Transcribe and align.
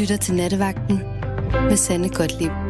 lytter 0.00 0.16
til 0.16 0.34
Nattevagten 0.34 0.98
med 1.68 1.76
Sande 1.76 2.08
Godtlib. 2.08 2.69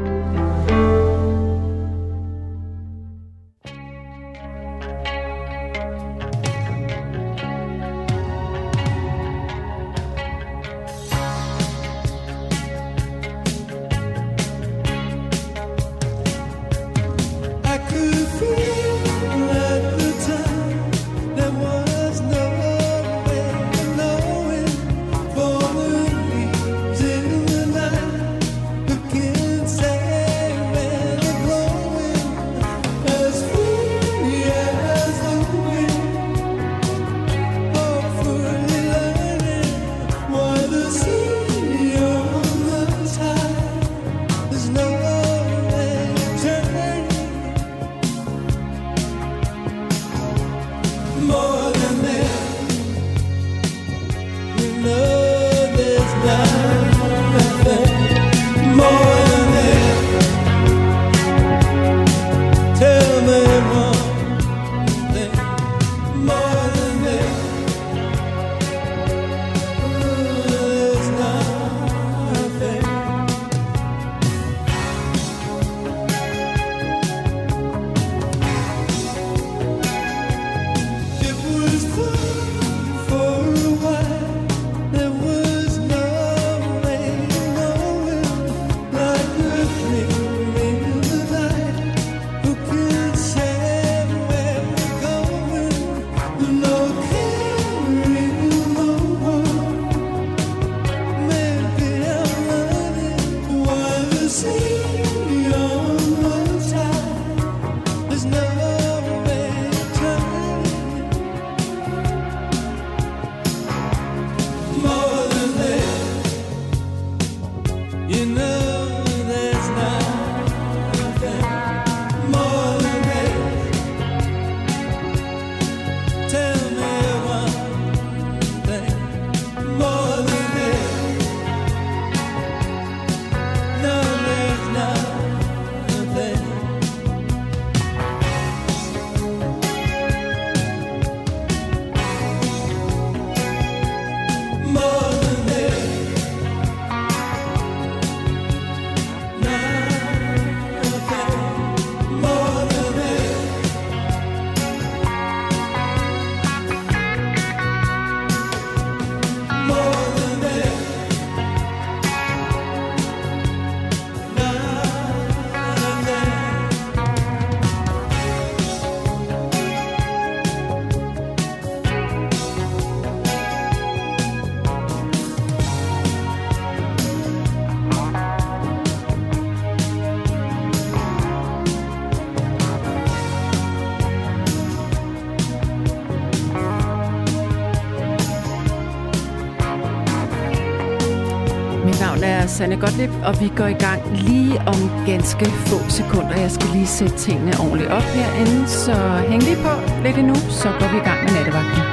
Sanne 192.60 192.76
Gottlieb, 192.76 193.10
og 193.24 193.40
vi 193.40 193.48
går 193.56 193.66
i 193.66 193.72
gang 193.72 194.02
lige 194.16 194.58
om 194.58 194.90
ganske 195.06 195.44
få 195.44 195.78
sekunder. 195.88 196.36
Jeg 196.36 196.50
skal 196.50 196.68
lige 196.72 196.86
sætte 196.86 197.16
tingene 197.16 197.52
ordentligt 197.60 197.90
op 197.90 198.02
herinde, 198.02 198.68
så 198.68 198.94
hæng 199.28 199.42
lige 199.42 199.56
på 199.56 200.02
lidt 200.04 200.18
endnu, 200.18 200.34
så 200.34 200.68
går 200.80 200.88
vi 200.92 200.96
i 200.96 201.04
gang 201.08 201.24
med 201.24 201.32
nattevagten. 201.32 201.89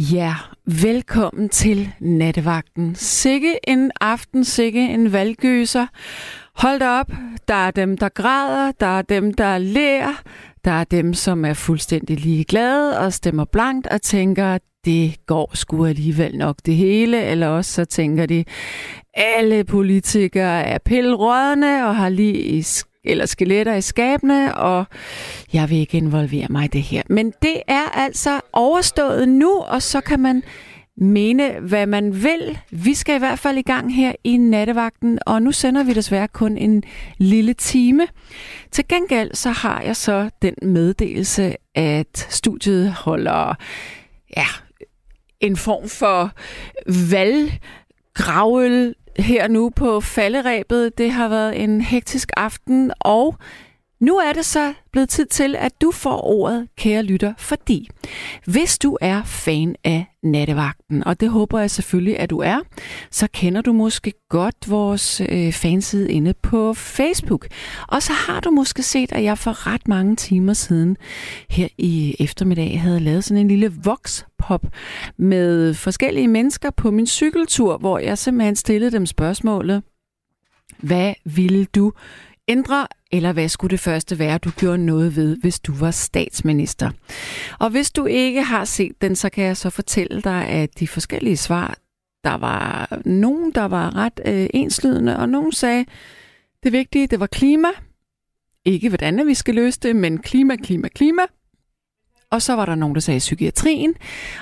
Ja, 0.00 0.34
velkommen 0.64 1.48
til 1.48 1.92
nattevagten. 2.00 2.94
Sikke 2.94 3.58
en 3.68 3.90
aften, 4.00 4.44
sikke 4.44 4.88
en 4.88 5.12
valgøser. 5.12 5.86
Hold 6.54 6.78
da 6.78 6.88
op, 6.88 7.12
der 7.48 7.54
er 7.54 7.70
dem, 7.70 7.96
der 7.96 8.08
græder, 8.08 8.72
der 8.80 8.86
er 8.86 9.02
dem, 9.02 9.34
der 9.34 9.58
lærer, 9.58 10.22
der 10.64 10.70
er 10.70 10.84
dem, 10.84 11.14
som 11.14 11.44
er 11.44 11.54
fuldstændig 11.54 12.20
ligeglade 12.20 12.98
og 12.98 13.12
stemmer 13.12 13.44
blankt 13.44 13.86
og 13.86 14.02
tænker, 14.02 14.58
det 14.84 15.26
går 15.26 15.50
sgu 15.54 15.86
alligevel 15.86 16.38
nok 16.38 16.56
det 16.66 16.74
hele, 16.74 17.22
eller 17.22 17.48
også 17.48 17.72
så 17.72 17.84
tænker 17.84 18.26
de, 18.26 18.44
alle 19.14 19.64
politikere 19.64 20.64
er 20.64 20.78
pillerødne 20.78 21.86
og 21.86 21.96
har 21.96 22.08
lige 22.08 22.38
i 22.38 22.62
eller 23.04 23.26
skeletter 23.26 23.74
i 23.74 23.80
skabene, 23.80 24.54
og 24.54 24.84
jeg 25.52 25.70
vil 25.70 25.78
ikke 25.78 25.96
involvere 25.96 26.46
mig 26.50 26.64
i 26.64 26.68
det 26.68 26.82
her. 26.82 27.02
Men 27.10 27.32
det 27.42 27.62
er 27.68 27.88
altså 27.94 28.40
overstået 28.52 29.28
nu, 29.28 29.58
og 29.58 29.82
så 29.82 30.00
kan 30.00 30.20
man 30.20 30.42
mene, 31.00 31.60
hvad 31.60 31.86
man 31.86 32.22
vil. 32.22 32.58
Vi 32.70 32.94
skal 32.94 33.14
i 33.14 33.18
hvert 33.18 33.38
fald 33.38 33.58
i 33.58 33.62
gang 33.62 33.94
her 33.94 34.12
i 34.24 34.36
nattevagten, 34.36 35.18
og 35.26 35.42
nu 35.42 35.52
sender 35.52 35.82
vi 35.82 35.92
desværre 35.92 36.28
kun 36.28 36.56
en 36.56 36.82
lille 37.18 37.54
time. 37.54 38.06
Til 38.70 38.88
gengæld 38.88 39.34
så 39.34 39.50
har 39.50 39.82
jeg 39.82 39.96
så 39.96 40.30
den 40.42 40.54
meddelelse, 40.62 41.56
at 41.74 42.26
studiet 42.30 42.92
holder 42.92 43.54
ja, 44.36 44.46
en 45.40 45.56
form 45.56 45.88
for 45.88 46.32
valggravel 47.10 48.94
her 49.18 49.48
nu 49.48 49.70
på 49.70 50.00
falderæbet. 50.00 50.98
Det 50.98 51.10
har 51.10 51.28
været 51.28 51.62
en 51.62 51.80
hektisk 51.80 52.30
aften, 52.36 52.92
og 53.00 53.36
nu 54.00 54.16
er 54.16 54.32
det 54.32 54.44
så 54.44 54.74
blevet 54.92 55.08
tid 55.08 55.26
til, 55.26 55.56
at 55.56 55.80
du 55.80 55.90
får 55.90 56.24
ordet, 56.24 56.68
kære 56.76 57.02
lytter, 57.02 57.34
fordi 57.38 57.88
hvis 58.44 58.78
du 58.78 58.98
er 59.00 59.22
fan 59.24 59.76
af 59.84 60.06
nattevagten, 60.22 61.04
og 61.04 61.20
det 61.20 61.30
håber 61.30 61.60
jeg 61.60 61.70
selvfølgelig, 61.70 62.18
at 62.18 62.30
du 62.30 62.38
er, 62.38 62.60
så 63.10 63.28
kender 63.32 63.60
du 63.60 63.72
måske 63.72 64.12
godt 64.28 64.56
vores 64.70 65.22
øh, 65.28 65.52
fanside 65.52 66.12
inde 66.12 66.34
på 66.34 66.74
Facebook. 66.74 67.46
Og 67.88 68.02
så 68.02 68.12
har 68.12 68.40
du 68.40 68.50
måske 68.50 68.82
set, 68.82 69.12
at 69.12 69.24
jeg 69.24 69.38
for 69.38 69.66
ret 69.66 69.88
mange 69.88 70.16
timer 70.16 70.52
siden 70.52 70.96
her 71.50 71.68
i 71.78 72.16
eftermiddag 72.18 72.80
havde 72.80 73.00
lavet 73.00 73.24
sådan 73.24 73.40
en 73.40 73.48
lille 73.48 73.72
vox-pop 73.84 74.66
med 75.16 75.74
forskellige 75.74 76.28
mennesker 76.28 76.70
på 76.70 76.90
min 76.90 77.06
cykeltur, 77.06 77.78
hvor 77.78 77.98
jeg 77.98 78.18
simpelthen 78.18 78.56
stillede 78.56 78.90
dem 78.90 79.06
spørgsmålet, 79.06 79.82
hvad 80.78 81.14
ville 81.24 81.64
du 81.64 81.92
ændre, 82.48 82.86
eller 83.12 83.32
hvad 83.32 83.48
skulle 83.48 83.70
det 83.70 83.80
første 83.80 84.18
være, 84.18 84.38
du 84.38 84.50
gjorde 84.50 84.86
noget 84.86 85.16
ved, 85.16 85.36
hvis 85.36 85.60
du 85.60 85.74
var 85.74 85.90
statsminister? 85.90 86.90
Og 87.58 87.70
hvis 87.70 87.90
du 87.90 88.06
ikke 88.06 88.42
har 88.42 88.64
set 88.64 89.02
den, 89.02 89.16
så 89.16 89.28
kan 89.28 89.44
jeg 89.44 89.56
så 89.56 89.70
fortælle 89.70 90.22
dig, 90.22 90.46
at 90.46 90.78
de 90.78 90.88
forskellige 90.88 91.36
svar, 91.36 91.78
der 92.24 92.34
var 92.34 92.98
nogen, 93.04 93.52
der 93.52 93.64
var 93.64 93.96
ret 93.96 94.20
øh, 94.24 94.46
enslydende, 94.54 95.18
og 95.18 95.28
nogen 95.28 95.52
sagde, 95.52 95.84
det 96.62 96.72
vigtige, 96.72 97.06
det 97.06 97.20
var 97.20 97.26
klima. 97.26 97.68
Ikke 98.64 98.88
hvordan 98.88 99.26
vi 99.26 99.34
skal 99.34 99.54
løse 99.54 99.80
det, 99.80 99.96
men 99.96 100.18
klima, 100.18 100.56
klima, 100.56 100.88
klima. 100.88 101.22
Og 102.30 102.42
så 102.42 102.52
var 102.52 102.66
der 102.66 102.74
nogen, 102.74 102.94
der 102.94 103.00
sagde 103.00 103.18
psykiatrien, 103.18 103.94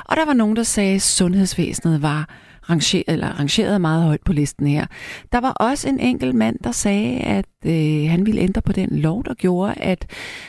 og 0.05 0.17
der 0.17 0.25
var 0.25 0.33
nogen, 0.33 0.57
der 0.57 0.63
sagde, 0.63 0.95
at 0.95 1.03
sundhedsvæsenet 1.03 2.03
var 2.03 2.29
rangeret, 2.71 3.05
eller 3.09 3.29
rangeret 3.29 3.81
meget 3.81 4.03
højt 4.03 4.21
på 4.25 4.33
listen 4.33 4.67
her. 4.67 4.87
Der 5.33 5.41
var 5.41 5.51
også 5.51 5.89
en 5.89 6.01
enkelt 6.01 6.35
mand, 6.35 6.59
der 6.65 6.73
sagde, 6.73 7.19
at 7.21 7.47
øh, 7.67 8.11
han 8.11 8.27
ville 8.27 8.41
ændre 8.41 8.63
på 8.63 8.73
den 8.73 8.89
lov, 8.99 9.25
der 9.25 9.35
gjorde, 9.35 9.75
at 9.77 10.07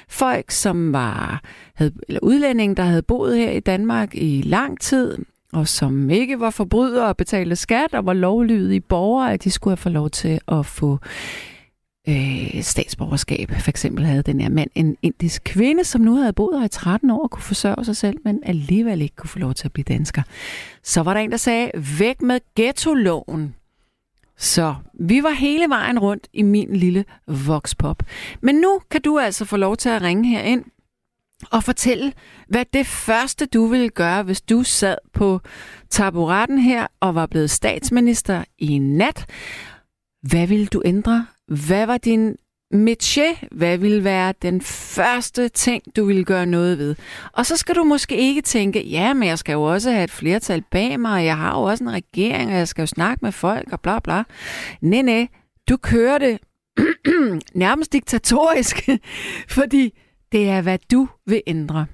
folk, 0.10 0.52
som 0.52 0.94
var 0.94 1.42
havde, 1.75 1.92
eller 2.08 2.19
udlændinge, 2.24 2.75
der 2.75 2.84
havde 2.84 3.02
boet 3.02 3.38
her 3.38 3.52
i 3.52 3.60
Danmark 3.60 4.16
i 4.16 4.42
lang 4.46 4.80
tid, 4.80 5.18
og 5.54 5.68
som 5.68 6.10
ikke 6.10 6.40
var 6.40 6.50
forbrydere 6.50 7.08
og 7.08 7.18
betalte 7.18 7.56
skat 7.56 7.94
og 7.94 8.06
var 8.06 8.14
lovlydige 8.14 8.81
borgere, 8.81 9.34
at 9.34 9.44
de 9.44 9.52
skulle 9.52 9.72
have 9.72 9.78
fået 9.78 9.94
lov 9.94 10.10
til 10.10 10.40
at 10.48 10.66
få 10.66 11.00
øh, 12.07 12.63
statsborgerskab. 12.63 13.51
For 13.59 13.69
eksempel 13.69 14.06
havde 14.06 14.21
den 14.24 14.42
her 14.42 14.50
mand 14.50 14.69
en 14.75 14.98
indisk 15.01 15.42
kvinde, 15.45 15.83
som 15.83 16.01
nu 16.01 16.15
havde 16.15 16.33
boet 16.33 16.59
her 16.59 16.65
i 16.65 16.69
13 16.69 17.09
år 17.09 17.24
og 17.24 17.31
kunne 17.31 17.44
forsørge 17.44 17.86
sig 17.86 17.98
selv, 17.98 18.18
men 18.24 18.39
alligevel 18.45 19.01
ikke 19.01 19.15
kunne 19.15 19.30
få 19.30 19.39
lov 19.39 19.54
til 19.54 19.68
at 19.68 19.74
blive 19.74 19.83
dansker. 19.83 20.21
Så 20.83 21.01
var 21.01 21.13
der 21.13 21.21
en, 21.21 21.31
der 21.31 21.38
sagde, 21.38 21.71
væk 22.00 22.21
med 22.21 22.39
ghetto-loven. 22.56 23.56
Så 24.38 24.75
vi 24.94 25.24
var 25.24 25.31
hele 25.31 25.69
vejen 25.69 26.00
rundt 26.00 26.27
i 26.33 26.42
min 26.42 26.75
lille 26.75 27.06
voxpop. 27.27 28.04
Men 28.42 28.56
nu 28.56 28.80
kan 28.92 29.01
du 29.01 29.19
altså 29.19 29.45
få 29.45 29.57
lov 29.57 29.77
til 29.77 29.89
at 29.89 30.01
ringe 30.01 30.30
herind 30.30 30.63
og 31.51 31.63
fortælle, 31.63 32.13
hvad 32.48 32.65
det 32.74 32.88
første 32.88 33.45
du 33.45 33.65
ville 33.65 33.89
gøre, 33.89 34.24
hvis 34.24 34.42
du 34.42 34.63
sad 34.63 34.98
på 35.13 35.42
taburetten 35.89 36.57
her 36.59 36.88
og 37.00 37.15
var 37.15 37.25
blevet 37.25 37.50
statsminister 37.50 38.44
i 38.57 38.77
nat. 38.77 39.25
Hvad 40.21 40.48
ville 40.48 40.68
du 40.68 40.81
ændre? 40.86 41.25
Hvad 41.48 41.86
var 41.86 41.98
din 41.98 42.36
métier? 42.74 43.48
Hvad 43.52 43.78
ville 43.78 44.04
være 44.04 44.34
den 44.42 44.62
første 44.62 45.50
ting, 45.50 45.84
du 45.96 46.06
ville 46.06 46.24
gøre 46.24 46.46
noget 46.46 46.78
ved? 46.78 46.96
Og 47.34 47.46
så 47.46 47.58
skal 47.58 47.76
du 47.76 47.84
måske 47.84 48.18
ikke 48.18 48.42
tænke, 48.42 48.88
ja, 48.88 49.14
men 49.14 49.28
jeg 49.28 49.40
skal 49.40 49.54
jo 49.54 49.64
også 49.64 49.92
have 49.92 50.04
et 50.04 50.12
flertal 50.12 50.64
bag 50.72 51.00
mig, 51.00 51.14
og 51.14 51.26
jeg 51.26 51.38
har 51.38 51.60
jo 51.60 51.64
også 51.64 51.84
en 51.84 51.94
regering, 51.94 52.52
og 52.52 52.58
jeg 52.58 52.68
skal 52.68 52.82
jo 52.82 52.88
snakke 52.88 53.26
med 53.26 53.32
folk, 53.32 53.72
og 53.72 53.82
bla 53.82 54.00
bla. 54.00 54.24
Nej, 54.82 55.02
nej, 55.02 55.28
du 55.70 55.78
kører 55.78 56.18
det 56.18 56.40
nærmest 57.66 57.94
diktatorisk, 57.94 58.90
fordi 59.58 60.00
det 60.32 60.50
er, 60.50 60.62
hvad 60.62 60.80
du 60.92 61.08
vil 61.26 61.42
ændre. 61.48 61.86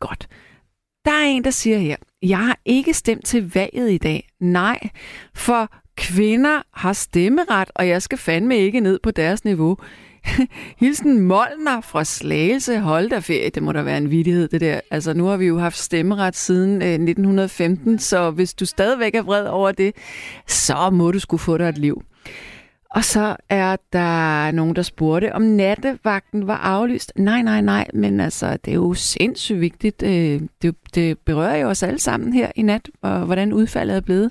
Godt. 0.00 0.28
Der 1.04 1.10
er 1.10 1.24
en, 1.24 1.44
der 1.44 1.50
siger 1.50 1.78
her, 1.78 1.96
jeg 2.22 2.38
har 2.38 2.58
ikke 2.64 2.94
stemt 2.94 3.26
til 3.26 3.52
valget 3.54 3.90
i 3.90 3.98
dag. 3.98 4.28
Nej, 4.40 4.88
for 5.34 5.79
Kvinder 6.00 6.62
har 6.72 6.92
stemmeret, 6.92 7.70
og 7.74 7.88
jeg 7.88 8.02
skal 8.02 8.18
fandme 8.18 8.58
ikke 8.58 8.80
ned 8.80 8.98
på 9.02 9.10
deres 9.10 9.44
niveau. 9.44 9.76
Hilsen 10.80 11.20
Molner 11.20 11.80
fra 11.80 12.04
Slagelse. 12.04 12.78
Hold 12.78 13.10
da 13.10 13.18
ferie, 13.18 13.50
det 13.50 13.62
må 13.62 13.72
da 13.72 13.82
være 13.82 13.98
en 13.98 14.10
vidighed, 14.10 14.48
det 14.48 14.60
der. 14.60 14.80
Altså, 14.90 15.14
nu 15.14 15.24
har 15.24 15.36
vi 15.36 15.46
jo 15.46 15.58
haft 15.58 15.78
stemmeret 15.78 16.36
siden 16.36 16.82
øh, 16.82 16.88
1915, 16.88 17.98
så 17.98 18.30
hvis 18.30 18.54
du 18.54 18.66
stadigvæk 18.66 19.14
er 19.14 19.22
vred 19.22 19.46
over 19.46 19.72
det, 19.72 19.94
så 20.46 20.90
må 20.90 21.10
du 21.10 21.18
skulle 21.18 21.40
få 21.40 21.58
dig 21.58 21.68
et 21.68 21.78
liv. 21.78 22.02
Og 22.94 23.04
så 23.04 23.36
er 23.48 23.76
der 23.92 24.50
nogen, 24.50 24.76
der 24.76 24.82
spurgte, 24.82 25.34
om 25.34 25.42
nattevagten 25.42 26.46
var 26.46 26.56
aflyst. 26.56 27.12
Nej, 27.16 27.42
nej, 27.42 27.60
nej, 27.60 27.86
men 27.94 28.20
altså, 28.20 28.56
det 28.64 28.70
er 28.70 28.74
jo 28.74 28.94
sindssygt 28.94 29.60
vigtigt. 29.60 30.02
Øh, 30.02 30.40
det, 30.62 30.74
det 30.94 31.18
berører 31.18 31.56
jo 31.56 31.68
os 31.68 31.82
alle 31.82 31.98
sammen 31.98 32.32
her 32.32 32.50
i 32.56 32.62
nat, 32.62 32.90
og 33.02 33.20
hvordan 33.20 33.52
udfaldet 33.52 33.96
er 33.96 34.00
blevet. 34.00 34.30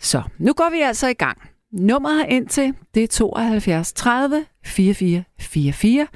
Så 0.00 0.22
nu 0.38 0.52
går 0.52 0.70
vi 0.70 0.80
altså 0.80 1.08
i 1.08 1.12
gang. 1.14 1.38
Nummeret 1.72 2.26
ind 2.28 2.48
til, 2.48 2.74
det 2.94 3.02
er 3.02 3.08
72 3.08 3.92
30 3.92 4.44
44 4.64 5.24
44. 5.38 6.06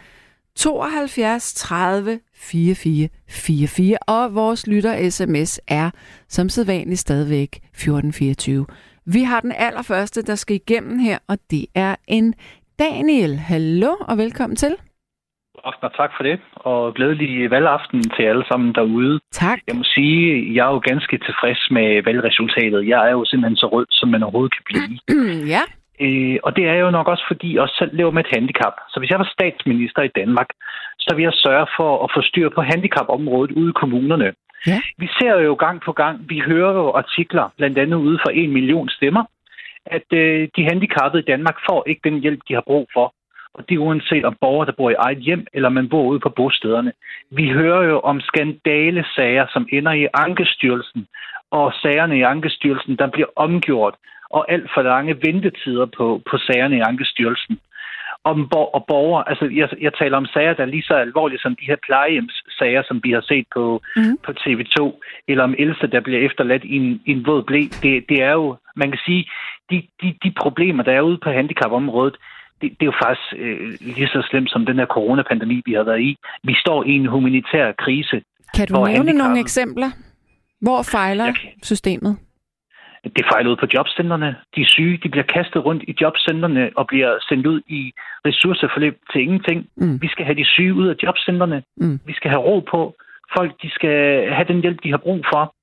72 0.56 1.54
30 1.54 2.20
44 2.34 3.08
44. 3.28 3.98
Og 3.98 4.34
vores 4.34 4.66
lytter 4.66 5.10
sms 5.10 5.60
er 5.66 5.90
som 6.28 6.48
sædvanligt 6.48 7.00
stadigvæk 7.00 7.56
1424. 7.56 8.66
Vi 9.06 9.22
har 9.22 9.40
den 9.40 9.52
allerførste, 9.56 10.22
der 10.22 10.34
skal 10.34 10.56
igennem 10.56 10.98
her, 10.98 11.18
og 11.28 11.38
det 11.50 11.66
er 11.74 11.96
en 12.08 12.34
Daniel. 12.78 13.38
Hallo 13.38 13.96
og 14.00 14.18
velkommen 14.18 14.56
til 14.56 14.76
aften, 15.64 15.84
og 15.88 15.94
tak 15.96 16.10
for 16.16 16.22
det. 16.22 16.40
Og 16.54 16.94
glædelig 16.94 17.50
valgaften 17.50 18.02
til 18.16 18.22
alle 18.22 18.44
sammen 18.50 18.74
derude. 18.74 19.20
Tak. 19.32 19.58
Jeg 19.68 19.76
må 19.76 19.84
sige, 19.84 20.54
jeg 20.54 20.66
er 20.66 20.72
jo 20.76 20.80
ganske 20.90 21.18
tilfreds 21.18 21.62
med 21.70 22.02
valgresultatet. 22.08 22.88
Jeg 22.88 23.00
er 23.08 23.12
jo 23.12 23.24
simpelthen 23.24 23.56
så 23.56 23.66
rød, 23.66 23.86
som 23.90 24.08
man 24.08 24.22
overhovedet 24.22 24.54
kan 24.56 24.64
blive. 24.68 24.92
ja. 25.54 25.62
Øh, 26.04 26.38
og 26.42 26.56
det 26.56 26.64
er 26.68 26.78
jo 26.84 26.90
nok 26.90 27.08
også, 27.08 27.24
fordi 27.30 27.54
jeg 27.54 27.62
også 27.62 27.76
selv 27.78 27.96
lever 27.96 28.10
med 28.10 28.24
et 28.24 28.34
handicap. 28.36 28.74
Så 28.92 28.96
hvis 29.00 29.10
jeg 29.10 29.18
var 29.18 29.32
statsminister 29.36 30.02
i 30.02 30.14
Danmark, 30.20 30.50
så 30.98 31.10
vil 31.14 31.22
jeg 31.22 31.32
sørge 31.44 31.66
for 31.76 32.04
at 32.04 32.10
få 32.14 32.20
styr 32.22 32.48
på 32.48 32.62
handicapområdet 32.62 33.52
ude 33.52 33.70
i 33.70 33.78
kommunerne. 33.82 34.32
Ja. 34.66 34.80
Vi 34.98 35.08
ser 35.18 35.34
jo 35.48 35.54
gang 35.54 35.82
på 35.86 35.92
gang, 35.92 36.14
vi 36.28 36.38
hører 36.46 36.72
jo 36.72 36.86
artikler, 37.02 37.46
blandt 37.56 37.78
andet 37.78 37.96
ude 37.96 38.18
for 38.24 38.30
en 38.30 38.52
million 38.52 38.88
stemmer, 38.88 39.24
at 39.86 40.08
øh, 40.12 40.48
de 40.56 40.62
handicappede 40.70 41.22
i 41.22 41.30
Danmark 41.32 41.56
får 41.68 41.84
ikke 41.86 42.00
den 42.04 42.20
hjælp, 42.20 42.40
de 42.48 42.54
har 42.54 42.64
brug 42.66 42.88
for. 42.94 43.14
Og 43.54 43.68
det 43.68 43.74
er 43.74 43.78
uanset 43.78 44.24
om 44.24 44.36
borgere, 44.40 44.66
der 44.66 44.72
bor 44.72 44.90
i 44.90 44.94
eget 44.98 45.18
hjem, 45.18 45.46
eller 45.52 45.68
man 45.68 45.88
bor 45.88 46.04
ude 46.04 46.20
på 46.20 46.28
bostederne. 46.28 46.92
Vi 47.30 47.48
hører 47.48 47.82
jo 47.82 48.00
om 48.00 48.20
skandalesager, 48.20 49.46
som 49.52 49.68
ender 49.72 49.92
i 49.92 50.06
Ankestyrelsen, 50.14 51.06
og 51.50 51.72
sagerne 51.82 52.18
i 52.18 52.22
Ankestyrelsen, 52.22 52.96
der 52.96 53.06
bliver 53.06 53.28
omgjort, 53.36 53.94
og 54.30 54.52
alt 54.52 54.70
for 54.74 54.82
lange 54.82 55.16
ventetider 55.22 55.86
på, 55.96 56.22
på 56.30 56.38
sagerne 56.38 56.76
i 56.76 56.80
Ankestyrelsen. 56.80 57.58
Om 58.24 58.48
bor- 58.48 58.74
og 58.74 58.84
borgere, 58.88 59.28
altså 59.28 59.44
jeg, 59.44 59.68
jeg 59.80 59.92
taler 59.94 60.16
om 60.16 60.26
sager, 60.26 60.54
der 60.54 60.62
er 60.62 60.74
lige 60.74 60.82
så 60.82 60.94
alvorlige 60.94 61.38
som 61.38 61.56
de 61.56 61.66
her 61.66 61.76
plejehjemssager, 61.86 62.82
som 62.82 63.00
vi 63.04 63.10
har 63.12 63.20
set 63.20 63.46
på, 63.54 63.82
mm. 63.96 64.16
på 64.24 64.32
TV2, 64.40 64.78
eller 65.28 65.44
om 65.44 65.54
ældste, 65.58 65.86
der 65.86 66.00
bliver 66.00 66.20
efterladt 66.20 66.64
i 66.64 66.76
en, 66.76 67.02
i 67.06 67.10
en 67.10 67.26
våd 67.26 67.42
blæ. 67.42 67.60
Det, 67.82 68.04
det 68.08 68.22
er 68.22 68.32
jo, 68.32 68.56
man 68.76 68.90
kan 68.90 69.00
sige, 69.06 69.30
de, 69.70 69.82
de, 70.02 70.14
de 70.24 70.32
problemer, 70.40 70.82
der 70.82 70.92
er 70.92 71.00
ude 71.00 71.18
på 71.18 71.30
handicapområdet, 71.30 72.16
det, 72.62 72.70
det 72.70 72.82
er 72.86 72.90
jo 72.92 72.98
faktisk 73.04 73.28
øh, 73.36 73.96
lige 73.96 74.08
så 74.08 74.26
slemt 74.30 74.50
som 74.50 74.66
den 74.66 74.78
her 74.78 74.86
coronapandemi, 74.86 75.62
vi 75.66 75.72
har 75.72 75.82
været 75.82 76.00
i. 76.00 76.16
Vi 76.44 76.54
står 76.54 76.84
i 76.84 76.90
en 76.90 77.06
humanitær 77.06 77.72
krise. 77.72 78.22
Kan 78.56 78.66
du 78.66 78.84
nævne 78.84 79.12
nogle 79.12 79.40
eksempler? 79.40 79.90
Hvor 80.60 80.82
fejler 80.82 81.24
kan... 81.24 81.50
systemet? 81.62 82.18
Det 83.16 83.24
fejler 83.32 83.50
ud 83.50 83.56
på 83.56 83.66
jobcentrene. 83.74 84.36
De 84.56 84.64
syge 84.66 85.00
de 85.02 85.08
bliver 85.08 85.24
kastet 85.36 85.64
rundt 85.64 85.82
i 85.88 85.94
jobcentrene 86.00 86.70
og 86.76 86.86
bliver 86.86 87.18
sendt 87.28 87.46
ud 87.46 87.60
i 87.66 87.92
ressourceforløb 88.26 88.96
til 89.12 89.20
ingenting. 89.20 89.66
Mm. 89.76 90.02
Vi 90.02 90.08
skal 90.08 90.24
have 90.24 90.36
de 90.36 90.44
syge 90.44 90.74
ud 90.74 90.88
af 90.88 90.94
jobcentrene. 91.02 91.62
Mm. 91.76 92.00
Vi 92.06 92.12
skal 92.12 92.30
have 92.30 92.42
ro 92.42 92.60
på. 92.60 92.94
Folk 93.36 93.62
de 93.62 93.70
skal 93.70 93.96
have 94.32 94.48
den 94.48 94.60
hjælp, 94.60 94.78
de 94.84 94.90
har 94.90 94.96
brug 94.96 95.24
for. 95.32 95.54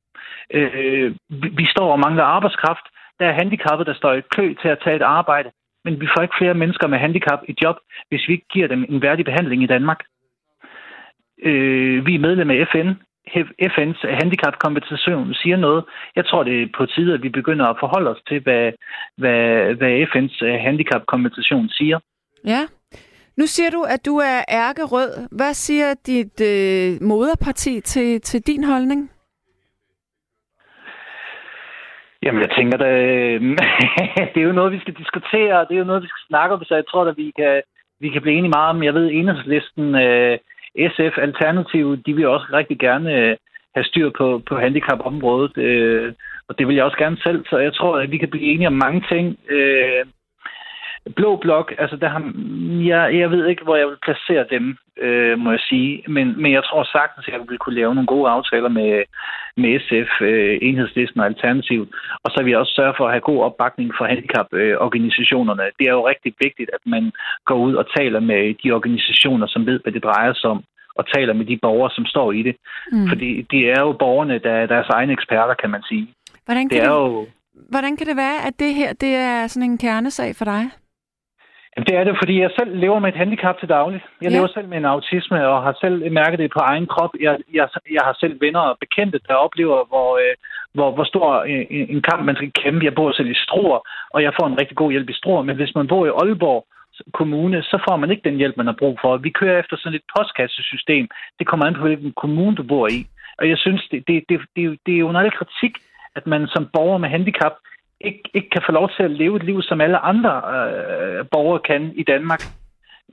Øh, 0.53 1.15
vi 1.59 1.65
står 1.65 1.91
og 1.91 1.99
mangler 1.99 2.23
arbejdskraft. 2.23 2.85
Der 3.19 3.25
er 3.25 3.33
handicappede, 3.33 3.89
der 3.89 3.97
står 3.97 4.13
i 4.13 4.21
kø 4.35 4.55
til 4.61 4.67
at 4.67 4.79
tage 4.83 4.95
et 4.95 5.01
arbejde 5.01 5.49
men 5.89 6.01
vi 6.01 6.07
får 6.13 6.21
ikke 6.21 6.39
flere 6.39 6.59
mennesker 6.61 6.87
med 6.87 6.97
handicap 6.97 7.39
i 7.47 7.53
job, 7.63 7.77
hvis 8.09 8.27
vi 8.27 8.33
ikke 8.33 8.49
giver 8.53 8.67
dem 8.67 8.85
en 8.89 9.01
værdig 9.01 9.25
behandling 9.25 9.63
i 9.63 9.71
Danmark. 9.75 9.99
Øh, 11.43 12.05
vi 12.05 12.15
er 12.15 12.25
medlem 12.27 12.49
af 12.49 12.67
FN. 12.71 12.89
FN's 13.73 14.01
handicapkompensation 14.21 15.33
siger 15.33 15.57
noget. 15.57 15.83
Jeg 16.15 16.25
tror, 16.25 16.43
det 16.43 16.61
er 16.61 16.67
på 16.77 16.85
tide, 16.85 17.13
at 17.13 17.23
vi 17.23 17.29
begynder 17.29 17.65
at 17.65 17.77
forholde 17.79 18.09
os 18.09 18.21
til, 18.27 18.39
hvad, 18.39 18.71
hvad, 19.17 19.73
hvad 19.79 19.91
FN's 20.11 20.45
øh, 20.45 20.59
handicapkompensation 20.67 21.69
siger. 21.69 21.99
Ja. 22.45 22.61
Nu 23.37 23.45
siger 23.45 23.69
du, 23.69 23.81
at 23.81 24.05
du 24.05 24.15
er 24.17 24.39
ærkerød. 24.49 25.11
Hvad 25.31 25.53
siger 25.53 25.93
dit 26.05 26.41
øh, 26.41 27.07
moderparti 27.07 27.81
til, 27.81 28.21
til 28.21 28.41
din 28.41 28.63
holdning? 28.63 29.11
Jamen, 32.23 32.41
jeg 32.41 32.51
tænker, 32.57 32.77
det, 32.77 32.93
det 34.33 34.39
er 34.41 34.47
jo 34.49 34.59
noget, 34.59 34.71
vi 34.71 34.79
skal 34.79 34.93
diskutere, 34.93 35.59
og 35.59 35.67
det 35.67 35.75
er 35.75 35.79
jo 35.79 35.91
noget, 35.91 36.03
vi 36.03 36.07
skal 36.07 36.27
snakke 36.27 36.55
om, 36.55 36.63
så 36.63 36.75
jeg 36.75 36.87
tror, 36.87 37.05
at 37.05 37.17
vi 37.17 37.31
kan, 37.39 37.61
vi 37.99 38.09
kan 38.09 38.21
blive 38.21 38.37
enige 38.37 38.55
meget 38.57 38.69
om. 38.69 38.83
Jeg 38.83 38.93
ved, 38.93 39.11
enhedslisten, 39.11 39.95
øh, 39.95 40.37
SF, 40.91 41.17
Alternativ, 41.17 41.97
de 42.05 42.13
vil 42.13 42.27
også 42.27 42.47
rigtig 42.53 42.79
gerne 42.79 43.13
øh, 43.15 43.37
have 43.75 43.83
styr 43.83 44.09
på, 44.17 44.41
på 44.49 44.57
handicapområdet. 44.57 45.57
Øh, 45.57 46.13
og 46.47 46.59
det 46.59 46.67
vil 46.67 46.75
jeg 46.75 46.85
også 46.85 46.97
gerne 46.97 47.17
selv, 47.17 47.45
så 47.49 47.57
jeg 47.57 47.73
tror, 47.73 47.97
at 47.97 48.11
vi 48.11 48.17
kan 48.17 48.29
blive 48.29 48.53
enige 48.53 48.67
om 48.67 48.81
mange 48.85 49.03
ting. 49.11 49.37
Øh, 51.07 51.13
Blå 51.13 51.35
Blok, 51.35 51.73
altså 51.77 51.95
der 51.95 52.09
har, 52.09 52.21
jeg, 52.91 53.19
jeg 53.19 53.31
ved 53.31 53.47
ikke, 53.47 53.63
hvor 53.63 53.75
jeg 53.75 53.87
vil 53.87 53.97
placere 54.03 54.45
dem, 54.49 54.77
øh, 55.01 55.39
må 55.39 55.51
jeg 55.51 55.59
sige. 55.59 56.03
Men, 56.07 56.41
men 56.41 56.51
jeg 56.51 56.63
tror 56.63 56.83
sagtens, 56.83 57.27
at 57.27 57.33
jeg 57.33 57.41
vil 57.49 57.57
kunne 57.57 57.75
lave 57.75 57.95
nogle 57.95 58.07
gode 58.07 58.29
aftaler 58.29 58.69
med, 58.69 59.03
med 59.57 59.79
SF, 59.85 60.11
øh, 60.21 60.59
Enhedslisten 60.61 61.19
og 61.19 61.25
Alternativ. 61.25 61.81
Og 62.23 62.29
så 62.31 62.43
vil 62.43 62.51
jeg 62.51 62.59
også 62.59 62.73
sørge 62.75 62.93
for 62.97 63.05
at 63.05 63.13
have 63.13 63.29
god 63.31 63.39
opbakning 63.47 63.89
for 63.97 64.05
handicaporganisationerne. 64.05 65.63
Det 65.79 65.85
er 65.87 65.93
jo 65.99 66.07
rigtig 66.07 66.33
vigtigt, 66.45 66.69
at 66.73 66.83
man 66.85 67.11
går 67.45 67.55
ud 67.67 67.73
og 67.73 67.85
taler 67.97 68.19
med 68.19 68.53
de 68.63 68.71
organisationer, 68.71 69.47
som 69.47 69.65
ved, 69.65 69.79
hvad 69.83 69.93
det 69.93 70.03
drejer 70.03 70.33
sig 70.33 70.49
om 70.49 70.63
og 70.99 71.03
taler 71.15 71.33
med 71.33 71.45
de 71.45 71.57
borgere, 71.61 71.91
som 71.97 72.05
står 72.05 72.31
i 72.31 72.41
det. 72.43 72.55
Mm. 72.91 73.07
Fordi 73.09 73.41
det 73.41 73.61
er 73.73 73.81
jo 73.81 73.91
borgerne, 74.03 74.39
der 74.39 74.51
er 74.51 74.65
deres 74.65 74.89
egne 74.89 75.13
eksperter, 75.13 75.53
kan 75.53 75.69
man 75.69 75.83
sige. 75.89 76.07
Hvordan 76.45 76.69
kan 76.69 76.77
det, 76.77 76.85
er 76.85 76.89
det, 76.89 76.99
jo... 76.99 77.27
hvordan 77.69 77.97
kan 77.97 78.07
det 78.07 78.17
være, 78.17 78.37
at 78.47 78.59
det 78.59 78.73
her 78.73 78.93
det 78.93 79.15
er 79.15 79.47
sådan 79.47 79.69
en 79.71 79.77
kernesag 79.77 80.35
for 80.35 80.45
dig? 80.45 80.63
Det 81.87 81.95
er 81.99 82.03
det, 82.03 82.15
fordi 82.21 82.35
jeg 82.41 82.51
selv 82.59 82.71
lever 82.83 82.99
med 82.99 83.09
et 83.09 83.21
handicap 83.23 83.59
til 83.59 83.69
daglig. 83.69 84.01
Jeg 84.21 84.31
ja. 84.31 84.35
lever 84.35 84.47
selv 84.47 84.67
med 84.69 84.77
en 84.77 84.85
autisme 84.85 85.47
og 85.47 85.63
har 85.63 85.75
selv 85.81 86.11
mærket 86.11 86.39
det 86.39 86.51
på 86.51 86.59
egen 86.59 86.87
krop. 86.87 87.13
Jeg, 87.19 87.37
jeg, 87.53 87.67
jeg 87.91 88.01
har 88.07 88.15
selv 88.19 88.41
venner 88.41 88.59
og 88.59 88.77
bekendte, 88.79 89.19
der 89.27 89.33
oplever, 89.33 89.77
hvor, 89.91 90.09
øh, 90.23 90.35
hvor, 90.73 90.91
hvor 90.91 91.03
stor 91.03 91.43
en, 91.43 91.85
en 91.95 92.01
kamp 92.01 92.25
man 92.25 92.35
skal 92.35 92.51
kæmpe. 92.61 92.85
Jeg 92.85 92.95
bor 92.95 93.11
selv 93.11 93.31
i 93.31 93.41
Struer, 93.43 93.79
og 94.13 94.23
jeg 94.23 94.33
får 94.39 94.47
en 94.47 94.59
rigtig 94.61 94.77
god 94.77 94.91
hjælp 94.91 95.09
i 95.09 95.19
Struer. 95.19 95.43
Men 95.43 95.55
hvis 95.55 95.75
man 95.75 95.87
bor 95.87 96.05
i 96.05 96.15
Aalborg 96.21 96.65
Kommune, 97.13 97.63
så 97.63 97.77
får 97.89 97.97
man 97.97 98.11
ikke 98.11 98.29
den 98.29 98.37
hjælp, 98.37 98.57
man 98.57 98.65
har 98.65 98.77
brug 98.79 98.99
for. 99.01 99.17
Vi 99.17 99.29
kører 99.29 99.59
efter 99.59 99.77
sådan 99.77 99.95
et 99.99 100.09
postkassesystem. 100.17 101.07
Det 101.39 101.47
kommer 101.47 101.65
an 101.65 101.75
på, 101.75 101.81
hvilken 101.81 102.13
kommune 102.21 102.55
du 102.55 102.63
bor 102.63 102.87
i. 102.87 103.07
Og 103.39 103.49
jeg 103.49 103.57
synes, 103.57 103.87
det, 103.91 104.07
det, 104.07 104.23
det, 104.29 104.39
det, 104.55 104.79
det 104.85 104.93
er 104.93 104.99
jo 104.99 105.09
en 105.09 105.31
kritik, 105.39 105.73
at 106.15 106.27
man 106.27 106.47
som 106.47 106.69
borger 106.73 106.97
med 106.97 107.09
handicap 107.09 107.53
ikke, 108.01 108.23
ikke 108.33 108.49
kan 108.49 108.61
få 108.65 108.71
lov 108.71 108.89
til 108.95 109.03
at 109.03 109.11
leve 109.11 109.35
et 109.35 109.43
liv, 109.43 109.61
som 109.61 109.81
alle 109.81 109.97
andre 109.97 110.33
øh, 110.53 111.25
borgere 111.31 111.59
kan 111.59 111.91
i 111.95 112.03
Danmark. 112.03 112.41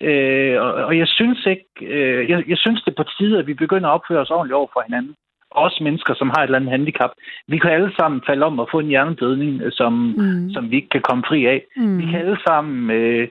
Øh, 0.01 0.61
og, 0.61 0.73
og 0.73 0.99
jeg 0.99 1.09
synes 1.09 1.47
ikke, 1.47 1.67
øh, 1.81 2.31
jeg, 2.31 2.49
jeg 2.49 2.59
synes 2.59 2.83
det 2.83 2.91
er 2.91 3.03
på 3.03 3.09
tide, 3.19 3.39
at 3.39 3.47
vi 3.47 3.55
begynder 3.55 3.89
at 3.89 3.95
opføre 3.95 4.21
os 4.21 4.31
ordentligt 4.31 4.55
over 4.55 4.69
for 4.73 4.83
hinanden. 4.87 5.15
Også 5.51 5.83
mennesker, 5.83 6.15
som 6.15 6.31
har 6.31 6.41
et 6.43 6.45
eller 6.45 6.59
andet 6.59 6.71
handicap. 6.71 7.11
Vi 7.49 7.59
kan 7.59 7.71
alle 7.71 7.93
sammen 7.99 8.23
falde 8.27 8.47
om 8.47 8.59
og 8.59 8.69
få 8.71 8.79
en 8.79 8.87
hjernedødning, 8.87 9.63
øh, 9.63 9.73
som, 9.73 9.93
mm. 9.93 10.51
som 10.51 10.71
vi 10.71 10.77
ikke 10.77 10.89
kan 10.89 11.03
komme 11.03 11.25
fri 11.29 11.47
af. 11.47 11.63
Mm. 11.77 11.99
Vi 11.99 12.05
kan 12.05 12.21
alle 12.21 12.39
sammen 12.47 12.91
øh, 12.91 13.29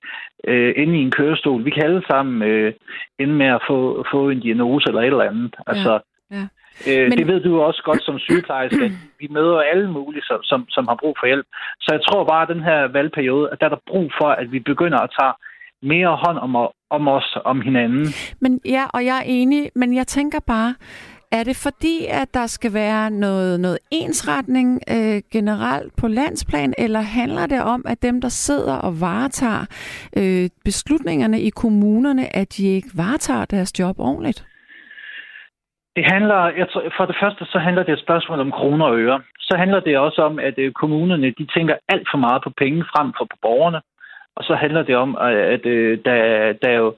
øh, 0.48 0.74
ende 0.78 1.00
i 1.00 1.02
en 1.02 1.12
kørestol. 1.12 1.66
Vi 1.66 1.70
kan 1.70 1.84
alle 1.84 2.04
sammen 2.08 2.42
øh, 2.50 2.74
ende 3.20 3.34
med 3.34 3.46
at 3.46 3.62
få, 3.68 4.06
få 4.12 4.30
en 4.30 4.40
diagnose 4.40 4.88
eller 4.88 5.02
et 5.02 5.08
eller 5.08 5.32
andet. 5.32 5.56
Altså, 5.68 5.92
ja. 6.32 6.38
Ja. 6.38 6.48
Øh, 6.90 7.10
Men... 7.10 7.18
Det 7.18 7.28
ved 7.28 7.40
du 7.40 7.62
også 7.62 7.82
godt 7.86 8.04
som 8.04 8.20
sygeplejerske. 8.20 8.92
vi 9.22 9.28
møder 9.30 9.60
alle 9.72 9.92
mulige, 9.92 10.24
som, 10.24 10.44
som, 10.44 10.66
som 10.70 10.88
har 10.88 10.98
brug 11.02 11.16
for 11.20 11.28
hjælp. 11.28 11.46
Så 11.80 11.90
jeg 11.96 12.02
tror 12.08 12.24
bare, 12.24 12.42
at 12.42 12.56
den 12.56 12.64
her 12.64 12.88
valgperiode, 12.98 13.50
at 13.52 13.60
der 13.60 13.66
er 13.66 13.74
der 13.76 13.82
brug 13.88 14.12
for, 14.20 14.30
at 14.42 14.52
vi 14.52 14.60
begynder 14.60 15.00
at 15.00 15.10
tage 15.20 15.34
mere 15.92 16.16
hånd 16.24 16.38
om, 16.38 16.56
om 16.90 17.08
os, 17.08 17.38
om 17.46 17.62
hinanden. 17.62 18.08
Men 18.40 18.62
ja, 18.66 18.86
og 18.94 19.06
jeg 19.06 19.18
er 19.18 19.26
enig, 19.26 19.72
men 19.76 19.96
jeg 19.96 20.08
tænker 20.08 20.40
bare, 20.40 20.76
er 21.32 21.44
det 21.44 21.56
fordi, 21.56 22.06
at 22.10 22.34
der 22.34 22.48
skal 22.48 22.74
være 22.74 23.12
noget, 23.12 23.60
noget 23.60 23.78
ensretning 23.92 24.82
øh, 24.90 25.22
generelt 25.32 25.96
på 25.96 26.08
landsplan, 26.08 26.74
eller 26.78 27.02
handler 27.02 27.46
det 27.46 27.62
om, 27.62 27.86
at 27.88 28.02
dem, 28.02 28.22
der 28.22 28.30
sidder 28.30 28.76
og 28.76 29.02
varetager 29.02 29.66
øh, 30.18 30.50
beslutningerne 30.66 31.42
i 31.42 31.50
kommunerne, 31.50 32.36
at 32.36 32.58
de 32.58 32.68
ikke 32.68 32.90
varetager 32.94 33.46
deres 33.46 33.80
job 33.80 34.00
ordentligt? 34.00 34.46
Det 35.96 36.06
handler, 36.14 36.40
jeg 36.62 36.68
tror, 36.70 36.84
for 36.98 37.06
det 37.06 37.16
første 37.22 37.46
så 37.46 37.60
handler 37.60 37.84
det 37.84 37.94
et 37.94 38.06
spørgsmål 38.06 38.40
om 38.40 38.52
kroner 38.52 38.86
og 38.86 39.00
øre. 39.00 39.22
Så 39.40 39.58
handler 39.58 39.80
det 39.80 39.98
også 39.98 40.22
om, 40.22 40.40
at 40.40 40.54
øh, 40.58 40.72
kommunerne 40.72 41.34
de 41.40 41.46
tænker 41.56 41.76
alt 41.90 42.08
for 42.12 42.18
meget 42.18 42.44
på 42.44 42.50
penge 42.58 42.84
frem 42.92 43.14
for 43.18 43.26
på 43.26 43.38
borgerne. 43.42 43.82
Og 44.36 44.44
så 44.44 44.56
handler 44.56 44.84
det 44.84 44.96
om, 44.96 45.18
at, 45.22 45.36
at 45.36 45.66
øh, 45.66 46.00
der, 46.06 46.54
der 46.62 46.70
er 46.70 46.78
jo 46.86 46.96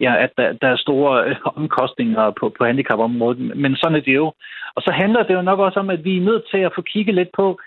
ja, 0.00 0.22
at 0.24 0.30
der, 0.36 0.52
der 0.52 0.68
er 0.68 0.76
store 0.76 1.28
øh, 1.28 1.36
omkostninger 1.44 2.30
på, 2.40 2.54
på 2.58 2.64
handicapområdet, 2.64 3.56
men 3.56 3.76
sådan 3.76 3.96
er 3.96 4.00
det 4.00 4.14
jo. 4.14 4.26
Og 4.74 4.82
så 4.82 4.92
handler 4.92 5.22
det 5.22 5.34
jo 5.34 5.42
nok 5.42 5.58
også 5.58 5.80
om, 5.80 5.90
at 5.90 6.04
vi 6.04 6.16
er 6.16 6.20
nødt 6.20 6.44
til 6.50 6.58
at 6.58 6.72
få 6.74 6.82
kigget 6.82 7.14
lidt 7.14 7.28
på, 7.36 7.60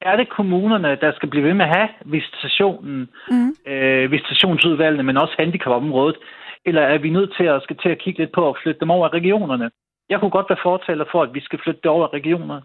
er 0.00 0.16
det 0.16 0.28
kommunerne, 0.28 0.98
der 1.00 1.12
skal 1.12 1.28
blive 1.28 1.44
ved 1.44 1.54
med 1.54 1.64
at 1.64 1.76
have 1.76 1.88
visitationen, 2.04 3.08
mm. 3.30 3.72
øh, 3.72 4.10
visitationsudvalgene, 4.10 5.02
men 5.02 5.16
også 5.16 5.34
handicapområdet, 5.38 6.16
eller 6.64 6.82
er 6.82 6.98
vi 6.98 7.10
nødt 7.10 7.32
til 7.36 7.44
at 7.44 7.62
skal 7.62 7.76
til 7.76 7.88
at 7.88 7.98
kigge 7.98 8.20
lidt 8.20 8.32
på 8.32 8.48
at 8.48 8.56
flytte 8.62 8.80
dem 8.80 8.90
over 8.90 9.14
regionerne? 9.14 9.70
Jeg 10.08 10.20
kunne 10.20 10.30
godt 10.30 10.50
være 10.50 10.58
fortaler 10.62 11.04
for, 11.12 11.22
at 11.22 11.34
vi 11.34 11.40
skal 11.40 11.58
flytte 11.64 11.80
det 11.82 11.90
over 11.90 12.12
regionerne. 12.12 12.62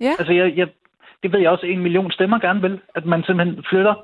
Ja. 0.00 0.12
Altså, 0.18 0.32
jeg, 0.32 0.56
jeg, 0.56 0.68
det 1.22 1.32
ved 1.32 1.40
jeg 1.40 1.50
også, 1.50 1.66
en 1.66 1.82
million 1.82 2.12
stemmer 2.12 2.38
gerne 2.38 2.60
vil, 2.60 2.80
at 2.94 3.04
man 3.04 3.24
simpelthen 3.24 3.64
flytter 3.70 3.94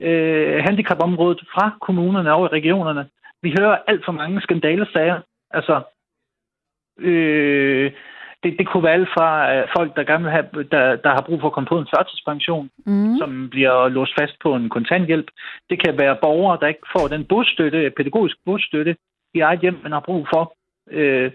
øh, 0.00 0.64
handicapområdet 0.64 1.40
fra 1.54 1.76
kommunerne 1.80 2.32
over 2.32 2.46
i 2.46 2.56
regionerne. 2.58 3.08
Vi 3.42 3.54
hører 3.58 3.78
alt 3.86 4.04
for 4.04 4.12
mange 4.12 4.40
skandalesager. 4.40 5.20
Altså, 5.50 5.80
øh, 6.98 7.92
det, 8.42 8.58
det 8.58 8.66
kunne 8.66 8.82
være 8.82 8.92
alt 8.92 9.08
fra 9.08 9.28
uh, 9.52 9.68
folk, 9.76 9.96
der 9.96 10.04
gerne 10.04 10.24
vil 10.24 10.32
have, 10.32 10.46
der, 10.70 10.96
der 10.96 11.10
har 11.10 11.24
brug 11.26 11.40
for 11.40 11.46
at 11.46 11.52
komme 11.52 11.66
på 11.66 11.78
en 11.78 11.88
førtidspension, 11.96 12.70
mm. 12.86 13.16
som 13.18 13.48
bliver 13.50 13.88
låst 13.88 14.14
fast 14.20 14.34
på 14.42 14.54
en 14.54 14.68
kontanthjælp. 14.68 15.30
Det 15.70 15.84
kan 15.84 15.98
være 15.98 16.16
borgere, 16.22 16.58
der 16.60 16.66
ikke 16.66 16.86
får 16.96 17.08
den 17.08 17.24
busstøtte, 17.24 17.92
pædagogisk 17.96 18.36
busstøtte 18.44 18.96
i 19.34 19.40
eget 19.40 19.60
hjem, 19.60 19.80
man 19.82 19.92
har 19.92 20.00
brug 20.00 20.26
for. 20.34 20.54
Øh, 20.90 21.30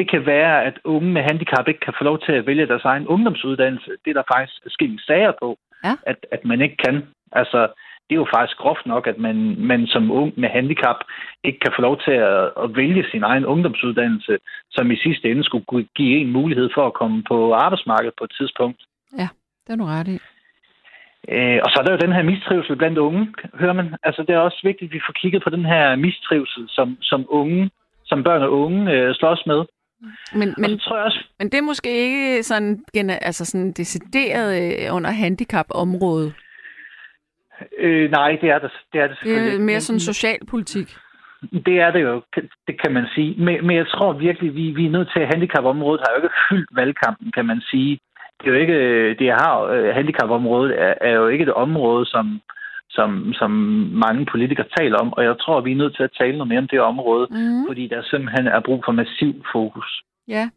det 0.00 0.10
kan 0.10 0.26
være, 0.26 0.64
at 0.68 0.76
unge 0.84 1.10
med 1.16 1.22
handicap 1.22 1.68
ikke 1.68 1.84
kan 1.86 1.94
få 1.98 2.04
lov 2.04 2.18
til 2.26 2.32
at 2.32 2.46
vælge 2.46 2.66
deres 2.66 2.84
egen 2.92 3.06
ungdomsuddannelse. 3.06 3.90
Det 4.02 4.10
er 4.10 4.18
der 4.20 4.32
faktisk 4.34 4.60
skilt 4.66 5.00
sager 5.06 5.32
på, 5.42 5.48
ja. 5.84 5.94
at, 6.10 6.18
at 6.34 6.42
man 6.44 6.60
ikke 6.60 6.76
kan. 6.84 6.96
Altså, 7.32 7.60
det 8.06 8.12
er 8.14 8.22
jo 8.24 8.34
faktisk 8.36 8.58
groft 8.58 8.86
nok, 8.86 9.06
at 9.06 9.18
man, 9.18 9.36
man 9.70 9.86
som 9.86 10.10
ung 10.10 10.32
med 10.36 10.48
handicap 10.48 10.96
ikke 11.44 11.60
kan 11.60 11.72
få 11.76 11.82
lov 11.82 11.96
til 12.06 12.16
at, 12.32 12.44
at 12.62 12.76
vælge 12.76 13.04
sin 13.10 13.22
egen 13.22 13.46
ungdomsuddannelse, 13.46 14.38
som 14.70 14.90
i 14.90 14.96
sidste 14.96 15.30
ende 15.30 15.44
skulle 15.44 15.88
give 15.96 16.18
en 16.20 16.32
mulighed 16.32 16.68
for 16.74 16.86
at 16.86 16.94
komme 17.00 17.22
på 17.30 17.54
arbejdsmarkedet 17.54 18.14
på 18.18 18.24
et 18.24 18.34
tidspunkt. 18.38 18.80
Ja, 19.18 19.28
det 19.64 19.72
er 19.72 19.76
du 19.76 19.84
ret 19.84 20.08
i. 20.08 20.18
Øh, 21.34 21.58
og 21.64 21.68
så 21.70 21.76
er 21.80 21.84
der 21.84 21.92
jo 21.92 22.04
den 22.04 22.12
her 22.16 22.22
mistrivsel 22.22 22.76
blandt 22.76 22.98
unge, 22.98 23.34
hører 23.54 23.72
man. 23.72 23.96
Altså, 24.02 24.22
det 24.22 24.34
er 24.34 24.38
også 24.38 24.60
vigtigt, 24.64 24.88
at 24.88 24.94
vi 24.94 25.06
får 25.06 25.12
kigget 25.12 25.42
på 25.42 25.50
den 25.50 25.64
her 25.64 25.96
mistrivsel, 25.96 26.64
som, 26.68 26.96
som 27.00 27.26
unge, 27.28 27.70
som 28.04 28.24
børn 28.24 28.42
og 28.42 28.52
unge 28.52 28.92
øh, 28.92 29.14
slås 29.14 29.42
med. 29.46 29.60
Men, 30.34 30.54
men, 30.58 30.78
tror 30.78 30.96
jeg 30.96 31.04
også, 31.04 31.24
men 31.38 31.48
det 31.48 31.58
er 31.58 31.62
måske 31.62 31.90
ikke 31.90 32.42
sådan, 32.42 32.84
altså 33.22 33.44
sådan 33.44 33.72
decideret 33.72 34.50
øh, 34.62 34.96
under 34.96 35.10
handicapområdet. 35.10 36.34
Øh, 37.78 38.10
nej, 38.10 38.38
det 38.40 38.50
er 38.50 38.58
det, 38.58 38.70
det 38.92 39.00
er 39.00 39.08
det 39.08 39.16
Det 39.24 39.54
er 39.54 39.58
mere 39.58 39.80
sådan 39.80 40.00
socialpolitik. 40.00 40.96
Det 41.66 41.80
er 41.80 41.90
det 41.90 42.02
jo, 42.02 42.22
det 42.66 42.82
kan 42.82 42.92
man 42.92 43.06
sige. 43.14 43.34
Men, 43.44 43.66
men 43.66 43.76
jeg 43.76 43.86
tror 43.88 44.12
virkelig, 44.12 44.54
vi, 44.54 44.70
vi 44.70 44.86
er 44.86 44.90
nødt 44.90 45.10
til, 45.12 45.20
at 45.20 45.28
handicapområdet 45.34 46.00
har 46.04 46.12
jo 46.12 46.22
ikke 46.22 46.34
fyldt 46.48 46.68
valgkampen, 46.72 47.32
kan 47.32 47.46
man 47.46 47.60
sige. 47.60 48.00
Det 48.40 48.46
er 48.46 48.52
jo 48.52 48.60
ikke, 48.60 49.14
det 49.14 49.30
har, 49.30 49.62
øh, 49.62 49.94
handicapområdet 49.94 50.80
er, 50.82 50.94
er 51.00 51.12
jo 51.12 51.28
ikke 51.28 51.42
et 51.42 51.52
område, 51.52 52.06
som, 52.06 52.40
som, 52.90 53.32
som 53.32 53.50
mange 54.06 54.26
politikere 54.32 54.66
taler 54.78 54.98
om, 54.98 55.12
og 55.16 55.24
jeg 55.24 55.34
tror, 55.40 55.60
vi 55.60 55.72
er 55.72 55.76
nødt 55.82 55.96
til 55.96 56.02
at 56.02 56.16
tale 56.18 56.36
noget 56.38 56.48
mere 56.48 56.58
om 56.58 56.68
det 56.68 56.80
område, 56.80 57.26
mm. 57.30 57.66
fordi 57.66 57.86
der 57.86 58.02
simpelthen 58.02 58.46
er 58.46 58.60
brug 58.60 58.82
for 58.84 58.92
massiv 58.92 59.32
fokus. 59.52 60.02
Ja, 60.28 60.48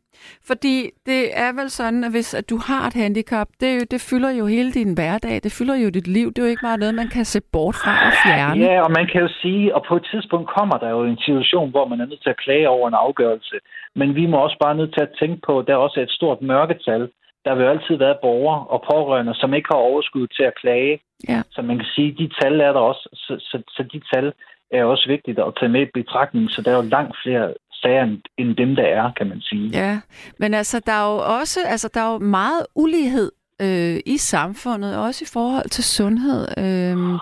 fordi 0.49 0.75
det 1.05 1.21
er 1.45 1.51
vel 1.59 1.69
sådan, 1.69 2.03
at 2.03 2.11
hvis 2.11 2.33
at 2.33 2.49
du 2.49 2.57
har 2.67 2.87
et 2.87 2.93
handicap, 2.93 3.47
det, 3.61 3.91
det 3.91 4.01
fylder 4.09 4.31
jo 4.39 4.45
hele 4.45 4.71
din 4.71 4.93
hverdag, 4.93 5.35
det 5.43 5.51
fylder 5.57 5.75
jo 5.75 5.89
dit 5.89 6.07
liv. 6.07 6.27
Det 6.27 6.39
er 6.39 6.43
jo 6.43 6.49
ikke 6.49 6.67
bare 6.69 6.77
noget, 6.77 6.95
man 6.95 7.07
kan 7.07 7.25
se 7.25 7.41
bort 7.53 7.75
fra 7.75 7.93
og 8.07 8.13
fjerne. 8.25 8.65
Ja, 8.65 8.81
og 8.85 8.91
man 8.91 9.07
kan 9.11 9.21
jo 9.21 9.29
sige, 9.41 9.75
og 9.75 9.85
på 9.87 9.95
et 9.95 10.07
tidspunkt 10.11 10.47
kommer 10.57 10.77
der 10.77 10.89
jo 10.89 11.03
en 11.03 11.17
situation, 11.17 11.69
hvor 11.69 11.87
man 11.87 12.01
er 12.01 12.05
nødt 12.05 12.23
til 12.23 12.29
at 12.29 12.43
klage 12.45 12.69
over 12.69 12.87
en 12.87 13.01
afgørelse. 13.05 13.55
Men 13.95 14.15
vi 14.15 14.25
må 14.25 14.37
også 14.37 14.57
bare 14.63 14.75
nødt 14.75 14.93
til 14.93 15.01
at 15.01 15.15
tænke 15.19 15.39
på, 15.47 15.59
at 15.59 15.67
der 15.67 15.75
også 15.75 15.99
er 15.99 16.03
et 16.03 16.17
stort 16.19 16.41
mørketal. 16.41 17.09
Der 17.45 17.55
vil 17.55 17.63
jo 17.63 17.69
altid 17.69 17.95
være 17.95 18.17
borgere 18.21 18.67
og 18.67 18.83
pårørende, 18.91 19.33
som 19.35 19.53
ikke 19.53 19.69
har 19.71 19.81
overskud 19.89 20.27
til 20.27 20.43
at 20.43 20.55
klage. 20.61 20.99
Ja. 21.29 21.41
Så 21.51 21.61
man 21.61 21.77
kan 21.77 21.87
sige, 21.95 22.11
at 22.11 22.17
de 22.17 22.29
tal 22.41 22.59
er 22.59 22.73
der 22.73 22.79
også. 22.79 23.09
Så, 23.13 23.33
så, 23.39 23.61
så 23.75 23.83
de 23.93 24.01
tal 24.13 24.33
er 24.71 24.83
også 24.83 25.05
vigtigt 25.07 25.39
at 25.39 25.53
tage 25.59 25.71
med 25.71 25.81
i 25.81 25.91
betragtning. 25.93 26.49
Så 26.49 26.61
der 26.61 26.71
er 26.71 26.75
jo 26.75 26.89
langt 26.95 27.15
flere 27.23 27.53
sager 27.71 28.17
end 28.37 28.55
dem, 28.55 28.75
der 28.75 28.83
er, 28.83 29.11
kan 29.17 29.27
man 29.27 29.41
sige. 29.41 29.69
Ja, 29.73 29.99
men 30.39 30.53
altså, 30.53 30.79
der 30.85 30.91
er 30.91 31.13
jo 31.13 31.39
også 31.39 31.59
altså, 31.67 31.89
der 31.93 32.01
er 32.01 32.11
jo 32.13 32.17
meget 32.17 32.65
ulighed 32.75 33.31
øh, 33.61 33.99
i 34.05 34.17
samfundet, 34.17 34.97
også 34.97 35.25
i 35.27 35.29
forhold 35.33 35.69
til 35.69 35.83
sundhed. 35.83 36.47
Øh, 36.57 37.19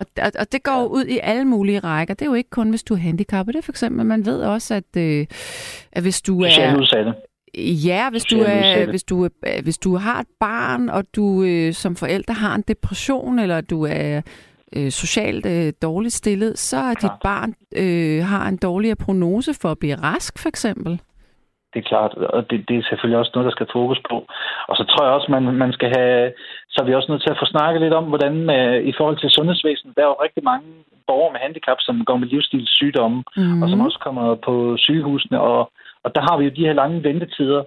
og, 0.00 0.06
og 0.38 0.52
det 0.52 0.62
går 0.62 0.84
ud 0.84 1.04
i 1.04 1.18
alle 1.22 1.44
mulige 1.44 1.80
rækker. 1.80 2.14
Det 2.14 2.22
er 2.22 2.30
jo 2.30 2.34
ikke 2.34 2.50
kun, 2.50 2.70
hvis 2.70 2.82
du 2.82 2.94
er 2.94 2.98
handicappet. 2.98 3.54
Det 3.54 3.58
er 3.58 3.64
for 3.64 3.72
eksempel, 3.72 4.06
man 4.06 4.26
ved 4.26 4.42
også, 4.42 4.74
at, 4.74 4.96
øh, 4.96 5.26
at 5.92 6.02
hvis 6.02 6.22
du 6.22 6.42
er... 6.42 6.76
udsatte. 6.78 7.14
Ja, 7.88 8.10
hvis 8.10 8.24
du, 8.24 8.36
er, 8.46 8.90
hvis, 8.90 9.04
du 9.04 9.28
hvis 9.62 9.78
du 9.78 9.96
har 9.96 10.20
et 10.20 10.26
barn, 10.40 10.88
og 10.88 11.04
du 11.16 11.44
øh, 11.44 11.72
som 11.72 11.96
forælder 11.96 12.32
har 12.32 12.54
en 12.54 12.64
depression, 12.68 13.38
eller 13.38 13.60
du 13.60 13.84
er 13.84 14.20
øh, 14.76 14.90
socialt 14.90 15.46
øh, 15.46 15.72
dårligt 15.82 16.14
stillet, 16.14 16.58
så 16.58 16.76
er 16.76 16.94
dit 16.94 17.18
barn 17.22 17.54
øh, 17.82 18.24
har 18.24 18.48
en 18.48 18.58
dårligere 18.68 18.96
prognose 19.04 19.52
for 19.62 19.68
at 19.70 19.78
blive 19.78 19.96
rask, 19.96 20.38
for 20.42 20.48
eksempel. 20.48 21.00
Det 21.72 21.78
er 21.80 21.88
klart, 21.92 22.14
og 22.14 22.50
det, 22.50 22.68
det 22.68 22.76
er 22.76 22.88
selvfølgelig 22.88 23.18
også 23.18 23.32
noget, 23.34 23.48
der 23.48 23.56
skal 23.56 23.74
fokus 23.78 24.00
på. 24.10 24.16
Og 24.68 24.74
så 24.76 24.84
tror 24.84 25.04
jeg 25.04 25.14
også, 25.14 25.28
man, 25.30 25.42
man 25.64 25.72
skal 25.72 25.88
have, 25.96 26.32
så 26.68 26.76
er 26.80 26.86
vi 26.86 26.94
også 26.94 27.12
nødt 27.12 27.22
til 27.22 27.30
at 27.34 27.40
få 27.42 27.46
snakket 27.54 27.80
lidt 27.82 27.94
om, 28.00 28.04
hvordan 28.04 28.34
med, 28.50 28.82
i 28.90 28.92
forhold 28.98 29.18
til 29.18 29.30
sundhedsvæsenet, 29.30 29.96
der 29.96 30.02
er 30.02 30.12
jo 30.12 30.24
rigtig 30.26 30.44
mange 30.44 30.66
borgere 31.06 31.32
med 31.32 31.40
handicap, 31.40 31.78
som 31.80 32.04
går 32.04 32.16
med 32.16 32.28
livsstilssygdomme, 32.28 33.24
mm. 33.36 33.62
og 33.62 33.68
som 33.68 33.80
også 33.80 33.98
kommer 34.06 34.34
på 34.34 34.76
sygehusene, 34.86 35.40
og, 35.40 35.70
og 36.04 36.14
der 36.14 36.20
har 36.20 36.38
vi 36.38 36.44
jo 36.44 36.50
de 36.56 36.66
her 36.66 36.72
lange 36.72 37.04
ventetider, 37.04 37.62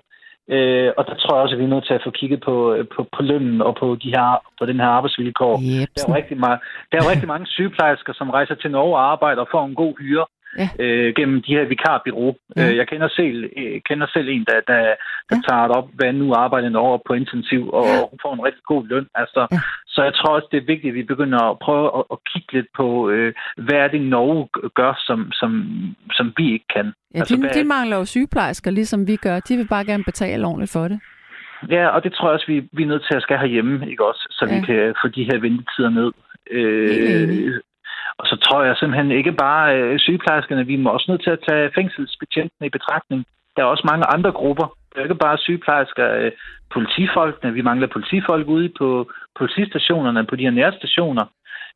Øh, 0.55 0.91
og 0.97 1.03
der 1.07 1.15
tror 1.15 1.35
jeg 1.35 1.43
også, 1.43 1.55
at 1.55 1.59
vi 1.59 1.63
er 1.65 1.73
nødt 1.73 1.87
til 1.87 1.93
at 1.93 2.05
få 2.05 2.11
kigget 2.19 2.41
på, 2.47 2.55
på, 2.95 2.99
på 3.15 3.21
lønnen 3.29 3.61
og 3.61 3.73
på, 3.81 3.87
de 4.03 4.09
her, 4.15 4.27
på 4.59 4.65
den 4.65 4.79
her 4.79 4.89
arbejdsvilkår. 4.97 5.53
Yep. 5.57 5.89
Der 5.95 6.01
er, 6.03 6.09
jo 6.09 6.15
rigtig 6.21 6.37
meget, 6.45 6.59
der 6.89 6.95
er 6.97 7.03
jo 7.03 7.11
rigtig 7.13 7.27
mange 7.33 7.47
sygeplejersker, 7.47 8.13
som 8.13 8.29
rejser 8.29 8.55
til 8.55 8.71
Norge 8.71 8.95
og 8.97 9.11
arbejder 9.11 9.41
og 9.41 9.51
får 9.51 9.65
en 9.65 9.75
god 9.75 9.93
hyre 9.99 10.25
ja. 10.57 10.69
øh, 10.79 11.13
gennem 11.15 11.41
de 11.41 11.55
her 11.55 11.65
vikarbyrå. 11.65 12.37
Ja. 12.55 12.69
Øh, 12.69 12.77
jeg 12.77 12.87
kender 12.87 13.09
selv, 13.09 13.49
øh, 13.57 13.81
kender 13.89 14.07
selv 14.13 14.27
en, 14.29 14.45
der, 14.49 14.59
der, 14.67 14.81
der 15.29 15.35
ja. 15.35 15.41
tager 15.47 15.67
det 15.67 15.75
op 15.75 15.89
hver 15.93 16.11
nu 16.11 16.33
arbejder 16.33 16.79
over 16.79 16.97
på 17.07 17.13
intensiv, 17.13 17.69
og 17.69 17.85
ja. 17.85 17.99
hun 18.09 18.19
får 18.21 18.33
en 18.33 18.45
rigtig 18.47 18.63
god 18.63 18.87
løn. 18.87 19.07
Altså, 19.15 19.47
ja. 19.51 19.59
Så 19.87 20.03
jeg 20.03 20.13
tror 20.13 20.35
også, 20.35 20.47
det 20.51 20.57
er 20.57 20.71
vigtigt, 20.73 20.91
at 20.91 20.95
vi 20.95 21.03
begynder 21.03 21.39
at 21.51 21.59
prøve 21.59 21.87
at, 21.97 22.03
at 22.11 22.17
kigge 22.31 22.53
lidt 22.53 22.67
på, 22.75 23.09
øh, 23.09 23.33
hvad 23.57 23.77
er 23.77 23.87
det, 23.87 24.01
Norge 24.01 24.69
gør, 24.79 24.93
som, 25.07 25.31
som, 25.31 25.51
som 26.11 26.33
vi 26.37 26.53
ikke 26.53 26.69
kan. 26.75 26.93
Ja, 27.13 27.19
altså, 27.19 27.35
de, 27.35 27.59
de 27.59 27.63
mangler 27.63 27.97
jo 27.97 28.05
sygeplejersker, 28.05 28.71
ligesom 28.71 29.07
vi 29.07 29.15
gør. 29.15 29.39
De 29.39 29.57
vil 29.57 29.67
bare 29.67 29.85
gerne 29.85 30.03
betale 30.03 30.47
ordentligt 30.47 30.71
for 30.71 30.87
det. 30.87 30.99
Ja, 31.69 31.87
og 31.87 32.03
det 32.03 32.13
tror 32.13 32.27
jeg 32.27 32.33
også, 32.33 32.47
vi, 32.47 32.69
vi 32.73 32.83
er 32.83 32.87
nødt 32.87 33.05
til 33.09 33.17
at 33.17 33.21
skal 33.21 33.37
herhjemme, 33.37 33.89
ikke 33.89 34.05
også? 34.05 34.27
Så 34.31 34.45
ja. 34.49 34.55
vi 34.55 34.65
kan 34.65 34.95
få 35.01 35.07
de 35.07 35.23
her 35.23 35.39
ventetider 35.39 35.89
ned. 35.89 36.11
Øh, 36.51 37.53
og 38.21 38.27
så 38.27 38.35
tror 38.45 38.63
jeg 38.63 38.75
simpelthen 38.77 39.11
ikke 39.11 39.31
bare 39.31 39.65
øh, 39.77 39.99
sygeplejerskerne, 39.99 40.65
vi 40.65 40.75
må 40.75 40.89
også 40.89 41.11
nødt 41.11 41.23
til 41.23 41.35
at 41.37 41.43
tage 41.49 41.71
fængselsbetjentene 41.75 42.67
i 42.67 42.75
betragtning. 42.77 43.25
Der 43.55 43.61
er 43.61 43.73
også 43.73 43.85
mange 43.91 44.05
andre 44.15 44.31
grupper. 44.31 44.67
Det 44.89 44.97
er 44.97 45.03
ikke 45.03 45.25
bare 45.27 45.37
sygeplejersker, 45.37 46.07
øh, 46.19 46.31
politifolkene. 46.73 47.53
Vi 47.53 47.61
mangler 47.61 47.87
politifolk 47.87 48.47
ude 48.47 48.69
på 48.79 49.11
politistationerne, 49.39 50.25
på 50.25 50.35
de 50.35 50.43
her 50.43 50.57
nærstationer. 50.61 51.25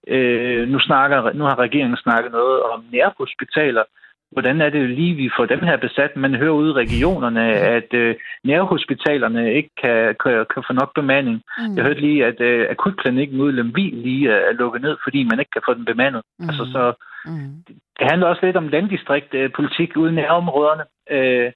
Øh, 0.08 0.68
nu, 0.70 0.80
snakker, 0.80 1.34
nu 1.34 1.44
har 1.44 1.60
regeringen 1.60 1.98
snakket 1.98 2.32
noget 2.32 2.62
om 2.64 2.86
nærhospitaler 2.92 3.84
hvordan 4.32 4.62
er 4.62 4.70
det 4.70 4.90
lige, 4.90 5.16
vi 5.16 5.30
får 5.38 5.46
dem 5.46 5.60
her 5.60 5.78
besat? 5.78 6.16
Man 6.16 6.36
hører 6.36 6.52
ude 6.52 6.70
i 6.70 6.80
regionerne, 6.84 7.44
at 7.54 7.94
øh, 7.94 8.16
nærhospitalerne 8.44 9.54
ikke 9.54 9.70
kan, 9.82 10.16
kan, 10.24 10.46
kan 10.54 10.64
få 10.68 10.74
nok 10.74 10.92
bemanding. 10.96 11.42
Mm. 11.60 11.76
Jeg 11.76 11.84
hørte 11.84 12.02
lige, 12.02 12.26
at 12.26 12.42
øh, 12.42 12.68
akutklinikken 12.70 13.42
ude 13.42 13.54
i 13.54 13.56
Lemvig 13.56 13.94
lige 13.94 14.32
er 14.32 14.54
lukket 14.54 14.82
ned, 14.82 14.98
fordi 15.04 15.24
man 15.24 15.40
ikke 15.40 15.52
kan 15.52 15.62
få 15.68 15.74
den 15.74 15.86
bemandet. 15.86 16.22
Mm. 16.40 16.50
Altså, 16.50 16.64
så 16.72 16.94
mm. 17.26 17.52
det 17.98 18.08
handler 18.10 18.28
også 18.28 18.46
lidt 18.46 18.58
om 18.58 18.68
landdistriktpolitik 18.68 19.90
øh, 19.96 20.02
ude 20.02 20.12
i 20.12 20.16
nærområderne. 20.16 20.84
Øh, 21.12 21.52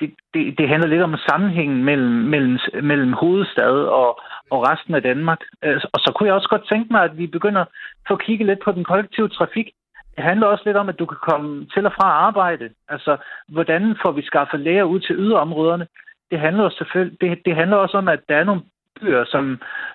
det, 0.00 0.10
det, 0.34 0.58
det 0.58 0.68
handler 0.68 0.88
lidt 0.88 1.02
om 1.02 1.16
sammenhængen 1.28 1.84
mellem, 1.84 2.12
mellem, 2.32 2.58
mellem 2.82 3.12
hovedstad 3.12 3.74
og, 4.00 4.20
og 4.50 4.58
resten 4.70 4.94
af 4.94 5.02
Danmark. 5.02 5.40
Øh, 5.64 5.80
og 5.92 6.00
så 6.00 6.12
kunne 6.12 6.26
jeg 6.26 6.34
også 6.34 6.48
godt 6.48 6.68
tænke 6.68 6.92
mig, 6.92 7.02
at 7.04 7.18
vi 7.18 7.26
begynder 7.26 7.60
at 7.60 7.68
få 8.08 8.16
kigget 8.16 8.46
lidt 8.46 8.60
på 8.64 8.72
den 8.72 8.84
kollektive 8.84 9.28
trafik 9.28 9.68
det 10.20 10.28
handler 10.28 10.46
også 10.46 10.64
lidt 10.66 10.76
om, 10.76 10.88
at 10.88 10.98
du 10.98 11.06
kan 11.06 11.20
komme 11.30 11.66
til 11.74 11.86
og 11.86 11.92
fra 11.98 12.08
arbejde. 12.28 12.70
Altså, 12.88 13.16
hvordan 13.48 13.82
får 14.02 14.12
vi 14.12 14.22
skaffet 14.22 14.60
læger 14.60 14.84
ud 14.84 15.00
til 15.00 15.16
yderområderne? 15.16 15.86
Det 16.30 16.38
handler 16.40 16.64
også 16.64 16.78
selvfølgelig, 16.78 17.20
det, 17.20 17.38
det 17.44 17.54
handler 17.56 17.76
også 17.76 17.96
om, 17.96 18.08
at 18.08 18.20
der 18.28 18.36
er 18.36 18.44
nogle 18.44 18.62
byer, 19.00 19.24
som, 19.24 19.44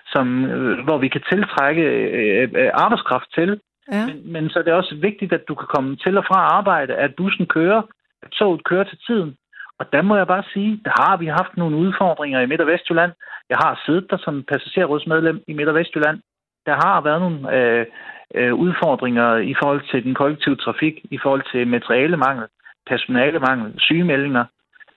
som, 0.06 0.44
øh, 0.44 0.84
hvor 0.84 0.98
vi 0.98 1.08
kan 1.08 1.22
tiltrække 1.32 1.82
øh, 1.82 2.48
øh, 2.54 2.70
arbejdskraft 2.74 3.28
til. 3.34 3.60
Ja. 3.92 4.06
Men, 4.06 4.32
men 4.32 4.50
så 4.50 4.58
er 4.58 4.62
det 4.62 4.72
også 4.72 4.94
vigtigt, 5.08 5.32
at 5.32 5.48
du 5.48 5.54
kan 5.54 5.68
komme 5.74 5.96
til 5.96 6.18
og 6.18 6.24
fra 6.24 6.40
arbejde, 6.58 6.94
at 6.94 7.14
bussen 7.16 7.46
kører, 7.46 7.82
at 8.22 8.30
toget 8.30 8.64
kører 8.64 8.84
til 8.84 8.98
tiden. 9.06 9.36
Og 9.78 9.92
der 9.92 10.02
må 10.02 10.16
jeg 10.16 10.26
bare 10.26 10.44
sige, 10.52 10.80
der 10.84 10.94
har 11.02 11.16
vi 11.16 11.26
haft 11.26 11.56
nogle 11.56 11.76
udfordringer 11.76 12.40
i 12.40 12.46
Midt- 12.46 12.60
og 12.60 12.66
Vestjylland. 12.66 13.12
Jeg 13.48 13.58
har 13.64 13.82
siddet 13.86 14.10
der 14.10 14.18
som 14.18 14.44
passagerrådsmedlem 14.48 15.42
i 15.48 15.52
Midt- 15.52 15.68
og 15.68 15.74
Vestjylland. 15.74 16.18
Der 16.66 16.74
har 16.84 17.00
været 17.00 17.20
nogle 17.20 17.40
øh, 17.56 17.86
øh, 18.34 18.54
udfordringer 18.54 19.36
i 19.36 19.54
forhold 19.62 19.82
til 19.90 20.04
den 20.04 20.14
kollektive 20.14 20.56
trafik, 20.56 20.94
i 21.10 21.18
forhold 21.22 21.42
til 21.52 21.68
materialemangel, 21.68 22.46
personalemangel, 22.86 23.74
sygemeldinger. 23.78 24.44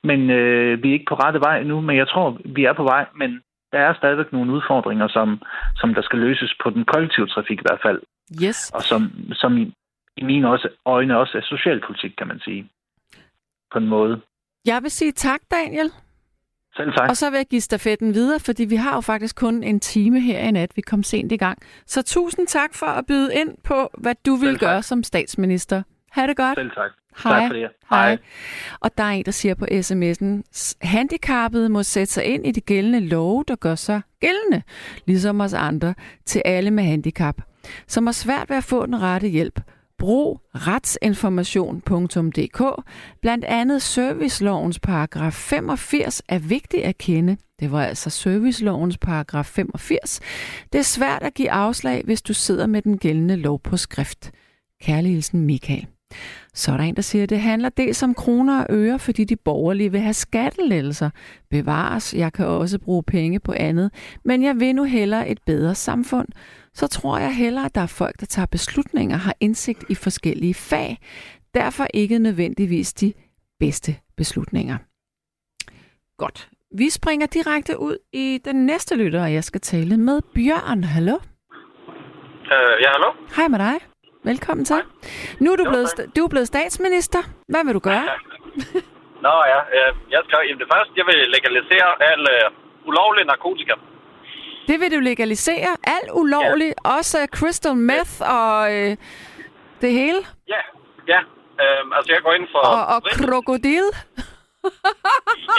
Men 0.04 0.30
øh, 0.30 0.84
vi 0.84 0.90
er 0.90 0.94
ikke 0.94 1.10
på 1.10 1.16
rette 1.16 1.40
vej 1.40 1.64
nu, 1.64 1.82
men 1.82 1.98
jeg 1.98 2.08
tror, 2.08 2.38
vi 2.46 2.64
er 2.64 2.74
på 2.74 2.84
vej. 2.84 3.06
Men 3.16 3.42
der 3.72 3.80
er 3.80 3.94
stadigvæk 3.94 4.32
nogle 4.32 4.54
udfordringer, 4.54 5.08
som, 5.08 5.42
som 5.76 5.94
der 5.94 6.02
skal 6.02 6.20
løses 6.20 6.56
på 6.64 6.70
den 6.70 6.86
kollektive 6.86 7.28
trafik 7.28 7.60
i 7.60 7.66
hvert 7.68 7.82
fald. 7.86 8.02
Yes. 8.44 8.72
Og 8.76 8.82
som, 8.84 9.02
som 9.34 9.58
i, 9.58 9.74
i 10.18 10.24
mine 10.24 10.50
også, 10.50 10.70
øjne 10.86 11.18
også 11.18 11.38
er 11.38 11.42
socialpolitik, 11.42 12.12
kan 12.18 12.28
man 12.28 12.40
sige. 12.40 12.70
På 13.72 13.78
en 13.78 13.88
måde. 13.88 14.22
Jeg 14.66 14.80
vil 14.84 14.92
sige 14.92 15.12
tak, 15.12 15.42
Daniel. 15.52 15.92
Selv 16.80 16.94
tak. 16.94 17.10
Og 17.10 17.18
så 17.18 17.30
vil 17.30 17.38
jeg 17.38 17.46
give 17.46 17.62
stafetten 17.62 18.14
videre, 18.14 18.40
fordi 18.40 18.66
vi 18.66 18.76
har 18.76 18.96
jo 18.96 19.02
faktisk 19.02 19.36
kun 19.36 19.64
en 19.64 19.80
time 19.80 20.20
her 20.20 20.40
i 20.40 20.52
nat. 20.52 20.72
Vi 20.76 20.82
kom 20.82 21.04
sent 21.04 21.32
i 21.32 21.38
gang. 21.38 21.58
Så 21.86 22.02
tusind 22.02 22.48
tak 22.48 22.74
for 22.74 22.86
at 22.86 23.06
byde 23.06 23.36
ind 23.36 23.50
på, 23.64 23.90
hvad 23.98 24.16
du 24.26 24.36
vil 24.36 24.60
gøre 24.60 24.84
som 24.84 25.04
statsminister. 25.04 25.84
Ha' 26.12 26.28
det 26.28 26.38
godt. 26.38 26.58
Selv 26.58 26.72
tak. 26.72 26.92
Hej. 27.24 27.40
Tak 27.40 27.50
for 27.50 27.54
det. 27.54 27.70
Hej. 27.90 28.10
Hej. 28.10 28.18
Og 28.80 28.98
der 28.98 29.04
er 29.04 29.10
en, 29.10 29.26
der 29.26 29.32
siger 29.32 29.56
på 29.56 29.66
sms'en, 29.66 30.44
handicappede 30.82 31.70
må 31.70 31.84
sætte 31.84 32.14
sig 32.14 32.26
ind 32.26 32.48
i 32.48 32.52
de 32.52 32.62
gældende 32.62 33.00
love, 33.00 33.44
der 33.48 33.56
gør 33.56 33.76
sig 33.76 34.02
gældende, 34.20 34.62
ligesom 35.06 35.42
os 35.42 35.54
andre, 35.54 35.94
til 36.26 36.42
alle 36.46 36.72
med 36.72 36.84
handicap, 36.84 37.36
som 37.88 38.08
har 38.08 38.12
svært 38.12 38.50
ved 38.50 38.58
at 38.58 38.64
få 38.64 38.86
den 38.86 39.02
rette 39.02 39.28
hjælp. 39.28 39.60
Brug 40.00 40.42
retsinformation.dk. 40.54 42.84
Blandt 43.22 43.46
andet 43.46 43.82
servicelovens 43.82 44.80
paragraf 44.80 45.34
85 45.34 46.22
er 46.30 46.40
vigtigt 46.40 46.84
at 46.84 46.98
kende. 46.98 47.38
Det 47.60 47.72
var 47.72 47.84
altså 47.84 48.10
servicelovens 48.10 48.98
paragraf 48.98 49.46
85. 49.46 50.20
Det 50.74 50.80
er 50.80 50.84
svært 50.84 51.24
at 51.24 51.34
give 51.34 51.52
afslag, 51.52 52.02
hvis 52.06 52.22
du 52.22 52.34
sidder 52.34 52.68
med 52.68 52.82
den 52.82 52.98
gældende 52.98 53.36
lov 53.36 53.60
på 53.60 53.78
skrift. 53.78 54.32
Kærlig 54.82 55.12
hilsen 55.12 55.42
Michael. 55.42 55.88
Så 56.54 56.72
er 56.72 56.78
der 56.78 56.84
en, 56.84 56.96
der 56.96 57.02
siger, 57.02 57.24
at 57.24 57.30
det 57.30 57.40
handler 57.40 57.70
dels 57.70 58.04
om 58.04 58.14
kroner 58.14 58.60
og 58.60 58.66
øre, 58.70 59.00
fordi 59.00 59.24
de 59.24 59.36
borgerlige 59.36 59.92
vil 59.92 60.02
have 60.02 60.14
skattelettelser. 60.14 61.10
Bevares, 61.50 62.14
jeg 62.14 62.34
kan 62.34 62.46
også 62.46 62.80
bruge 62.80 63.04
penge 63.04 63.40
på 63.40 63.54
andet, 63.58 63.92
men 64.26 64.44
jeg 64.44 64.60
vil 64.60 64.76
nu 64.76 64.84
hellere 64.84 65.30
et 65.30 65.40
bedre 65.46 65.76
samfund. 65.76 66.28
Så 66.74 66.88
tror 66.88 67.18
jeg 67.18 67.36
hellere, 67.36 67.66
at 67.66 67.76
der 67.76 67.82
er 67.82 67.88
folk, 67.88 68.20
der 68.20 68.26
tager 68.26 68.46
beslutninger, 68.46 69.18
har 69.18 69.36
indsigt 69.40 69.84
i 69.90 69.96
forskellige 69.96 70.54
fag. 70.54 70.98
Derfor 71.54 71.88
ikke 71.94 72.20
nødvendigvis 72.20 72.94
de 72.94 73.14
bedste 73.60 73.96
beslutninger. 74.18 74.78
Godt. 76.18 76.50
Vi 76.78 76.90
springer 76.90 77.28
direkte 77.28 77.80
ud 77.80 77.98
i 78.14 78.40
den 78.46 78.66
næste 78.66 78.96
lytter, 78.96 79.24
og 79.24 79.34
jeg 79.34 79.44
skal 79.44 79.62
tale 79.62 79.98
med 79.98 80.22
Bjørn. 80.36 80.84
Hallo? 80.84 81.16
Uh, 81.16 82.76
ja, 82.82 82.90
hallo? 82.96 83.12
Hej 83.36 83.48
med 83.48 83.60
dig. 83.60 83.76
Velkommen 84.24 84.66
til. 84.66 84.82
Nu 85.40 85.52
er 85.52 85.56
du, 85.56 85.64
jo, 85.64 85.70
blevet, 85.70 86.16
du 86.16 86.24
er 86.24 86.30
blevet 86.30 86.48
statsminister. 86.48 87.20
Hvad 87.48 87.66
vil 87.66 87.74
du 87.74 87.80
gøre? 87.80 88.04
Nå 89.26 89.34
ja, 89.54 89.60
jeg 90.16 90.22
skal, 90.28 90.60
det 90.60 90.68
første, 90.74 90.94
jeg 90.98 91.06
vil 91.06 91.20
legalisere 91.36 91.90
al 92.12 92.22
uh, 92.22 92.88
ulovlig 92.90 93.26
narkotika. 93.26 93.74
Det 94.68 94.80
vil 94.80 94.92
du 94.96 95.00
legalisere? 95.00 95.72
Alt 95.96 96.12
ulovligt? 96.14 96.76
Ja. 96.86 96.98
Også 96.98 97.18
uh, 97.22 97.28
crystal 97.38 97.76
meth 97.76 98.14
og 98.38 98.58
uh, 98.62 98.92
det 99.82 99.92
hele? 100.00 100.22
Ja, 100.48 100.62
ja. 101.08 101.20
Uh, 101.64 101.98
altså 101.98 102.10
jeg 102.14 102.22
går 102.22 102.34
ind 102.34 102.48
for... 102.52 102.60
Og, 102.60 102.84
og 102.96 103.00
krokodil? 103.04 103.88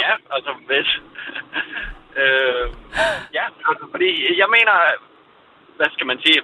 ja, 0.05 0.13
altså 0.35 0.51
hvis... 0.67 0.89
uh, 2.21 2.65
ja, 3.37 3.45
altså 3.69 3.85
fordi 3.91 4.37
jeg 4.41 4.47
mener... 4.57 4.73
Hvad 5.77 5.89
skal 5.95 6.07
man 6.07 6.19
sige? 6.25 6.41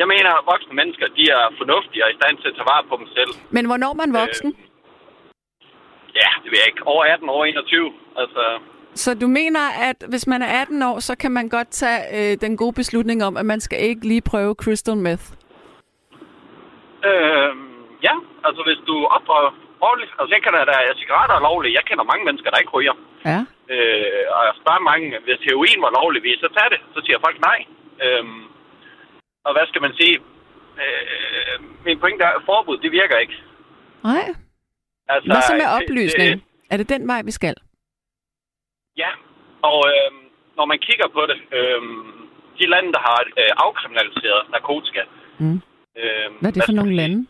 Jeg 0.00 0.08
mener, 0.14 0.30
at 0.38 0.46
voksne 0.52 0.74
mennesker, 0.80 1.06
de 1.18 1.24
er 1.38 1.44
fornuftige 1.60 2.04
og 2.04 2.10
i 2.10 2.18
stand 2.20 2.34
til 2.38 2.48
at 2.50 2.56
tage 2.56 2.70
vare 2.72 2.84
på 2.90 2.94
dem 3.00 3.08
selv. 3.16 3.32
Men 3.56 3.64
hvornår 3.70 3.90
er 3.94 4.00
man 4.02 4.12
voksen? 4.22 4.50
Øh, 4.50 4.60
ja, 6.20 6.30
det 6.42 6.48
ved 6.50 6.58
jeg 6.62 6.68
ikke. 6.70 6.82
Over 6.92 7.04
18, 7.04 7.28
over 7.28 7.44
21. 7.44 7.92
Altså... 8.22 8.42
Så 8.94 9.10
du 9.22 9.26
mener, 9.40 9.64
at 9.88 9.98
hvis 10.12 10.26
man 10.32 10.42
er 10.42 10.50
18 10.62 10.82
år, 10.82 10.98
så 11.08 11.12
kan 11.22 11.32
man 11.38 11.48
godt 11.48 11.70
tage 11.82 12.00
øh, 12.16 12.32
den 12.44 12.56
gode 12.56 12.74
beslutning 12.80 13.18
om, 13.28 13.36
at 13.36 13.46
man 13.52 13.60
skal 13.60 13.78
ikke 13.88 14.08
lige 14.08 14.28
prøve 14.32 14.54
crystal 14.62 14.96
meth? 14.96 15.26
Øh, 17.10 17.52
ja, 18.06 18.14
altså 18.46 18.62
hvis 18.68 18.80
du 18.88 18.96
opdrager 19.16 19.52
ordentligt. 19.88 20.12
Altså 20.18 20.30
jeg 20.34 20.42
kender, 20.44 20.70
der 20.72 20.78
er 20.86 20.94
cigaretter 21.00 21.36
er 21.36 21.46
lovlige. 21.48 21.76
Jeg 21.78 21.84
kender 21.88 22.04
mange 22.10 22.24
mennesker, 22.28 22.50
der 22.50 22.58
ikke 22.62 22.76
ryger. 22.78 22.96
Ja. 23.30 23.40
Øh, 23.74 24.22
og 24.36 24.42
jeg 24.48 24.54
spørger 24.60 24.88
mange, 24.90 25.06
hvis 25.26 25.40
heroin 25.46 25.80
var 25.86 25.92
lovligt, 25.98 26.40
så 26.44 26.48
tag 26.56 26.68
det. 26.74 26.80
Så 26.94 26.98
siger 27.04 27.18
folk 27.26 27.38
nej. 27.48 27.58
Øh, 28.04 28.24
og 29.44 29.52
hvad 29.54 29.66
skal 29.70 29.82
man 29.82 29.92
sige? 30.00 30.16
Øh, 30.84 31.56
min 31.86 32.00
pointe 32.00 32.24
er, 32.24 32.28
at 32.38 32.42
forbud, 32.46 32.78
det 32.78 32.92
virker 32.92 33.16
ikke. 33.16 33.36
Nej. 34.04 34.26
Altså, 35.08 35.26
hvad 35.32 35.42
så 35.42 35.54
med 35.62 35.68
oplysning? 35.78 36.30
Det, 36.30 36.38
det, 36.38 36.72
er 36.72 36.76
det 36.76 36.88
den 36.88 37.08
vej, 37.08 37.22
vi 37.22 37.30
skal? 37.30 37.54
Ja, 38.96 39.10
og 39.62 39.78
øh, 39.92 40.10
når 40.56 40.64
man 40.66 40.78
kigger 40.78 41.08
på 41.16 41.22
det, 41.30 41.38
øh, 41.58 41.80
de 42.58 42.66
lande, 42.66 42.92
der 42.92 42.98
har 43.08 43.20
øh, 43.40 43.52
afkriminaliseret 43.66 44.42
narkotika. 44.50 45.02
Mm. 45.38 45.60
Øh, 46.00 46.26
Hvad 46.40 46.50
er 46.50 46.54
det 46.54 46.62
for 46.66 46.72
nogle 46.72 46.96
lande? 46.96 47.26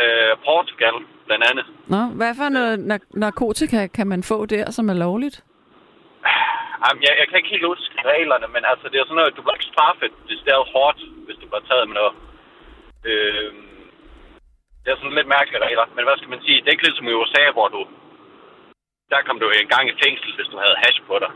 Øh, 0.00 0.32
Portugal, 0.44 0.94
blandt 1.26 1.44
andet. 1.50 1.66
Nå, 1.86 2.00
hvad 2.18 2.34
for 2.36 2.48
noget 2.48 2.78
nar- 2.90 3.10
narkotika 3.18 3.86
kan 3.86 4.06
man 4.06 4.22
få 4.22 4.46
der, 4.46 4.70
som 4.70 4.88
er 4.88 4.94
lovligt? 4.94 5.44
Jamen, 6.84 7.02
jeg, 7.06 7.12
jeg 7.20 7.26
kan 7.28 7.38
ikke 7.38 7.52
helt 7.54 7.66
huske 7.70 8.08
reglerne, 8.14 8.46
men 8.54 8.62
altså, 8.72 8.86
det 8.90 8.96
er 8.98 9.04
sådan 9.06 9.18
noget, 9.20 9.36
du 9.36 9.42
bliver 9.42 9.58
ikke 9.58 9.72
straffet, 9.74 10.12
hvis 10.26 10.40
det 10.44 10.52
er 10.52 10.70
hårdt, 10.74 11.00
hvis 11.26 11.38
du 11.40 11.46
bliver 11.50 11.66
taget 11.70 11.86
med 11.88 11.96
noget. 12.00 12.14
Øh, 13.10 13.50
det 14.82 14.88
er 14.90 14.96
sådan 14.98 15.18
lidt 15.18 15.32
mærkelige 15.36 15.64
regler, 15.66 15.86
men 15.96 16.02
hvad 16.06 16.16
skal 16.18 16.32
man 16.34 16.42
sige, 16.46 16.58
det 16.60 16.68
er 16.68 16.74
ikke 16.76 16.86
ligesom 16.88 17.08
i 17.08 17.18
USA, 17.20 17.42
hvor 17.56 17.68
du, 17.76 17.80
der 19.12 19.20
kom 19.26 19.36
du 19.40 19.46
en 19.50 19.68
gang 19.74 19.84
i 19.92 19.94
fængsel, 20.04 20.30
hvis 20.36 20.48
du 20.52 20.56
havde 20.64 20.76
hash 20.82 21.00
på 21.10 21.14
dig, 21.24 21.32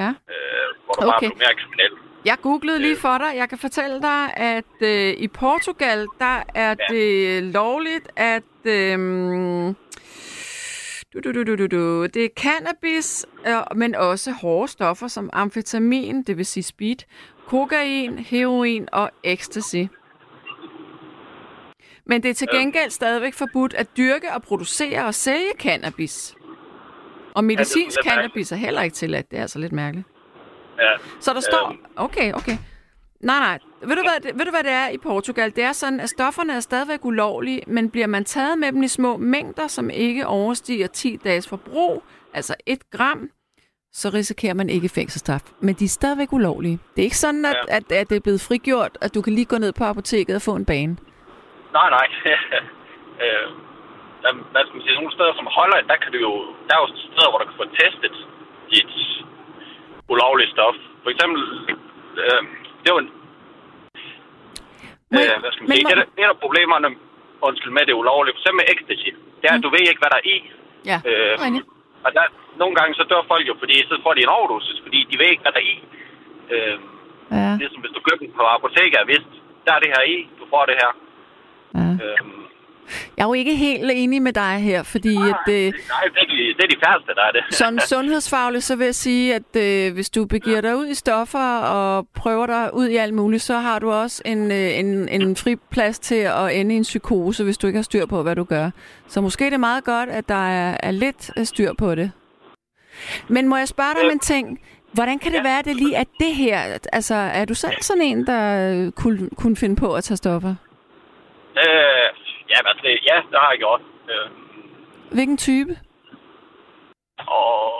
Ja. 0.00 0.08
øh, 0.32 0.66
hvor 0.84 0.94
du 0.94 1.00
okay. 1.02 1.10
bare 1.10 1.20
blev 1.20 1.38
mere 1.44 1.54
kriminel. 1.62 1.92
Jeg 2.30 2.36
googlede 2.46 2.78
lige 2.86 2.96
for 3.06 3.16
dig. 3.18 3.30
Jeg 3.40 3.48
kan 3.48 3.58
fortælle 3.66 3.98
dig, 4.10 4.22
at 4.54 4.74
øh, 4.92 5.10
i 5.26 5.28
Portugal, 5.42 6.00
der 6.24 6.36
er 6.64 6.72
Ja. 6.78 6.86
det 6.94 7.42
lovligt, 7.58 8.06
at... 8.16 8.52
Øh, 8.76 8.98
du, 11.14 11.20
du, 11.20 11.32
du, 11.32 11.44
du, 11.44 11.56
du, 11.56 11.66
du. 11.66 12.06
Det 12.06 12.24
er 12.24 12.28
cannabis, 12.36 13.26
øh, 13.46 13.76
men 13.76 13.94
også 13.94 14.32
hårde 14.32 14.68
stoffer 14.68 15.08
som 15.08 15.30
amfetamin, 15.32 16.22
det 16.22 16.36
vil 16.36 16.46
sige 16.46 16.64
speed, 16.64 16.96
kokain, 17.46 18.18
heroin 18.18 18.88
og 18.92 19.10
ecstasy. 19.24 19.84
Men 22.04 22.22
det 22.22 22.30
er 22.30 22.34
til 22.34 22.48
gengæld 22.52 22.90
stadigvæk 22.90 23.34
forbudt 23.34 23.74
at 23.74 23.96
dyrke 23.96 24.32
og 24.34 24.42
producere 24.42 25.06
og 25.06 25.14
sælge 25.14 25.52
cannabis. 25.58 26.34
Og 27.34 27.44
medicinsk 27.44 27.76
lidt 27.76 28.06
mærkeligt. 28.06 28.14
cannabis 28.14 28.52
er 28.52 28.56
heller 28.56 28.82
ikke 28.82 28.94
tilladt. 28.94 29.30
Det 29.30 29.36
er 29.36 29.42
altså 29.42 29.58
lidt 29.58 29.72
mærkeligt. 29.72 30.08
Ja. 30.78 30.96
Så 31.20 31.32
der 31.32 31.40
står... 31.40 31.68
Øhm. 31.68 31.78
Okay, 31.96 32.32
okay. 32.32 32.56
Nej, 33.20 33.38
nej. 33.38 33.58
Ved 33.82 33.96
du, 33.96 34.02
hvad, 34.02 34.32
ved 34.38 34.44
du, 34.44 34.50
hvad 34.50 34.62
det 34.62 34.72
er 34.72 34.88
i 34.88 34.98
Portugal? 34.98 35.56
Det 35.56 35.64
er 35.64 35.72
sådan, 35.72 36.00
at 36.00 36.08
stofferne 36.08 36.52
er 36.52 36.60
stadigvæk 36.60 37.04
ulovlige, 37.04 37.62
men 37.66 37.90
bliver 37.90 38.06
man 38.06 38.24
taget 38.24 38.58
med 38.58 38.72
dem 38.72 38.82
i 38.82 38.88
små 38.88 39.16
mængder, 39.16 39.66
som 39.66 39.90
ikke 39.90 40.26
overstiger 40.26 40.86
10 40.86 41.16
dages 41.24 41.48
forbrug, 41.48 42.02
altså 42.34 42.54
1 42.66 42.90
gram, 42.90 43.30
så 43.92 44.10
risikerer 44.14 44.54
man 44.54 44.68
ikke 44.70 44.88
fængselsstraf. 44.88 45.40
Men 45.60 45.74
de 45.74 45.84
er 45.84 45.88
stadigvæk 45.88 46.32
ulovlige. 46.32 46.78
Det 46.96 47.02
er 47.02 47.08
ikke 47.10 47.24
sådan, 47.26 47.44
at, 47.44 47.56
Ja. 47.68 47.76
at, 47.76 47.92
at 47.92 48.08
det 48.10 48.16
er 48.16 48.20
blevet 48.26 48.40
frigjort, 48.48 48.98
at 49.00 49.14
du 49.14 49.20
kan 49.22 49.32
lige 49.32 49.44
gå 49.52 49.58
ned 49.58 49.72
på 49.72 49.84
apoteket 49.84 50.34
og 50.36 50.42
få 50.42 50.54
en 50.56 50.64
bane. 50.64 50.96
Nej, 51.78 51.88
nej. 51.96 52.06
øh, 53.24 53.46
der, 54.22 54.30
hvad 54.52 54.62
skal 54.66 54.76
man 54.76 54.84
sige, 54.86 54.94
nogle 55.00 55.12
steder 55.16 55.34
som 55.40 55.46
Holland, 55.58 55.84
der 55.92 55.96
kan 56.02 56.10
du 56.14 56.18
jo, 56.28 56.32
der 56.66 56.72
er 56.76 56.80
jo 56.84 56.88
steder, 57.14 57.30
hvor 57.30 57.38
du 57.42 57.46
kan 57.50 57.58
få 57.62 57.66
testet 57.82 58.14
dit 58.72 58.92
ulovlige 60.12 60.50
stof. 60.54 60.76
For 61.02 61.10
eksempel, 61.14 61.42
øh, 62.24 62.42
det 62.90 62.96
var 62.98 63.02
en, 63.06 63.10
Men- 65.12 65.20
øh, 65.30 65.36
hvad 65.42 65.50
skal 65.52 65.62
man 65.62 65.68
men 65.70 65.76
sige, 65.76 65.86
det, 65.90 65.98
er- 66.04 66.10
det 66.16 66.22
er 66.24 66.28
der 66.32 66.38
problemerne, 66.46 66.88
undskyld 67.48 67.72
med 67.78 67.84
det 67.88 67.94
ulovlige, 68.02 68.34
for 68.34 68.40
eksempel 68.42 68.60
med 68.62 68.68
ecstasy, 68.74 69.10
det 69.40 69.46
er, 69.50 69.54
at 69.58 69.62
du 69.66 69.70
ved 69.74 69.82
ikke, 69.90 70.02
hvad 70.02 70.12
der 70.14 70.20
er 70.22 70.26
i. 70.36 70.38
Ja, 70.90 70.98
Øh, 71.10 71.34
og 72.06 72.10
der, 72.16 72.24
nogle 72.62 72.74
gange 72.78 72.92
så 72.98 73.04
dør 73.10 73.22
folk 73.32 73.44
jo, 73.50 73.54
fordi 73.62 73.74
så 73.90 73.94
får 74.04 74.12
de 74.14 74.22
en 74.26 74.34
overdosis, 74.38 74.78
fordi 74.84 74.98
de 75.10 75.14
ved 75.20 75.28
ikke, 75.32 75.44
hvad 75.44 75.52
der 75.56 75.62
er 75.64 75.70
i. 75.74 75.76
Øh, 76.54 76.78
Ja, 77.38 77.50
ligesom 77.62 77.80
hvis 77.82 77.94
du 77.96 78.00
køber 78.06 78.22
den 78.24 78.32
på 78.38 78.42
apoteket 78.56 78.98
og 79.02 79.06
vidst, 79.12 79.30
der 79.64 79.72
er 79.76 79.80
det 79.84 79.90
her 79.94 80.02
i, 80.14 80.16
du 80.40 80.44
får 80.52 80.64
det 80.70 80.76
her. 80.82 80.90
ja. 81.80 81.88
Øh, 82.04 82.18
Jeg 83.16 83.22
er 83.22 83.26
jo 83.26 83.32
ikke 83.32 83.56
helt 83.56 83.90
enig 83.94 84.22
med 84.22 84.32
dig 84.32 84.58
her, 84.58 84.82
fordi 84.82 85.16
at, 85.16 85.52
øh, 85.54 85.54
Nej, 85.54 85.72
det 85.72 85.72
er, 86.16 86.26
de, 86.28 86.36
det 86.56 86.64
er 86.64 86.68
de 86.68 86.76
færreste, 86.86 87.14
der 87.14 87.22
er 87.22 87.32
det. 87.32 87.54
Sådan 87.54 87.80
sundhedsfagligt, 87.80 88.64
så 88.64 88.76
vil 88.76 88.84
jeg 88.84 88.94
sige, 88.94 89.34
at 89.34 89.56
øh, 89.56 89.94
hvis 89.94 90.10
du 90.10 90.26
begiver 90.26 90.60
dig 90.60 90.76
ud 90.76 90.86
i 90.86 90.94
stoffer 90.94 91.58
og 91.58 92.08
prøver 92.16 92.46
dig 92.46 92.70
ud 92.74 92.88
i 92.88 92.96
alt 92.96 93.14
muligt, 93.14 93.42
så 93.42 93.54
har 93.58 93.78
du 93.78 93.90
også 93.92 94.22
en, 94.24 94.50
øh, 94.52 94.78
en, 94.78 95.08
en 95.08 95.36
fri 95.36 95.56
plads 95.70 95.98
til 95.98 96.14
at 96.14 96.56
ende 96.60 96.74
i 96.74 96.78
en 96.78 96.82
psykose, 96.82 97.44
hvis 97.44 97.58
du 97.58 97.66
ikke 97.66 97.76
har 97.76 97.82
styr 97.82 98.06
på, 98.06 98.22
hvad 98.22 98.36
du 98.36 98.44
gør. 98.44 98.70
Så 99.08 99.20
måske 99.20 99.46
er 99.46 99.50
det 99.50 99.60
meget 99.60 99.84
godt, 99.84 100.08
at 100.08 100.28
der 100.28 100.48
er, 100.48 100.76
er 100.82 100.90
lidt 100.90 101.48
styr 101.48 101.72
på 101.78 101.94
det. 101.94 102.12
Men 103.28 103.48
må 103.48 103.56
jeg 103.56 103.68
spørge 103.68 103.94
dig 103.94 104.04
om 104.04 104.10
en 104.10 104.18
ting? 104.18 104.60
Hvordan 104.92 105.18
kan 105.18 105.32
det 105.32 105.38
Ja. 105.38 105.42
være, 105.42 105.58
at 105.58 105.64
det 105.64 105.76
lige 105.76 105.94
er 105.94 106.04
det 106.20 106.34
her? 106.34 106.78
Altså, 106.92 107.14
er 107.14 107.44
du 107.44 107.54
selv 107.54 107.82
sådan 107.82 108.02
en, 108.02 108.26
der 108.26 108.90
kunne, 108.90 109.30
kunne 109.36 109.56
finde 109.56 109.76
på 109.76 109.94
at 109.94 110.04
tage 110.04 110.16
stoffer? 110.16 110.54
Øh, 111.58 112.08
ja, 112.50 112.58
altså, 112.70 112.82
det, 112.86 112.92
ja, 113.10 113.16
det 113.30 113.38
har 113.42 113.50
jeg 113.50 113.58
gjort. 113.64 113.82
Øh, 114.12 114.28
Hvilken 115.16 115.36
type? 115.48 115.72
og 117.26 117.72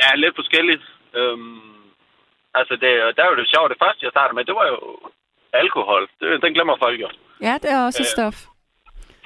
ja, 0.00 0.08
lidt 0.16 0.34
forskelligt. 0.40 0.84
Øh, 1.18 1.38
altså, 2.58 2.74
det, 2.82 2.90
der 3.16 3.22
er 3.24 3.30
jo 3.32 3.36
det 3.40 3.50
sjove. 3.54 3.68
Det 3.68 3.82
første, 3.84 4.04
jeg 4.04 4.12
startede 4.14 4.34
med, 4.36 4.44
det 4.44 4.54
var 4.60 4.66
jo 4.74 4.78
alkohol. 5.52 6.02
Det, 6.20 6.42
den 6.42 6.54
glemmer 6.54 6.76
folk 6.84 7.00
jo. 7.00 7.08
Ja, 7.46 7.54
det 7.62 7.70
er 7.70 7.84
også 7.86 8.02
et 8.02 8.10
Øh. 8.10 8.14
stof. 8.16 8.36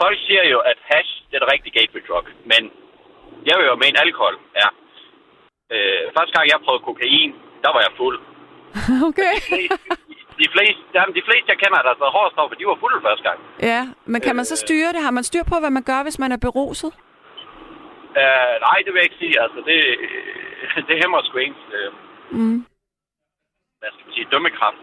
Folk 0.03 0.19
siger 0.27 0.45
jo, 0.55 0.59
at 0.71 0.79
hash, 0.91 1.11
det 1.29 1.35
er 1.37 1.43
det 1.45 1.53
rigtige 1.55 1.75
gateway 1.79 2.03
drug. 2.09 2.27
Men 2.51 2.63
jeg 3.49 3.55
vil 3.59 3.67
jo 3.67 3.75
mene, 3.85 4.01
alkohol 4.07 4.37
er. 4.65 4.71
Øh, 5.75 6.03
første 6.17 6.33
gang, 6.37 6.45
jeg 6.53 6.61
prøvede 6.65 6.85
kokain, 6.85 7.31
der 7.65 7.71
var 7.75 7.81
jeg 7.87 7.93
fuld. 7.97 8.19
Okay. 9.09 9.35
De 10.43 10.47
fleste, 10.55 10.83
jamen, 10.97 11.15
de 11.19 11.23
fleste 11.29 11.47
jeg 11.53 11.59
kender, 11.63 11.79
der 11.85 11.91
har 11.93 11.99
taget 12.01 12.17
hårdstoffer, 12.19 12.55
de 12.61 12.67
var 12.71 12.79
fulde 12.83 13.01
første 13.07 13.25
gang. 13.29 13.39
Ja, 13.71 13.81
men 14.13 14.21
kan 14.27 14.37
man 14.37 14.45
så 14.53 14.57
styre 14.65 14.93
det? 14.95 15.01
Har 15.07 15.11
man 15.19 15.25
styr 15.31 15.45
på, 15.53 15.57
hvad 15.63 15.71
man 15.79 15.83
gør, 15.91 16.01
hvis 16.03 16.19
man 16.23 16.33
er 16.33 16.41
beruset? 16.47 16.91
Øh, 18.21 18.55
nej, 18.67 18.79
det 18.85 18.91
vil 18.93 19.01
jeg 19.01 19.09
ikke 19.09 19.21
sige. 19.25 19.37
Altså, 19.45 19.59
det, 19.69 19.79
det 20.89 20.95
hæmmer 21.03 21.19
sgu 21.23 21.39
ens, 21.39 21.63
øh, 21.79 21.91
Mm. 22.39 22.59
hvad 23.81 23.91
skal 23.93 24.05
man 24.07 24.15
sige, 24.15 24.27
dømmekraft. 24.33 24.83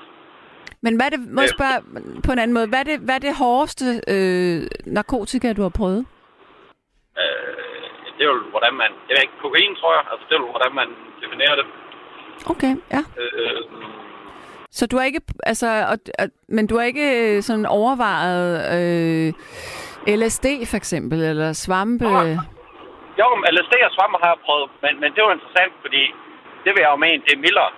Men 0.85 0.95
hvad 0.95 1.05
er 1.05 1.13
det, 1.15 1.19
må 1.35 1.41
jeg 1.41 1.49
Øh. 1.53 1.57
spørge 1.57 1.77
på 2.25 2.31
en 2.31 2.39
anden 2.39 2.53
måde, 2.57 2.67
hvad 2.71 2.79
er 2.79 2.87
det, 2.91 2.97
hvad 3.05 3.15
er 3.15 3.23
det 3.27 3.35
hårdeste 3.43 3.85
øh, 4.13 4.59
narkotika, 4.97 5.53
du 5.53 5.61
har 5.61 5.73
prøvet? 5.79 6.01
Øh, 7.21 7.83
det 8.17 8.21
er 8.25 8.29
jo, 8.33 8.39
hvordan 8.53 8.73
man... 8.81 8.91
Jeg 9.07 9.13
ved 9.15 9.21
ikke, 9.27 9.41
kokain, 9.45 9.75
tror 9.79 9.91
jeg. 9.97 10.03
Altså, 10.11 10.23
det 10.29 10.35
er 10.35 10.39
jo, 10.43 10.49
hvordan 10.55 10.73
man 10.81 10.89
definerer 11.23 11.55
det. 11.59 11.65
Okay, 12.53 12.73
ja. 12.95 13.01
Øh, 13.21 13.61
Så 14.71 14.87
du 14.87 14.97
har 14.97 15.05
ikke, 15.05 15.21
altså, 15.43 15.67
og, 15.91 15.97
og, 16.19 16.27
men 16.47 16.67
du 16.67 16.77
har 16.77 16.83
ikke 16.83 17.07
øh, 17.21 17.41
sådan 17.41 17.65
overvejet 17.65 18.47
øh, 18.77 19.33
LSD 20.19 20.45
for 20.71 20.77
eksempel, 20.77 21.19
eller 21.31 21.53
svampe? 21.53 22.05
Nej. 22.05 22.31
jo, 23.19 23.27
LSD 23.55 23.73
og 23.87 23.93
svammer 23.97 24.17
har 24.23 24.29
jeg 24.33 24.39
prøvet, 24.45 24.69
men, 24.83 24.93
men 25.01 25.09
det 25.15 25.21
var 25.23 25.31
interessant, 25.33 25.73
fordi 25.81 26.03
det 26.63 26.71
vil 26.73 26.81
jeg 26.85 26.91
jo 26.93 26.99
mene, 27.05 27.23
det 27.25 27.33
er 27.33 27.45
mildere 27.47 27.71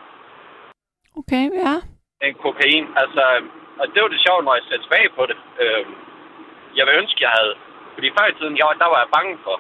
Okay, 1.20 1.46
ja. 1.64 1.76
end 2.24 2.36
kokain. 2.46 2.86
Altså, 3.02 3.24
og 3.80 3.86
det 3.94 4.00
var 4.02 4.10
det 4.14 4.24
sjove, 4.26 4.42
når 4.44 4.56
jeg 4.56 4.66
ser 4.68 4.80
tilbage 4.82 5.10
på 5.18 5.24
det. 5.30 5.38
Øh, 5.64 5.86
jeg 6.78 6.84
vil 6.86 7.00
ønske, 7.02 7.24
jeg 7.26 7.32
havde... 7.38 7.54
Fordi 7.94 8.08
før 8.18 8.26
i 8.30 8.38
tiden, 8.40 8.58
jeg, 8.58 8.66
der 8.84 8.90
var 8.94 9.00
jeg 9.04 9.14
bange 9.18 9.34
for 9.46 9.56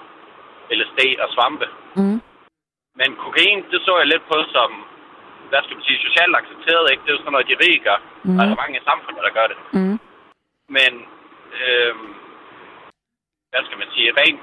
LSD 0.77 1.01
og 1.23 1.27
svampe. 1.35 1.67
Mm. 1.99 2.19
Men 2.99 3.09
kokain, 3.23 3.59
det 3.71 3.79
så 3.85 3.93
jeg 4.01 4.07
lidt 4.07 4.25
på 4.31 4.37
som, 4.55 4.69
hvad 5.53 5.63
skal 5.63 5.77
man 5.77 5.87
sige, 5.87 6.05
socialt 6.07 6.35
accepteret, 6.41 6.85
ikke? 6.91 7.03
Det 7.03 7.09
er 7.09 7.15
jo 7.17 7.21
sådan 7.23 7.35
noget, 7.35 7.51
de 7.51 7.61
rige 7.63 7.79
gør. 7.87 7.99
Mm. 8.25 8.39
Er 8.39 8.61
mange 8.61 8.77
i 8.79 8.87
samfundet, 8.89 9.21
der 9.27 9.37
gør 9.39 9.47
det. 9.51 9.57
Mm. 9.77 9.97
Men, 10.77 10.91
øh, 11.61 11.93
hvad 13.51 13.61
skal 13.67 13.79
man 13.81 13.89
sige, 13.95 14.09
rent, 14.21 14.41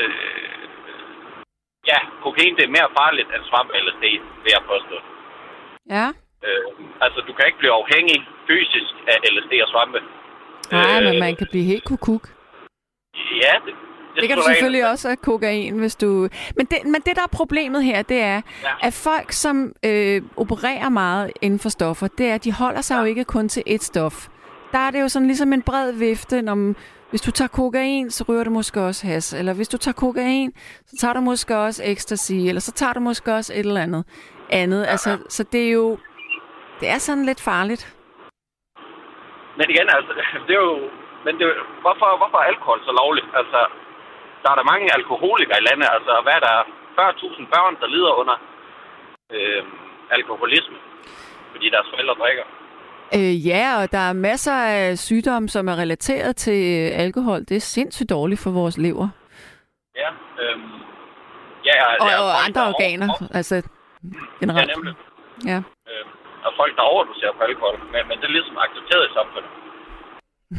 øh, 0.00 0.14
ja, 1.90 1.98
kokain, 2.24 2.56
det 2.56 2.64
er 2.64 2.76
mere 2.76 2.94
farligt 3.00 3.28
end 3.34 3.44
svamp 3.50 3.70
eller 3.76 3.92
LSD, 3.92 4.04
vil 4.42 4.54
jeg 4.56 4.64
påstå. 4.72 4.96
Ja. 5.96 6.06
Øh, 6.46 6.68
altså, 7.04 7.18
du 7.28 7.32
kan 7.34 7.46
ikke 7.46 7.62
blive 7.62 7.78
afhængig 7.82 8.18
fysisk 8.48 8.94
af 9.12 9.16
LSD 9.34 9.52
og 9.64 9.70
svampe. 9.74 10.00
Nej, 10.72 10.98
Øh, 10.98 11.04
men 11.06 11.14
man 11.26 11.34
kan 11.40 11.48
blive 11.52 11.70
helt 11.72 11.84
kukuk. 11.90 12.24
Ja, 13.44 13.54
det, 13.66 13.74
Det 14.16 14.28
kan 14.28 14.36
du 14.36 14.42
selvfølgelig 14.42 14.90
også 14.90 15.08
af 15.08 15.18
kokain, 15.18 15.78
hvis 15.78 15.96
du... 15.96 16.28
Men 16.56 16.66
det, 16.66 16.78
men 16.84 16.94
det, 16.94 17.16
der 17.16 17.22
er 17.22 17.26
problemet 17.32 17.84
her, 17.84 18.02
det 18.02 18.20
er, 18.20 18.40
Ja. 18.62 18.86
at 18.86 18.92
folk, 18.92 19.32
som 19.32 19.72
øh, 19.84 20.22
opererer 20.36 20.88
meget 20.88 21.32
inden 21.40 21.58
for 21.58 21.68
stoffer, 21.68 22.06
det 22.18 22.26
er, 22.30 22.34
at 22.34 22.44
de 22.44 22.52
holder 22.52 22.80
sig 22.80 22.98
jo 23.00 23.04
ikke 23.04 23.24
kun 23.24 23.48
til 23.48 23.62
ét 23.68 23.78
stof. 23.78 24.28
Der 24.72 24.78
er 24.78 24.90
det 24.90 25.00
jo 25.00 25.08
sådan 25.08 25.26
ligesom 25.26 25.52
en 25.52 25.62
bred 25.62 25.92
vifte, 25.92 26.42
når 26.42 26.74
hvis 27.10 27.20
du 27.20 27.30
tager 27.30 27.48
kokain, 27.48 28.10
så 28.10 28.24
ryger 28.28 28.44
du 28.44 28.50
måske 28.50 28.80
også 28.80 29.06
has. 29.06 29.32
Eller 29.32 29.52
hvis 29.54 29.68
du 29.68 29.76
tager 29.76 29.94
kokain, 29.94 30.52
så 30.86 30.96
tager 31.00 31.14
du 31.14 31.20
måske 31.20 31.56
også 31.58 31.82
ecstasy. 31.84 32.32
Eller 32.32 32.60
så 32.60 32.72
tager 32.72 32.92
du 32.92 33.00
måske 33.00 33.34
også 33.34 33.52
et 33.52 33.58
eller 33.58 33.82
andet 33.82 34.04
andet. 34.50 34.86
Altså, 34.88 35.18
så 35.28 35.42
det 35.52 35.68
er 35.68 35.72
jo... 35.72 35.98
Det 36.80 36.88
er 36.88 36.98
sådan 36.98 37.24
lidt 37.24 37.40
farligt. 37.40 37.94
Men 39.58 39.66
igen, 39.70 39.88
altså, 39.96 40.12
det 40.46 40.54
er 40.58 40.62
jo... 40.70 40.78
Men 41.24 41.32
det, 41.38 41.46
hvorfor, 41.84 42.08
hvorfor 42.20 42.38
er 42.38 42.46
alkohol 42.52 42.80
så 42.84 42.92
lovligt? 43.00 43.26
Altså, 43.40 43.60
der 44.42 44.50
er 44.50 44.54
der 44.60 44.70
mange 44.72 44.86
alkoholikere 44.98 45.58
i 45.62 45.66
landet. 45.68 45.88
Altså, 45.96 46.12
hvad 46.24 46.32
er 46.38 46.42
der 46.48 46.56
40.000 46.98 47.46
børn, 47.54 47.74
der 47.80 47.86
lider 47.94 48.12
under 48.20 48.36
øh, 49.34 49.62
alkoholisme, 50.10 50.76
fordi 51.52 51.66
deres 51.74 51.86
forældre 51.92 52.14
drikker? 52.22 52.44
Øh, 53.16 53.46
ja, 53.48 53.64
og 53.80 53.92
der 53.92 53.98
er 54.10 54.12
masser 54.12 54.52
af 54.76 54.98
sygdomme, 54.98 55.48
som 55.48 55.68
er 55.68 55.76
relateret 55.78 56.36
til 56.36 56.60
øh, 56.78 56.98
alkohol. 57.04 57.40
Det 57.48 57.56
er 57.56 57.60
sindssygt 57.76 58.10
dårligt 58.10 58.40
for 58.44 58.50
vores 58.50 58.78
lever. 58.78 59.08
Ja, 60.02 60.10
øh, 60.42 60.56
ja, 61.68 61.74
Og, 62.00 62.08
ja, 62.10 62.16
og 62.22 62.28
folk, 62.32 62.46
andre 62.46 62.60
er 62.64 62.68
organer, 62.74 63.08
over- 63.08 63.36
altså 63.38 63.54
Ja, 63.54 63.62
generelt. 64.40 64.70
nemlig. 64.76 64.94
Ja. 65.50 65.58
Øh, 65.90 66.04
af 66.46 66.52
folk, 66.60 66.72
der 66.78 66.82
overdoserer 66.82 67.32
på 67.38 67.42
alkohol. 67.48 67.76
Men, 67.92 68.02
men 68.08 68.16
det 68.20 68.24
er 68.30 68.34
ligesom 68.38 68.56
accepteret 68.66 69.04
i 69.10 69.12
samfundet. 69.18 69.50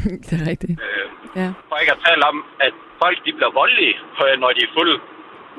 det 0.27 0.33
er 0.41 0.45
rigtigt. 0.51 0.75
Øh, 0.87 1.07
Ja. 1.41 1.49
for 1.69 1.75
ikke 1.81 1.95
at 1.97 2.01
tale 2.07 2.23
om, 2.31 2.37
at 2.67 2.73
folk 3.03 3.17
de 3.25 3.31
bliver 3.37 3.51
voldelige, 3.61 3.95
øh, 4.23 4.33
når 4.41 4.49
de 4.57 4.61
er 4.67 4.71
fulde. 4.77 4.95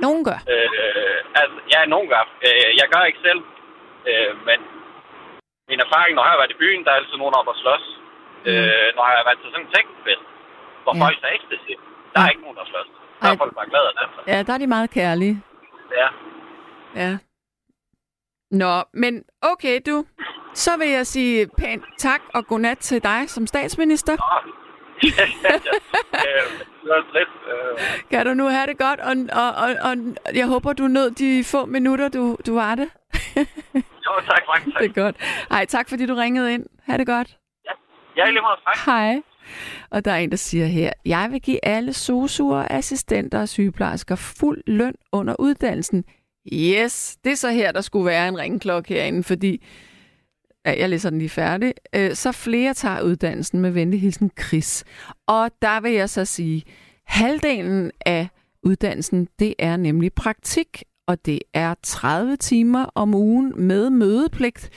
Nogen 0.05 0.23
gør. 0.29 0.39
Øh, 0.55 1.19
altså, 1.41 1.57
ja, 1.75 1.81
nogen 1.95 2.09
gør. 2.15 2.25
Øh, 2.47 2.71
jeg 2.81 2.87
gør 2.95 3.03
ikke 3.11 3.21
selv. 3.29 3.41
Øh, 4.11 4.33
men 4.49 4.59
min 5.71 5.81
erfaring, 5.87 6.13
når 6.15 6.25
jeg 6.25 6.33
har 6.35 6.41
været 6.43 6.55
i 6.57 6.63
byen, 6.65 6.81
der 6.85 6.91
er 6.93 6.99
altid 7.01 7.17
nogen 7.23 7.35
op 7.41 7.49
og 7.53 7.57
slås. 7.63 7.85
Mm. 8.45 8.51
Øh, 8.51 8.87
når 8.97 9.05
jeg 9.11 9.17
har 9.21 9.27
været 9.29 9.39
til 9.43 9.51
sådan 9.53 9.67
en 9.67 9.73
teknofest, 9.77 10.25
hvor 10.85 10.93
Ja. 10.97 11.01
folk 11.05 11.17
tager 11.23 11.35
ecstasy, 11.39 11.75
der 12.13 12.19
er 12.21 12.27
Ja. 12.27 12.33
ikke 12.33 12.43
nogen, 12.47 12.59
der 12.61 12.67
slås. 12.73 12.89
Der 13.21 13.27
er 13.29 13.35
Ej. 13.35 13.41
folk 13.43 13.53
bare 13.59 13.69
glade 13.73 13.87
af 13.91 13.95
det. 13.99 14.07
Ja, 14.33 14.39
der 14.47 14.53
er 14.57 14.61
de 14.65 14.69
meget 14.77 14.89
kærlige. 14.99 15.35
Ja. 16.01 16.09
Ja. 17.03 17.11
Nå, 18.55 18.83
men 18.95 19.23
okay 19.43 19.81
du. 19.87 20.05
Så 20.55 20.77
vil 20.79 20.89
jeg 20.89 21.07
sige 21.07 21.47
pænt 21.59 21.85
tak 21.99 22.21
og 22.35 22.47
godnat 22.47 22.79
til 22.79 23.03
dig 23.03 23.31
som 23.31 23.47
statsminister. 23.47 24.17
Øh, 26.85 27.01
Kan 28.11 28.27
du 28.27 28.35
nu 28.35 28.45
have 28.49 28.67
det 28.67 28.79
godt, 28.79 29.01
og, 29.01 29.17
og, 29.43 29.49
og, 29.65 29.91
og 29.91 29.97
jeg 30.37 30.47
håber, 30.47 30.73
du 30.73 30.87
nød 30.87 31.11
de 31.11 31.45
få 31.45 31.67
minutter, 31.67 32.09
du, 32.09 32.37
du 32.47 32.55
var 32.55 32.75
det. 32.75 32.89
jo, 33.77 34.13
tak, 34.29 34.43
mange 34.49 34.73
tak. 34.73 34.81
Det 34.83 34.91
er 34.91 35.03
godt. 35.03 35.17
Ej, 35.51 35.65
tak 35.65 35.89
fordi 35.89 36.07
du 36.07 36.15
ringede 36.15 36.55
ind. 36.55 36.67
Ha' 36.87 36.97
det 36.97 37.07
godt. 37.07 37.37
Jeg 38.17 38.23
er 38.23 38.31
lige 38.31 38.41
meget 38.41 38.59
tak. 38.65 38.77
Hej. 38.87 39.23
Og 39.91 40.05
der 40.05 40.11
er 40.13 40.17
en, 40.17 40.31
der 40.31 40.37
siger 40.37 40.67
her, 40.67 40.91
jeg 41.07 41.29
vil 41.31 41.41
give 41.43 41.65
alle 41.65 41.93
sosuer, 41.93 42.67
assistenter 42.71 43.41
og 43.41 43.49
sygeplejersker 43.49 44.17
fuld 44.17 44.63
løn 44.67 44.95
under 45.13 45.35
uddannelsen. 45.39 46.05
Yes, 46.53 47.17
det 47.25 47.33
er 47.33 47.37
så 47.37 47.51
her, 47.51 47.73
der 47.73 47.81
skulle 47.81 48.07
være 48.07 48.29
en 48.29 48.39
ringklokke 48.39 48.95
herinde, 48.95 49.23
fordi 49.23 49.65
ja, 50.67 50.79
jeg 50.79 50.89
læser 50.89 51.11
den 51.11 51.19
lige 51.19 51.29
færdig. 51.29 51.75
Øh, 51.95 52.15
så 52.15 52.33
flere 52.33 52.75
tager 52.75 53.01
uddannelsen 53.01 53.61
med 53.61 53.71
venlig 53.71 54.01
hilsen 54.01 54.31
Chris. 54.41 54.85
Og 55.27 55.51
der 55.63 55.81
vil 55.81 55.93
jeg 55.93 56.11
så 56.11 56.25
sige, 56.25 56.63
halvdelen 57.07 57.91
af 58.07 58.29
uddannelsen, 58.63 59.29
det 59.39 59.55
er 59.59 59.77
nemlig 59.77 60.13
praktik, 60.13 60.83
og 61.07 61.27
det 61.27 61.39
er 61.55 61.75
30 61.83 62.37
timer 62.37 62.87
om 62.95 63.15
ugen 63.15 63.53
med 63.57 63.91
mødepligt. 63.91 64.71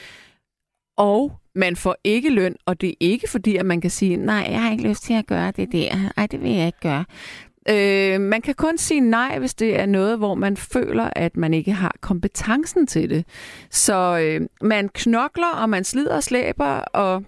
Og 0.98 1.32
man 1.56 1.76
får 1.76 1.96
ikke 2.04 2.30
løn, 2.30 2.56
og 2.66 2.82
det 2.82 2.90
er 2.90 2.96
ikke 3.00 3.30
fordi, 3.30 3.56
at 3.56 3.66
man 3.66 3.82
kan 3.82 3.92
sige, 3.92 4.18
nej, 4.18 4.48
jeg 4.50 4.62
har 4.62 4.72
ikke 4.72 4.88
lyst 4.90 5.04
til 5.04 5.14
at 5.14 5.28
gøre 5.28 5.52
det 5.52 5.72
der. 5.72 6.12
Ej, 6.18 6.28
det 6.28 6.42
vil 6.42 6.52
jeg 6.52 6.66
ikke 6.66 6.80
gøre. 6.80 7.06
Øh, 7.70 8.22
man 8.22 8.42
kan 8.42 8.56
kun 8.56 8.78
sige 8.78 9.00
nej, 9.00 9.40
hvis 9.40 9.54
det 9.54 9.80
er 9.80 9.86
noget, 9.86 10.18
hvor 10.18 10.36
man 10.36 10.58
føler, 10.58 11.10
at 11.16 11.38
man 11.38 11.54
ikke 11.54 11.72
har 11.72 11.96
kompetencen 12.02 12.88
til 12.88 13.10
det. 13.10 13.26
Så 13.70 14.20
øh, 14.20 14.48
man 14.62 14.90
knokler, 14.90 15.52
og 15.62 15.70
man 15.70 15.84
slider 15.84 16.16
og 16.16 16.24
slæber, 16.24 16.66
og 16.80 17.24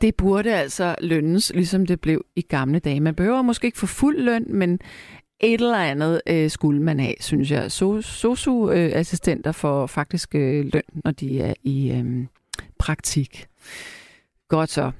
det 0.00 0.14
burde 0.14 0.54
altså 0.54 0.94
lønnes, 1.00 1.52
ligesom 1.54 1.86
det 1.86 2.00
blev 2.00 2.24
i 2.36 2.42
gamle 2.42 2.78
dage. 2.78 3.00
Man 3.00 3.14
behøver 3.14 3.42
måske 3.42 3.64
ikke 3.64 3.78
få 3.78 3.86
fuld 3.86 4.18
løn, 4.18 4.44
men 4.48 4.80
et 5.40 5.60
eller 5.60 5.78
andet 5.78 6.20
øh, 6.26 6.50
skulle 6.50 6.82
man 6.82 7.00
have, 7.00 7.14
synes 7.20 7.50
jeg. 7.50 7.70
Sosu-assistenter 8.02 9.52
får 9.52 9.86
faktisk 9.86 10.34
øh, 10.34 10.70
løn, 10.72 10.82
når 11.04 11.10
de 11.10 11.40
er 11.40 11.54
i 11.62 11.90
øh, 11.90 12.26
praktik. 12.78 13.46
Godt 14.48 14.70
så. 14.70 14.90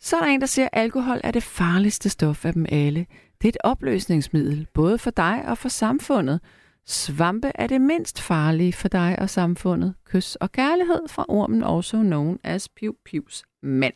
Så 0.00 0.16
er 0.16 0.20
der 0.20 0.28
en, 0.28 0.40
der 0.40 0.46
siger, 0.46 0.68
at 0.72 0.82
alkohol 0.82 1.20
er 1.24 1.30
det 1.30 1.42
farligste 1.42 2.08
stof 2.08 2.44
af 2.44 2.52
dem 2.52 2.66
alle. 2.68 3.06
Det 3.42 3.44
er 3.44 3.48
et 3.48 3.56
opløsningsmiddel, 3.64 4.66
både 4.74 4.98
for 4.98 5.10
dig 5.10 5.44
og 5.48 5.58
for 5.58 5.68
samfundet. 5.68 6.40
Svampe 6.86 7.52
er 7.54 7.66
det 7.66 7.80
mindst 7.80 8.22
farlige 8.22 8.72
for 8.72 8.88
dig 8.88 9.16
og 9.18 9.30
samfundet. 9.30 9.94
Kys 10.06 10.36
og 10.36 10.52
kærlighed 10.52 11.08
fra 11.08 11.24
ormen, 11.28 11.62
også 11.62 11.96
known 11.96 12.38
as 12.44 12.68
Piv 12.68 12.96
Pivs 13.04 13.44
mand. 13.62 13.94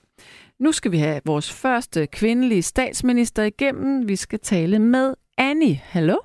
Nu 0.59 0.72
skal 0.72 0.92
vi 0.92 0.98
have 0.98 1.20
vores 1.26 1.52
første 1.62 2.07
kvindelige 2.07 2.62
statsminister 2.62 3.42
igennem. 3.42 4.09
Vi 4.09 4.16
skal 4.16 4.38
tale 4.38 4.78
med 4.78 5.14
Annie. 5.38 5.74
Hallo? 5.74 6.16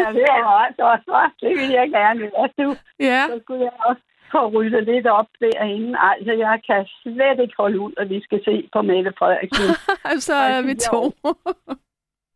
ja, 0.00 0.06
det 0.16 0.24
er 0.36 0.44
meget 0.52 0.74
godt. 0.84 1.00
hva'? 1.10 1.36
Det 1.40 1.52
vil 1.60 1.70
jeg 1.70 1.88
gerne 1.90 2.20
være. 2.20 2.48
Du, 2.58 2.76
Ja. 3.00 3.22
så 3.28 3.40
skulle 3.42 3.62
jeg 3.64 3.72
også 3.88 4.02
få 4.34 4.42
ryddet 4.54 4.84
lidt 4.84 5.06
op 5.06 5.30
derinde. 5.40 5.98
Altså, 6.10 6.32
jeg 6.46 6.56
kan 6.68 6.80
slet 7.02 7.38
ikke 7.44 7.54
holde 7.62 7.80
ud, 7.80 7.92
at 8.02 8.08
vi 8.14 8.20
skal 8.26 8.40
se 8.44 8.68
på 8.72 8.82
Mette 8.82 9.12
Frederiksen. 9.18 9.68
så 10.28 10.36
er 10.54 10.62
vi 10.68 10.74
to. 10.90 11.00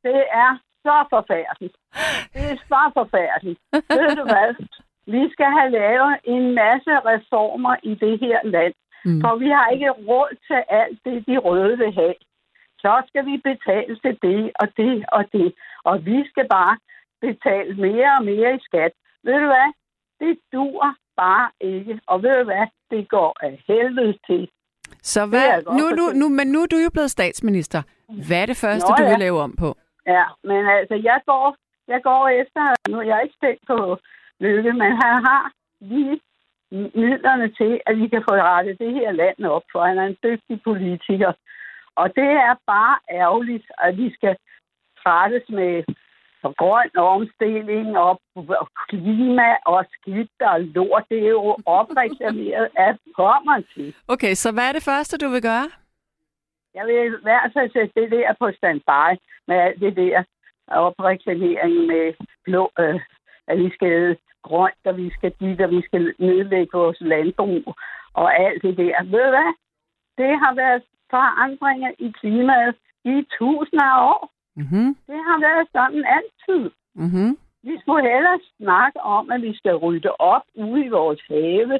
Det 0.06 0.20
er 0.44 0.52
så 0.86 0.96
forfærdeligt. 1.14 1.76
Det 2.34 2.44
er 2.52 2.58
så 2.72 2.82
forfærdeligt. 2.98 3.60
Ved 3.72 4.16
du 4.20 4.24
hvad? 4.32 4.50
Vi 5.16 5.22
skal 5.34 5.50
have 5.58 5.70
lavet 5.80 6.12
en 6.24 6.44
masse 6.62 6.92
reformer 7.10 7.74
i 7.82 7.92
det 8.04 8.14
her 8.24 8.38
land. 8.44 8.74
Mm. 9.04 9.20
For 9.22 9.36
vi 9.42 9.48
har 9.56 9.68
ikke 9.74 9.90
råd 9.90 10.32
til 10.48 10.60
alt 10.80 10.98
det, 11.04 11.26
de 11.26 11.38
røde 11.38 11.78
vil 11.78 11.92
have. 11.94 12.14
Så 12.84 13.02
skal 13.08 13.26
vi 13.26 13.36
betale 13.50 13.94
til 14.04 14.14
det 14.22 14.52
og 14.60 14.68
det 14.76 15.04
og 15.16 15.24
det. 15.32 15.54
Og 15.84 16.06
vi 16.06 16.18
skal 16.30 16.46
bare 16.48 16.74
betale 17.20 17.74
mere 17.86 18.10
og 18.18 18.24
mere 18.24 18.54
i 18.54 18.60
skat. 18.68 18.92
Ved 19.24 19.38
du 19.42 19.46
hvad? 19.54 19.70
Det 20.20 20.38
dur 20.52 20.96
bare 21.24 21.46
ikke. 21.60 22.00
Og 22.06 22.22
ved 22.22 22.38
du 22.38 22.44
hvad? 22.44 22.66
Det 22.90 23.08
går 23.08 23.36
af 23.46 23.52
helvede 23.68 24.14
til. 24.26 24.48
Så 25.02 25.26
hvad, 25.26 25.46
jeg 25.46 25.62
nu, 25.78 25.84
nu, 25.98 26.04
nu, 26.20 26.28
men 26.28 26.46
nu 26.52 26.58
er 26.62 26.66
du 26.66 26.76
jo 26.76 26.90
blevet 26.92 27.10
statsminister. 27.10 27.82
Hvad 28.28 28.42
er 28.42 28.46
det 28.46 28.56
første, 28.56 28.90
Nå, 28.90 28.94
du 28.98 29.02
ja. 29.02 29.08
vil 29.08 29.18
lave 29.18 29.38
om 29.40 29.52
på? 29.62 29.76
Ja, 30.06 30.24
men 30.44 30.60
altså, 30.78 30.94
jeg 31.10 31.20
går, 31.26 31.56
jeg 31.88 32.00
går 32.02 32.28
efter, 32.28 32.62
nu 32.90 33.00
jeg 33.00 33.16
er 33.16 33.20
ikke 33.20 33.38
spændt 33.40 33.62
på 33.66 33.98
Lykke, 34.40 34.72
men 34.72 34.90
han 35.02 35.14
har 35.28 35.52
lige 35.80 36.20
midlerne 36.70 37.48
til, 37.60 37.80
at 37.86 37.96
vi 38.00 38.08
kan 38.08 38.22
få 38.28 38.34
rettet 38.34 38.78
det 38.78 38.94
her 38.94 39.12
land 39.12 39.44
op, 39.44 39.62
for 39.72 39.80
han 39.84 39.98
er 39.98 40.06
en 40.06 40.18
dygtig 40.22 40.62
politiker. 40.62 41.32
Og 41.96 42.06
det 42.14 42.30
er 42.48 42.54
bare 42.66 42.96
ærgerligt, 43.10 43.66
at 43.78 43.96
vi 43.96 44.14
skal 44.14 44.36
trættes 45.02 45.48
med 45.48 45.84
grøn 46.56 46.90
omstilling 46.96 47.98
og 47.98 48.20
og 48.36 48.68
klima 48.88 49.50
og 49.66 49.84
skidt 49.92 50.40
og 50.40 50.60
lort. 50.60 51.04
Det 51.10 51.18
er 51.24 51.28
jo 51.28 51.56
opreklameret 51.66 52.68
af 52.76 52.96
kommer 53.16 53.62
til. 53.74 53.94
Okay, 54.08 54.34
så 54.34 54.52
hvad 54.52 54.68
er 54.68 54.72
det 54.72 54.82
første, 54.82 55.18
du 55.18 55.28
vil 55.28 55.42
gøre? 55.42 55.68
Jeg 56.74 56.86
vil 56.86 56.96
i 57.06 57.22
hvert 57.22 57.50
fald 57.54 57.70
sætte 57.72 58.00
det 58.00 58.10
der 58.10 58.34
på 58.38 58.52
standby 58.56 59.20
med 59.48 59.56
alt 59.56 59.80
det 59.80 59.96
der 59.96 60.24
opreklamering 60.68 61.86
med 61.86 62.14
blå, 62.44 62.70
øh, 62.78 63.00
at 63.46 63.58
vi 63.58 63.70
skal 63.74 64.16
grønt, 64.42 64.84
og 64.84 64.96
vi 64.96 65.10
skal 65.10 65.32
dit, 65.40 65.60
og 65.60 65.70
vi 65.70 65.82
skal 65.82 66.14
nedlægge 66.18 66.78
vores 66.78 67.00
landbrug 67.00 67.74
og 68.12 68.40
alt 68.44 68.62
det 68.62 68.76
der. 68.76 69.04
Ved 69.04 69.24
du 69.24 69.30
hvad? 69.36 69.52
Det 70.18 70.38
har 70.42 70.54
været 70.54 70.82
forandringer 71.10 71.92
i 71.98 72.08
klimaet 72.20 72.74
i 73.04 73.26
tusinder 73.38 73.84
af 73.84 74.06
år. 74.12 74.37
Mm-hmm. 74.60 74.88
Det 75.10 75.20
har 75.28 75.38
været 75.46 75.66
sådan 75.76 76.04
altid. 76.16 76.70
Mm-hmm. 76.94 77.30
Vi 77.62 77.74
skulle 77.80 78.02
hellere 78.12 78.38
snakke 78.60 79.00
om, 79.00 79.30
at 79.30 79.42
vi 79.42 79.56
skal 79.56 79.74
rydde 79.74 80.12
op 80.32 80.42
ude 80.54 80.84
i 80.84 80.88
vores 80.88 81.20
have, 81.28 81.78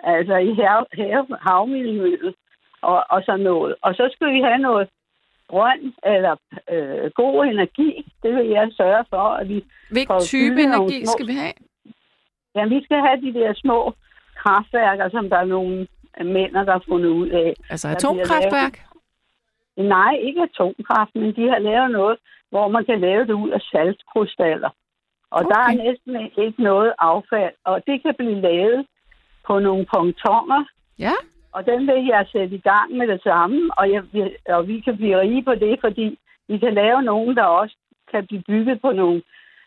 altså 0.00 0.36
i 0.36 0.52
hav, 0.60 0.86
hav, 1.00 1.26
havmiljøet 1.40 2.34
og, 2.80 3.04
og 3.10 3.22
sådan 3.26 3.44
noget. 3.50 3.74
Og 3.82 3.94
så 3.94 4.10
skal 4.12 4.28
vi 4.34 4.40
have 4.40 4.58
noget 4.58 4.88
grøn 5.48 5.94
eller 6.14 6.36
øh, 6.70 7.10
god 7.14 7.44
energi. 7.44 8.12
Det 8.22 8.34
vil 8.36 8.46
jeg 8.46 8.68
sørge 8.76 9.04
for, 9.10 9.26
at 9.40 9.48
vi... 9.48 9.64
Hvilken 9.90 10.20
type 10.20 10.62
energi 10.62 11.04
små- 11.04 11.12
skal 11.12 11.26
vi 11.26 11.32
have? 11.32 11.54
Ja, 12.56 12.66
vi 12.66 12.84
skal 12.84 13.00
have 13.06 13.20
de 13.20 13.34
der 13.38 13.52
små 13.54 13.94
kraftværker, 14.36 15.10
som 15.10 15.30
der 15.30 15.36
er 15.36 15.44
nogle 15.44 15.86
mænd, 16.24 16.52
der 16.52 16.72
har 16.72 16.84
fundet 16.88 17.08
ud 17.08 17.28
af. 17.28 17.54
Altså 17.70 17.88
atomkraftværk? 17.88 18.74
Nej, 19.76 20.14
ikke 20.22 20.42
atomkraft, 20.42 21.14
men 21.14 21.36
de 21.36 21.48
har 21.48 21.58
lavet 21.58 21.90
noget, 21.90 22.18
hvor 22.50 22.68
man 22.68 22.84
kan 22.84 23.00
lave 23.00 23.26
det 23.26 23.32
ud 23.32 23.50
af 23.50 23.60
saltkrystaller. 23.60 24.70
Og 25.30 25.40
okay. 25.40 25.48
der 25.50 25.60
er 25.60 25.84
næsten 25.84 26.30
ikke 26.44 26.62
noget 26.62 26.92
affald, 26.98 27.54
og 27.64 27.82
det 27.86 28.02
kan 28.02 28.14
blive 28.18 28.40
lavet 28.40 28.86
på 29.46 29.58
nogle 29.58 29.86
pontoner, 29.94 30.64
Ja. 30.98 31.12
og 31.52 31.66
den 31.66 31.86
vil 31.86 32.06
jeg 32.06 32.26
sætte 32.32 32.54
i 32.54 32.58
gang 32.58 32.96
med 32.96 33.06
det 33.08 33.22
samme, 33.22 33.70
og, 33.78 33.92
jeg, 33.92 34.02
og 34.48 34.68
vi 34.68 34.80
kan 34.80 34.96
blive 34.96 35.20
rige 35.20 35.42
på 35.42 35.54
det, 35.54 35.80
fordi 35.80 36.18
vi 36.48 36.58
kan 36.58 36.74
lave 36.74 37.02
nogen, 37.02 37.36
der 37.36 37.44
også 37.44 37.76
kan 38.10 38.26
blive 38.26 38.42
bygget 38.42 38.80
på 38.80 38.92
nogle 38.92 39.22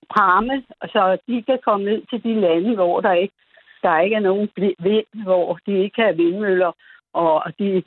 pramme, 0.10 0.64
så 0.82 1.18
de 1.28 1.42
kan 1.42 1.60
komme 1.66 1.86
ned 1.86 2.02
til 2.10 2.24
de 2.24 2.42
lande, 2.42 2.76
hvor 2.76 3.02
der 3.02 3.14
ikke, 3.14 3.34
der 3.82 4.00
ikke 4.00 4.16
er 4.16 4.20
nogen 4.20 4.50
vind, 4.80 5.24
hvor 5.24 5.60
de 5.66 5.84
ikke 5.84 6.02
har 6.02 6.12
vindmøller, 6.12 6.72
og 7.14 7.44
de, 7.60 7.84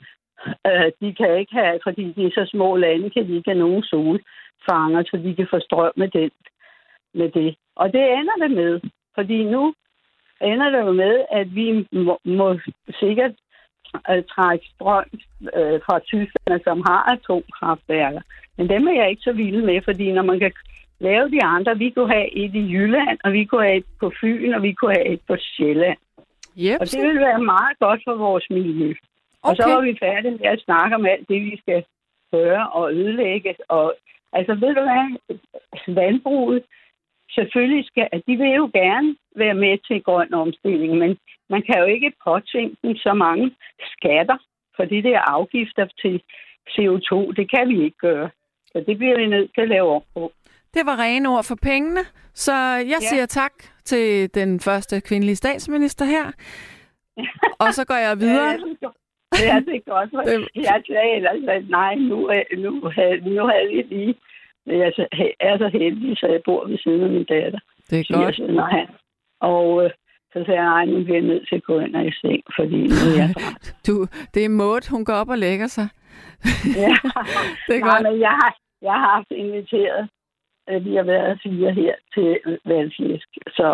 øh, 0.67 0.91
de 1.01 1.13
kan 1.13 1.39
ikke 1.39 1.53
have, 1.53 1.79
fordi 1.83 2.13
de 2.15 2.25
er 2.25 2.31
så 2.33 2.45
små 2.51 2.75
lande, 2.75 3.09
kan 3.09 3.27
de 3.27 3.35
ikke 3.35 3.51
have 3.51 3.59
nogen 3.65 3.83
solfanger, 3.83 5.03
så 5.03 5.17
de 5.25 5.35
kan 5.35 5.47
få 5.49 5.59
strøm 5.59 5.93
med, 5.95 6.07
den, 6.07 6.31
med 7.13 7.29
det. 7.29 7.55
Og 7.75 7.93
det 7.93 8.03
ender 8.19 8.37
det 8.41 8.51
med, 8.51 8.79
fordi 9.15 9.43
nu 9.43 9.73
ender 10.41 10.69
det 10.69 10.79
jo 10.79 10.91
med, 10.91 11.25
at 11.31 11.55
vi 11.55 11.87
må, 11.91 12.19
må 12.25 12.59
sikkert 12.99 13.35
øh, 14.09 14.23
trække 14.33 14.65
strøm 14.75 15.05
øh, 15.57 15.79
fra 15.85 15.99
Tyskland, 15.99 16.61
som 16.63 16.83
har 16.87 17.01
atomkraftværker. 17.13 18.21
Men 18.57 18.69
dem 18.69 18.87
er 18.87 18.93
jeg 18.93 19.09
ikke 19.09 19.21
så 19.21 19.33
vild 19.33 19.61
med, 19.61 19.81
fordi 19.83 20.11
når 20.11 20.23
man 20.23 20.39
kan 20.39 20.51
lave 20.99 21.31
de 21.31 21.43
andre, 21.43 21.77
vi 21.77 21.89
kunne 21.89 22.13
have 22.13 22.29
et 22.35 22.55
i 22.55 22.63
Jylland, 22.73 23.17
og 23.23 23.33
vi 23.33 23.45
kunne 23.45 23.63
have 23.63 23.77
et 23.77 23.85
på 23.99 24.11
Fyn, 24.21 24.53
og 24.53 24.61
vi 24.63 24.73
kunne 24.73 24.93
have 24.93 25.07
et 25.13 25.21
på 25.27 25.35
Sjælland. 25.39 25.97
Yep. 26.65 26.77
Og 26.81 26.85
det 26.91 27.01
vil 27.07 27.19
være 27.19 27.41
meget 27.53 27.79
godt 27.79 28.01
for 28.05 28.15
vores 28.15 28.45
miljø. 28.49 28.93
Okay. 29.43 29.49
Og 29.49 29.55
så 29.55 29.77
er 29.77 29.81
vi 29.81 29.97
færdige 29.99 30.37
med 30.37 30.49
at 30.55 30.63
snakke 30.65 30.95
om 30.95 31.05
alt 31.05 31.29
det, 31.29 31.41
vi 31.41 31.57
skal 31.57 31.83
gøre 32.31 32.69
og 32.69 32.93
ødelægge. 32.93 33.55
Og, 33.69 33.95
altså, 34.33 34.53
ved 34.53 34.73
du 34.75 34.81
hvad? 34.89 35.07
Vandbruget, 35.95 36.63
selvfølgelig 37.35 37.85
skal, 37.85 38.07
at 38.11 38.21
de 38.27 38.35
vil 38.37 38.53
jo 38.61 38.69
gerne 38.73 39.15
være 39.35 39.53
med 39.53 39.77
til 39.87 40.03
grøn 40.03 40.33
omstilling, 40.33 40.97
men 40.97 41.17
man 41.49 41.61
kan 41.61 41.79
jo 41.79 41.85
ikke 41.85 42.11
påtvinge 42.23 42.75
dem 42.83 42.95
så 42.95 43.13
mange 43.13 43.55
skatter 43.93 44.37
for 44.75 44.85
de 44.85 45.03
der 45.03 45.19
afgifter 45.19 45.85
til 46.01 46.15
CO2. 46.73 47.31
Det 47.39 47.49
kan 47.55 47.69
vi 47.69 47.83
ikke 47.83 47.97
gøre. 47.97 48.29
Så 48.65 48.83
det 48.87 48.97
bliver 48.97 49.17
vi 49.17 49.25
nødt 49.25 49.51
til 49.55 49.61
at 49.61 49.69
lave 49.69 49.89
om 49.95 50.03
på. 50.13 50.31
Det 50.73 50.85
var 50.85 50.99
rene 50.99 51.29
ord 51.29 51.43
for 51.43 51.57
pengene, 51.61 52.01
så 52.33 52.53
jeg 52.93 53.01
ja. 53.01 53.07
siger 53.09 53.25
tak 53.25 53.53
til 53.85 54.35
den 54.35 54.59
første 54.59 55.01
kvindelige 55.01 55.35
statsminister 55.35 56.05
her. 56.05 56.25
Og 57.63 57.73
så 57.73 57.85
går 57.85 57.95
jeg 57.95 58.19
videre. 58.19 58.57
Ja, 59.39 59.55
det 59.67 59.75
er 59.75 59.91
godt. 59.91 60.09
Jeg 60.55 60.81
sagde 60.87 61.11
ellers, 61.15 61.43
at 61.47 61.69
nej, 61.69 61.95
nu, 61.95 62.27
er- 62.27 62.57
nu, 62.57 62.89
havde, 62.95 63.17
nu 63.35 63.47
havde 63.47 63.67
vi 63.73 63.81
lige... 63.95 64.15
Jeg 64.65 64.91
så- 64.95 65.07
er 65.39 65.57
så 65.57 65.67
heldig, 65.73 66.17
så 66.17 66.27
jeg 66.27 66.41
bor 66.45 66.67
ved 66.67 66.77
siden 66.77 67.01
af 67.03 67.09
min 67.09 67.23
datter. 67.23 67.59
Det 67.89 67.99
er 67.99 68.13
godt. 68.23 68.35
så, 68.35 68.47
nej. 68.47 68.87
Og 69.39 69.83
øh, 69.85 69.89
så 70.33 70.43
sagde 70.45 70.61
jeg, 70.61 70.69
nej, 70.69 70.85
nu 70.85 71.03
bliver 71.03 71.17
jeg 71.17 71.27
nødt 71.27 71.47
til 71.49 71.55
at 71.55 71.63
gå 71.63 71.79
ind 71.79 71.95
og 71.95 72.05
i 72.05 72.11
seng, 72.21 72.41
fordi 72.55 72.77
nu 72.77 72.95
er 73.11 73.15
jeg. 73.17 73.29
Du, 73.87 74.05
det 74.33 74.45
er 74.45 74.49
Maud, 74.49 74.89
hun 74.91 75.05
går 75.05 75.13
op 75.13 75.29
og 75.29 75.37
lægger 75.37 75.67
sig. 75.67 75.87
ja. 76.83 76.93
Det 77.67 77.75
er 77.75 77.79
Nej, 77.85 77.89
godt. 77.89 78.03
men 78.11 78.19
jeg 78.19 78.29
har, 78.41 78.55
jeg 78.81 78.93
har 78.93 79.09
haft 79.15 79.31
inviteret, 79.31 80.09
øh, 80.69 80.85
vi 80.85 80.95
har 80.95 81.03
været 81.03 81.39
fire 81.43 81.71
her 81.71 81.93
til 82.13 82.59
valgflæsk, 82.65 83.29
så, 83.47 83.67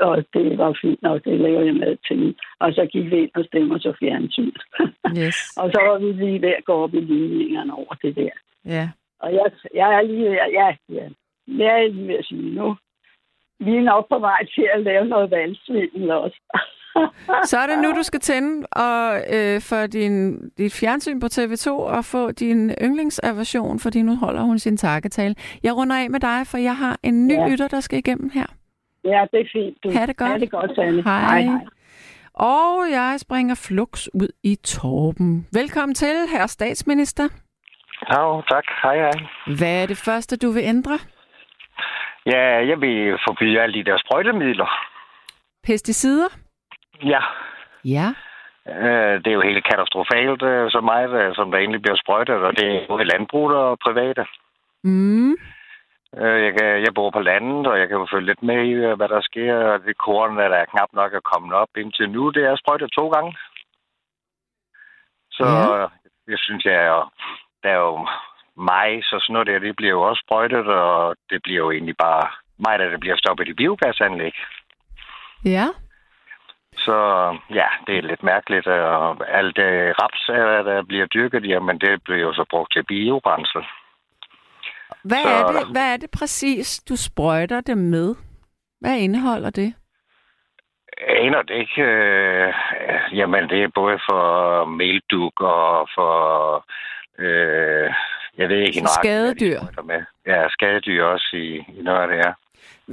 og 0.00 0.24
det 0.34 0.58
var 0.58 0.78
fint 0.82 1.02
nok, 1.02 1.24
det 1.24 1.40
laver 1.40 1.62
jeg 1.62 1.74
med 1.74 1.96
til. 2.08 2.36
Og 2.60 2.72
så 2.72 2.86
gik 2.92 3.10
vi 3.10 3.16
ind 3.16 3.30
og 3.34 3.44
stemmer 3.44 3.78
så 3.78 3.92
fjernsyn. 4.00 4.52
Yes. 5.18 5.36
og 5.60 5.70
så 5.74 5.80
var 5.88 5.98
vi 5.98 6.12
lige 6.12 6.42
ved 6.42 6.54
at 6.58 6.64
gå 6.64 6.72
op 6.72 6.94
i 6.94 7.00
ligningerne 7.00 7.74
over 7.74 7.94
det 8.02 8.16
der. 8.16 8.34
Ja. 8.64 8.88
Og 9.20 9.34
jeg, 9.34 9.46
jeg 9.74 9.94
er 9.94 10.02
lige 10.02 10.24
ved 10.24 10.38
at, 10.46 10.52
ja, 10.52 10.76
ja, 10.88 11.08
jeg 11.46 11.82
er 11.84 11.88
lige 11.88 12.08
ved 12.08 12.14
at 12.14 12.24
sige 12.24 12.54
nu, 12.54 12.76
vi 13.58 13.76
er 13.76 13.82
nok 13.82 14.08
på 14.08 14.18
vej 14.18 14.44
til 14.54 14.68
at 14.74 14.82
lave 14.82 15.04
noget 15.04 15.30
valgsvindel 15.30 16.10
også. 16.10 16.40
Så 17.44 17.58
er 17.58 17.66
det 17.66 17.78
nu, 17.82 17.92
du 17.92 18.02
skal 18.02 18.20
tænde 18.20 18.66
og 18.66 19.20
øh, 19.34 19.60
for 19.60 19.86
din, 19.86 20.48
dit 20.58 20.72
fjernsyn 20.80 21.20
på 21.20 21.26
TV2 21.26 21.70
og 21.70 22.04
få 22.04 22.30
din 22.30 22.70
yndlingsaversion, 22.82 23.78
fordi 23.78 24.02
nu 24.02 24.16
holder 24.16 24.42
hun 24.42 24.58
sin 24.58 24.76
takketale. 24.76 25.34
Jeg 25.62 25.76
runder 25.76 25.96
af 25.96 26.10
med 26.10 26.20
dig, 26.20 26.46
for 26.46 26.58
jeg 26.58 26.76
har 26.76 26.96
en 27.02 27.26
ny 27.26 27.34
ja. 27.34 27.48
Lytter, 27.48 27.68
der 27.68 27.80
skal 27.80 27.98
igennem 27.98 28.30
her. 28.34 28.46
Ja, 29.04 29.24
det 29.32 29.40
er 29.40 29.48
fint. 29.52 29.76
Du. 29.84 29.90
Ha' 29.90 30.06
det 30.06 30.16
godt. 30.16 30.30
Ha' 30.30 30.38
det 30.38 30.50
godt, 30.50 30.74
Sanne. 30.74 31.02
Hej. 31.02 31.20
hej. 31.20 31.40
hej. 31.40 31.60
Og 32.34 32.90
jeg 32.90 33.14
springer 33.18 33.54
flux 33.54 34.08
ud 34.14 34.28
i 34.42 34.54
Torben. 34.64 35.46
Velkommen 35.52 35.94
til, 35.94 36.14
herre 36.32 36.48
statsminister. 36.48 37.28
Ja, 38.10 38.40
tak. 38.50 38.64
Hej, 38.82 38.96
hej. 38.96 39.10
Hvad 39.58 39.82
er 39.82 39.86
det 39.86 39.96
første, 39.96 40.36
du 40.36 40.50
vil 40.50 40.62
ændre? 40.62 40.98
Ja, 42.26 42.66
jeg 42.70 42.80
vil 42.80 43.18
forbyde 43.28 43.60
alle 43.60 43.74
de 43.74 43.84
der 43.90 43.98
sprøjtemidler. 43.98 44.68
Pesticider? 45.64 46.28
Ja, 47.02 47.20
Ja. 47.84 48.06
øh, 48.68 49.14
det 49.22 49.26
er 49.26 49.38
jo 49.38 49.40
helt 49.40 49.64
katastrofalt, 49.64 50.42
øh, 50.42 50.70
så 50.70 50.80
meget, 50.80 51.10
øh, 51.10 51.34
som 51.34 51.50
der 51.50 51.58
egentlig 51.58 51.82
bliver 51.82 51.96
sprøjtet, 51.96 52.34
og 52.34 52.52
det 52.56 52.66
er 52.74 52.86
både 52.86 53.04
landbrug 53.04 53.50
og 53.50 53.78
private. 53.78 54.26
Mm. 54.84 55.32
Øh, 56.16 56.44
jeg, 56.44 56.52
kan, 56.58 56.68
jeg 56.84 56.94
bor 56.94 57.10
på 57.10 57.20
landet, 57.20 57.66
og 57.66 57.78
jeg 57.78 57.88
kan 57.88 57.96
jo 57.96 58.06
følge 58.12 58.26
lidt 58.26 58.42
med 58.42 58.64
i, 58.64 58.74
hvad 58.96 59.08
der 59.08 59.20
sker. 59.20 59.54
Og 59.56 59.84
det 59.84 59.98
korn, 59.98 60.36
der 60.36 60.44
er 60.44 60.64
knap 60.64 60.88
nok 60.92 61.14
er 61.14 61.30
kommet 61.32 61.52
op 61.52 61.68
indtil 61.76 62.10
nu, 62.10 62.30
det 62.30 62.44
er 62.44 62.56
sprøjtet 62.56 62.92
to 62.92 63.08
gange. 63.08 63.36
Så 65.30 65.46
ja. 65.46 65.86
jeg 66.32 66.38
synes, 66.38 66.64
jeg 66.64 66.74
er, 66.74 67.12
der 67.62 67.68
er 67.68 67.78
jo 67.78 68.08
mig, 68.56 69.04
så 69.04 69.18
sådan 69.20 69.32
noget 69.32 69.46
der, 69.46 69.58
det 69.58 69.76
bliver 69.76 69.92
jo 69.92 70.02
også 70.02 70.22
sprøjtet, 70.26 70.66
og 70.66 71.16
det 71.30 71.42
bliver 71.42 71.58
jo 71.58 71.70
egentlig 71.70 71.96
bare 71.96 72.30
mig, 72.58 72.78
der 72.78 72.88
det 72.88 73.00
bliver 73.00 73.16
stoppet 73.16 73.48
i 73.48 73.54
biogasanlæg. 73.54 74.34
Ja. 75.44 75.66
Så 76.76 76.96
ja, 77.54 77.66
det 77.86 77.98
er 77.98 78.02
lidt 78.02 78.22
mærkeligt. 78.22 78.66
Og 78.66 79.16
alt 79.38 79.56
det 79.56 79.94
raps, 80.02 80.28
øh, 80.30 80.64
der 80.74 80.82
bliver 80.82 81.06
dyrket, 81.06 81.48
jamen 81.48 81.78
det 81.78 82.02
bliver 82.04 82.20
jo 82.20 82.32
så 82.32 82.44
brugt 82.50 82.72
til 82.72 82.84
biobrændsel. 82.84 83.62
Hvad 85.04 85.22
Så- 85.22 85.28
er, 85.28 85.46
det, 85.52 85.72
hvad 85.72 85.92
er 85.92 85.96
det 85.96 86.10
præcis, 86.10 86.80
du 86.88 86.96
sprøjter 86.96 87.60
det 87.60 87.78
med? 87.78 88.14
Hvad 88.80 88.96
indeholder 88.98 89.50
det? 89.50 89.74
Jeg 91.08 91.16
aner 91.20 91.42
det 91.42 91.54
ikke. 91.54 91.82
Øh, 91.82 92.52
jamen, 93.12 93.48
det 93.48 93.62
er 93.62 93.68
både 93.74 93.98
for 94.10 94.64
melduk 94.64 95.40
og 95.40 95.88
for... 95.94 96.14
Øh, 97.18 97.94
jeg 98.38 98.48
ved 98.48 98.56
ikke 98.58 98.80
nøjagtigt, 98.80 98.94
skadedyr. 98.94 99.82
Med. 99.84 100.02
Ja, 100.26 100.48
skadedyr 100.48 101.04
også 101.04 101.28
i, 101.36 101.56
i 101.78 101.82
noget 101.82 102.00
af 102.02 102.08
det 102.08 102.16
her. 102.16 102.32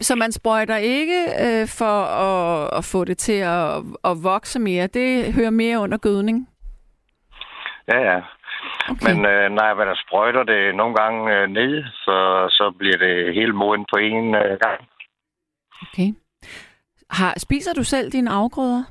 Så 0.02 0.16
man 0.16 0.32
sprøjter 0.32 0.78
ikke 0.78 1.20
øh, 1.46 1.68
for 1.68 2.04
at, 2.04 2.78
at 2.78 2.86
få 2.86 3.06
det 3.06 3.18
til 3.18 3.40
at, 3.58 3.76
at 4.04 4.24
vokse 4.24 4.60
mere. 4.60 4.88
Det 4.88 5.34
hører 5.34 5.50
mere 5.50 5.80
under 5.80 5.98
gødning. 5.98 6.50
Ja, 7.88 8.00
ja. 8.12 8.22
Okay. 8.90 9.14
Men 9.14 9.26
øh, 9.26 9.52
når 9.52 9.86
jeg 9.86 9.98
sprøjter 10.08 10.44
det 10.44 10.76
nogle 10.76 10.96
gange 10.96 11.36
øh, 11.36 11.48
ned, 11.50 11.84
så, 11.84 12.48
så 12.50 12.74
bliver 12.78 12.98
det 12.98 13.34
helt 13.34 13.56
moden 13.56 13.86
på 13.94 13.98
en 13.98 14.36
øh, 14.36 14.58
gang. 14.66 14.80
okay. 15.82 16.10
Har, 17.10 17.34
spiser 17.40 17.74
du 17.74 17.84
selv 17.84 18.12
dine 18.12 18.32
afgrøder? 18.32 18.84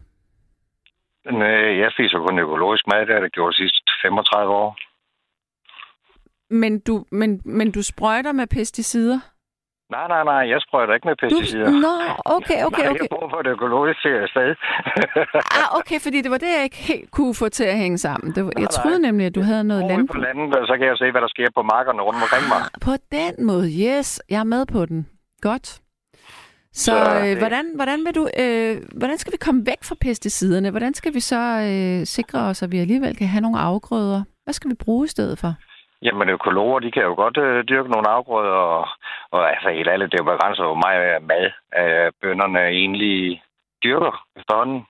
Men, 1.24 1.42
øh, 1.42 1.78
jeg 1.78 1.90
spiser 1.92 2.18
kun 2.18 2.38
økologisk 2.38 2.86
mad, 2.86 3.00
det 3.06 3.14
har 3.14 3.20
jeg 3.20 3.30
gjort 3.30 3.54
de 3.54 3.56
sidste 3.56 3.92
35 4.02 4.52
år. 4.52 4.76
Men 6.50 6.80
du, 6.80 7.04
men, 7.10 7.40
men 7.44 7.70
du 7.72 7.82
sprøjter 7.82 8.32
med 8.32 8.46
pesticider? 8.46 9.20
Nej, 9.94 10.06
nej, 10.14 10.22
nej, 10.24 10.42
jeg 10.52 10.58
sprøjter 10.66 10.94
ikke 10.94 11.08
med 11.08 11.16
Du, 11.16 11.22
pesticider. 11.28 11.70
nå, 11.86 11.94
okay, 12.36 12.58
okay, 12.68 12.82
Nej, 12.82 12.90
okay. 12.90 13.00
jeg 13.00 13.06
bor 13.10 13.28
på 13.34 13.38
et 13.40 13.46
økologisk 13.46 13.98
sted. 14.32 14.50
Ah, 15.60 15.68
okay, 15.78 15.98
fordi 16.04 16.18
det 16.24 16.30
var 16.30 16.38
det, 16.44 16.50
jeg 16.56 16.62
ikke 16.64 16.76
helt 16.76 17.10
kunne 17.10 17.34
få 17.34 17.48
til 17.48 17.64
at 17.64 17.78
hænge 17.78 17.98
sammen. 17.98 18.34
Det 18.34 18.44
var, 18.44 18.52
jeg 18.56 18.60
nej. 18.70 18.76
troede 18.82 18.98
nemlig, 19.06 19.26
at 19.26 19.34
du 19.34 19.42
havde 19.42 19.64
noget 19.64 19.82
Over 19.84 20.06
på 20.12 20.18
landet, 20.26 20.54
og 20.60 20.66
så 20.66 20.74
kan 20.78 20.86
jeg 20.86 20.96
se, 21.02 21.10
hvad 21.10 21.20
der 21.20 21.28
sker 21.28 21.48
på 21.54 21.62
markerne 21.62 22.00
rundt 22.02 22.18
omkring 22.24 22.44
mig. 22.54 22.62
På 22.88 22.92
den 23.12 23.46
måde, 23.46 23.66
yes. 23.86 24.22
Jeg 24.30 24.40
er 24.40 24.44
med 24.44 24.66
på 24.66 24.86
den. 24.86 25.06
Godt. 25.40 25.66
Så, 25.66 25.80
Så 26.72 27.14
øh, 27.20 27.26
det- 27.26 27.38
hvordan, 27.38 27.64
hvordan, 27.74 27.98
vil 28.06 28.14
du, 28.14 28.28
øh, 28.38 28.76
hvordan 28.98 29.18
skal 29.18 29.32
vi 29.32 29.36
komme 29.36 29.66
væk 29.66 29.80
fra 29.84 29.94
pesticiderne? 30.00 30.70
Hvordan 30.70 30.94
skal 30.94 31.14
vi 31.14 31.20
så 31.20 31.40
øh, 31.70 32.06
sikre 32.06 32.38
os, 32.40 32.62
at 32.62 32.72
vi 32.72 32.78
alligevel 32.78 33.16
kan 33.16 33.26
have 33.26 33.40
nogle 33.40 33.58
afgrøder? 33.58 34.22
Hvad 34.44 34.54
skal 34.54 34.70
vi 34.70 34.74
bruge 34.74 35.04
i 35.04 35.08
stedet 35.08 35.38
for? 35.38 35.54
Jamen, 36.02 36.28
økologer, 36.28 36.78
de 36.78 36.90
kan 36.90 37.02
jo 37.02 37.14
godt 37.14 37.36
øh, 37.36 37.64
dyrke 37.68 37.90
nogle 37.90 38.08
afgrøder, 38.08 38.60
og, 38.78 38.88
og 39.30 39.50
altså 39.50 39.68
helt 39.70 39.88
ærligt, 39.88 40.12
det 40.12 40.20
er 40.20 40.24
jo 40.24 40.32
begrænset, 40.32 40.64
hvor 40.64 40.82
meget 40.86 41.22
mad 41.22 41.44
øh, 41.80 42.12
bønderne 42.22 42.60
egentlig 42.60 43.42
dyrker 43.84 44.26
efterhånden. 44.36 44.86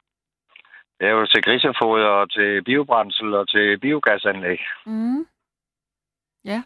Det 1.01 1.07
er 1.07 1.11
jo 1.11 1.27
til 1.27 1.43
grisefoder, 1.43 2.07
og 2.07 2.31
til 2.31 2.63
biobrændsel 2.63 3.35
og 3.35 3.49
til 3.49 3.79
biogasanlæg. 3.79 4.61
Mm. 4.87 5.27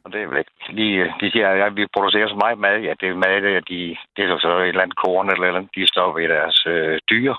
Og 0.05 0.13
det 0.13 0.23
er 0.23 0.27
vel 0.27 0.39
ikke 0.39 0.53
lige, 0.69 1.15
de 1.21 1.31
siger, 1.31 1.49
at 1.49 1.59
ja, 1.59 1.69
vi 1.69 1.87
producerer 1.87 2.29
så 2.29 2.35
meget 2.35 2.59
mad. 2.59 2.81
Ja, 2.81 2.95
det 3.01 3.09
er 3.09 3.15
mad, 3.15 3.43
det 3.43 3.57
er, 3.57 3.61
de, 3.61 3.97
det 4.17 4.25
er 4.25 4.29
jo 4.29 4.39
så 4.39 4.59
et 4.59 4.69
eller 4.69 4.83
andet 4.83 4.97
korn 4.97 5.31
eller 5.31 5.47
eller 5.47 5.59
andet, 5.59 5.75
de 5.75 5.87
står 5.87 6.13
ved 6.19 6.29
deres 6.29 6.67
øh, 6.67 6.99
dyr. 7.11 7.35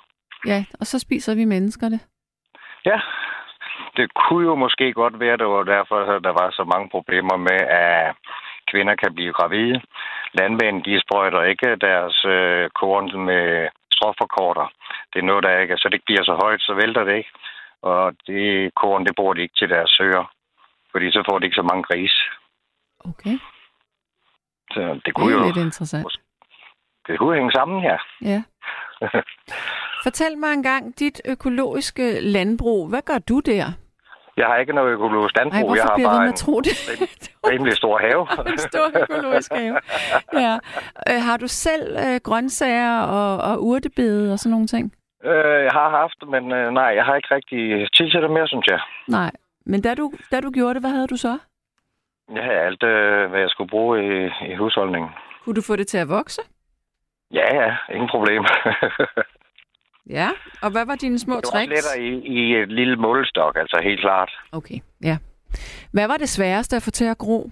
Ja, 0.46 0.66
og 0.80 0.86
så 0.86 1.00
spiser 1.00 1.36
vi 1.36 1.46
mennesker 1.46 1.90
det. 1.90 2.02
Ja, 2.86 3.00
det 3.98 4.14
kunne 4.14 4.46
jo 4.50 4.56
måske 4.56 4.94
godt 4.94 5.20
være, 5.20 5.38
det 5.38 5.48
var 5.48 5.64
derfor, 5.64 5.98
at 6.16 6.24
der 6.24 6.34
var 6.42 6.50
så 6.52 6.64
mange 6.74 6.90
problemer 6.90 7.38
med, 7.38 7.60
at 7.86 8.16
kvinder 8.72 8.96
kan 8.96 9.14
blive 9.16 9.34
gravide. 9.34 9.82
Landmænd, 10.34 10.84
de 10.84 11.02
sprøjter 11.02 11.42
ikke 11.44 11.76
deres 11.76 12.26
øh, 12.26 12.70
korn 12.70 13.26
med 13.26 13.70
stråforkorter. 13.96 14.68
Det 15.14 15.20
er 15.20 15.26
noget, 15.30 15.44
der 15.44 15.60
ikke, 15.60 15.78
så 15.78 15.88
det 15.90 15.94
ikke 15.94 16.06
bliver 16.06 16.24
så 16.24 16.36
højt, 16.44 16.62
så 16.62 16.74
vælter 16.74 17.04
det 17.04 17.16
ikke. 17.18 17.30
Og 17.82 18.14
det 18.28 18.72
korn, 18.76 19.06
det 19.06 19.16
bruger 19.16 19.34
de 19.34 19.42
ikke 19.42 19.56
til 19.58 19.70
deres 19.70 19.90
søer, 19.90 20.26
fordi 20.92 21.12
så 21.12 21.24
får 21.30 21.40
de 21.40 21.46
ikke 21.46 21.62
så 21.62 21.68
mange 21.72 21.84
gris. 21.84 22.16
Okay, 23.10 23.36
Så 24.72 24.82
det 24.82 25.02
det 25.06 25.14
kunne 25.14 25.34
er 25.34 25.38
jo 25.40 25.46
lidt 25.46 25.58
interessant. 25.58 26.20
det 27.08 27.20
kunne 27.20 27.36
hænge 27.36 27.52
sammen 27.52 27.82
her. 27.82 27.98
Ja. 28.22 28.44
Fortæl 30.06 30.38
mig 30.38 30.54
engang 30.54 31.00
dit 31.00 31.22
økologiske 31.26 32.22
landbrug. 32.22 32.90
Hvad 32.90 33.02
gør 33.02 33.18
du 33.30 33.40
der? 33.40 33.66
Jeg 34.38 34.46
har 34.48 34.58
ikke 34.58 34.74
noget 34.74 34.92
økologisk 34.92 35.38
landbrug. 35.38 35.70
Ej, 35.70 35.76
jeg 35.76 35.84
har 35.84 36.10
bare 36.10 36.28
en 36.28 36.34
tro 36.34 36.62
det? 36.62 36.76
rimelig 37.52 37.74
stor 37.78 37.98
have. 37.98 38.22
en 38.54 38.58
stor 38.58 38.88
økologisk 39.04 39.52
have. 39.54 39.80
Ja. 40.34 40.54
Øh, 41.10 41.22
har 41.28 41.38
du 41.38 41.48
selv 41.48 41.98
øh, 42.06 42.20
grøntsager 42.24 43.00
og, 43.02 43.52
og 43.52 43.64
urtebede 43.64 44.34
og 44.34 44.40
sådan 44.40 44.52
nogle 44.52 44.68
ting? 44.68 44.94
Øh, 45.24 45.64
jeg 45.68 45.74
har 45.80 45.90
haft, 45.90 46.20
men 46.28 46.52
øh, 46.52 46.72
nej, 46.72 46.90
jeg 47.00 47.06
har 47.06 47.16
ikke 47.16 47.36
rigtig 47.36 47.88
tid 47.98 48.12
til 48.12 48.22
det 48.22 48.32
mere, 48.32 48.48
synes 48.48 48.68
jeg. 48.68 48.80
Nej. 49.08 49.32
Men 49.66 49.82
da 49.82 49.96
du, 49.96 50.12
da 50.32 50.42
du 50.42 50.52
gjorde 50.52 50.74
det, 50.74 50.82
hvad 50.82 50.92
havde 50.92 51.08
du 51.08 51.18
så? 51.18 51.38
Jeg 52.36 52.44
havde 52.44 52.60
alt, 52.60 52.84
øh, 52.84 53.30
hvad 53.30 53.40
jeg 53.40 53.50
skulle 53.50 53.70
bruge 53.70 53.96
i, 54.06 54.30
i 54.52 54.56
husholdningen. 54.56 55.12
Kunne 55.44 55.56
du 55.56 55.62
få 55.62 55.76
det 55.76 55.88
til 55.88 55.98
at 55.98 56.10
vokse? 56.10 56.42
Ja, 57.32 57.48
ja, 57.62 57.76
ingen 57.96 58.10
problem. 58.10 58.44
Ja, 60.10 60.30
og 60.62 60.72
hvad 60.72 60.86
var 60.86 60.96
dine 60.96 61.20
små 61.20 61.36
Det 61.36 61.44
var 61.54 61.60
tricks? 61.60 61.96
i, 62.00 62.10
i 62.40 62.56
et 62.56 62.72
lille 62.72 62.96
målestok, 62.96 63.56
altså 63.58 63.80
helt 63.84 64.00
klart. 64.02 64.32
Okay, 64.52 64.80
ja. 65.04 65.18
Hvad 65.92 66.08
var 66.08 66.18
det 66.18 66.30
sværeste 66.30 66.76
at 66.76 66.84
få 66.84 66.92
til 66.92 67.06
at 67.06 67.18
gro? 67.18 67.50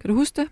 Kan 0.00 0.10
du 0.10 0.16
huske 0.16 0.40
det? 0.40 0.48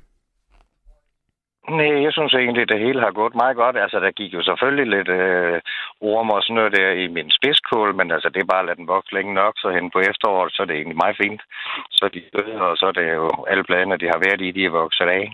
Nej, 1.78 2.02
jeg 2.06 2.12
synes 2.12 2.34
egentlig, 2.34 2.68
det 2.68 2.78
hele 2.86 3.00
har 3.00 3.12
gået 3.20 3.34
meget 3.34 3.56
godt. 3.56 3.76
Altså, 3.84 3.98
der 4.00 4.10
gik 4.10 4.34
jo 4.34 4.42
selvfølgelig 4.42 4.86
lidt 4.96 5.08
øh, 5.08 5.60
orm 6.00 6.30
og 6.30 6.42
sådan 6.42 6.54
noget 6.54 6.72
der 6.76 6.90
i 7.04 7.06
min 7.16 7.30
spidskål, 7.38 7.94
men 7.94 8.10
altså, 8.10 8.28
det 8.34 8.40
er 8.42 8.50
bare 8.52 8.60
at 8.60 8.66
lade 8.66 8.76
den 8.76 8.88
vokse 8.88 9.14
længe 9.14 9.34
nok, 9.34 9.54
så 9.56 9.68
hen 9.76 9.90
på 9.90 9.98
efteråret, 10.00 10.52
så 10.52 10.62
er 10.62 10.66
det 10.66 10.76
egentlig 10.76 10.96
meget 11.04 11.16
fint. 11.22 11.42
Så 11.90 12.04
de 12.14 12.22
døde, 12.36 12.60
og 12.68 12.76
så 12.76 12.86
er 12.86 12.92
det 12.92 13.06
jo 13.14 13.44
alle 13.50 13.64
bladene, 13.64 13.96
de 14.02 14.06
har 14.14 14.20
været 14.26 14.40
i, 14.46 14.50
de 14.50 14.64
er 14.64 14.70
vokset 14.82 15.04
af. 15.18 15.24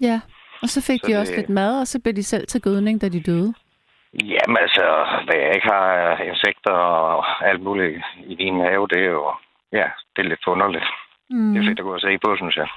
Ja, 0.00 0.20
og 0.62 0.68
så 0.68 0.80
fik 0.88 1.00
Så 1.00 1.06
de 1.06 1.12
det- 1.12 1.20
også 1.20 1.34
lidt 1.36 1.48
mad, 1.48 1.80
og 1.80 1.86
så 1.86 2.00
blev 2.02 2.14
de 2.14 2.22
selv 2.22 2.46
til 2.46 2.60
gødning, 2.62 3.00
da 3.00 3.08
de 3.08 3.20
døde. 3.22 3.54
Jamen 4.14 4.56
altså, 4.56 5.06
hvad 5.24 5.36
jeg 5.36 5.54
ikke 5.54 5.68
har 5.68 6.16
insekter 6.16 6.72
og 6.72 7.48
alt 7.48 7.62
muligt 7.62 8.04
i 8.26 8.34
din 8.34 8.60
have, 8.60 8.88
det 8.88 8.98
er 8.98 9.10
jo, 9.10 9.34
ja, 9.72 9.86
det 10.16 10.24
er 10.24 10.28
lidt 10.28 10.44
forunderligt. 10.44 10.84
Mm. 11.30 11.54
Det 11.54 11.60
er 11.60 11.68
fedt 11.68 11.78
at 11.78 11.84
gå 11.84 11.94
og 11.94 12.00
se 12.00 12.18
på, 12.24 12.36
synes 12.36 12.56
jeg. 12.56 12.68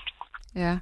Ja. 0.56 0.78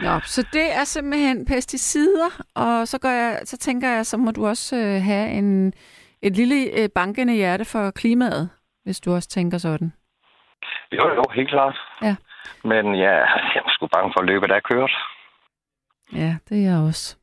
Nå, 0.00 0.20
så 0.20 0.48
det 0.52 0.74
er 0.74 0.84
simpelthen 0.84 1.46
pesticider, 1.46 2.42
og 2.54 2.88
så, 2.88 2.98
gør 2.98 3.10
jeg, 3.10 3.40
så 3.44 3.58
tænker 3.58 3.88
jeg, 3.88 4.06
så 4.06 4.16
må 4.16 4.30
du 4.30 4.46
også 4.46 4.76
øh, 4.76 5.02
have 5.02 5.28
en, 5.30 5.72
et 6.22 6.36
lille 6.36 6.82
øh, 6.82 6.88
bankende 6.94 7.34
hjerte 7.34 7.64
for 7.64 7.90
klimaet, 7.90 8.50
hvis 8.84 9.00
du 9.00 9.14
også 9.14 9.28
tænker 9.28 9.58
sådan. 9.58 9.92
Jo, 10.92 11.14
jo, 11.14 11.24
helt 11.34 11.48
klart. 11.48 11.76
Ja. 12.02 12.16
Men 12.64 12.94
ja, 12.94 13.16
jeg 13.54 13.62
er 13.66 13.70
sgu 13.70 13.86
bange 13.86 14.12
for 14.14 14.20
at 14.20 14.26
løbe, 14.26 14.48
der 14.48 14.54
er 14.54 14.60
kørt. 14.60 14.92
Ja, 16.12 16.36
det 16.48 16.58
er 16.58 16.70
jeg 16.70 16.78
også. 16.88 17.19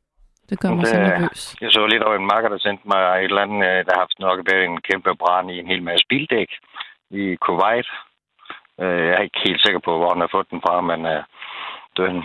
Det 0.49 0.59
gør 0.59 0.69
mig 0.69 0.79
Det- 0.81 0.87
så 0.87 0.99
nervøs. 0.99 1.55
Jeg 1.61 1.71
så 1.71 1.85
lidt 1.87 2.03
over 2.03 2.15
en 2.15 2.25
makker, 2.33 2.49
der 2.49 2.57
sendte 2.57 2.87
mig 2.87 3.01
et 3.17 3.23
eller 3.23 3.41
andet, 3.41 3.61
øh, 3.69 3.85
der 3.85 3.91
har 3.93 3.99
haft 4.05 4.19
nok 4.19 4.39
været 4.51 4.63
en 4.65 4.81
kæmpe 4.81 5.15
brand 5.15 5.51
i 5.51 5.59
en 5.59 5.67
hel 5.67 5.83
masse 5.83 6.05
bildæk 6.09 6.49
i 7.09 7.35
Kuwait. 7.35 7.87
Øh, 8.81 8.99
Jeg 9.07 9.15
er 9.17 9.21
ikke 9.21 9.39
helt 9.47 9.61
sikker 9.65 9.79
på, 9.79 9.97
hvor 9.97 10.09
han 10.13 10.21
har 10.21 10.29
fået 10.31 10.49
den 10.51 10.61
fra, 10.61 10.81
men 10.81 11.05
øh, 11.05 11.23
den, 11.97 12.23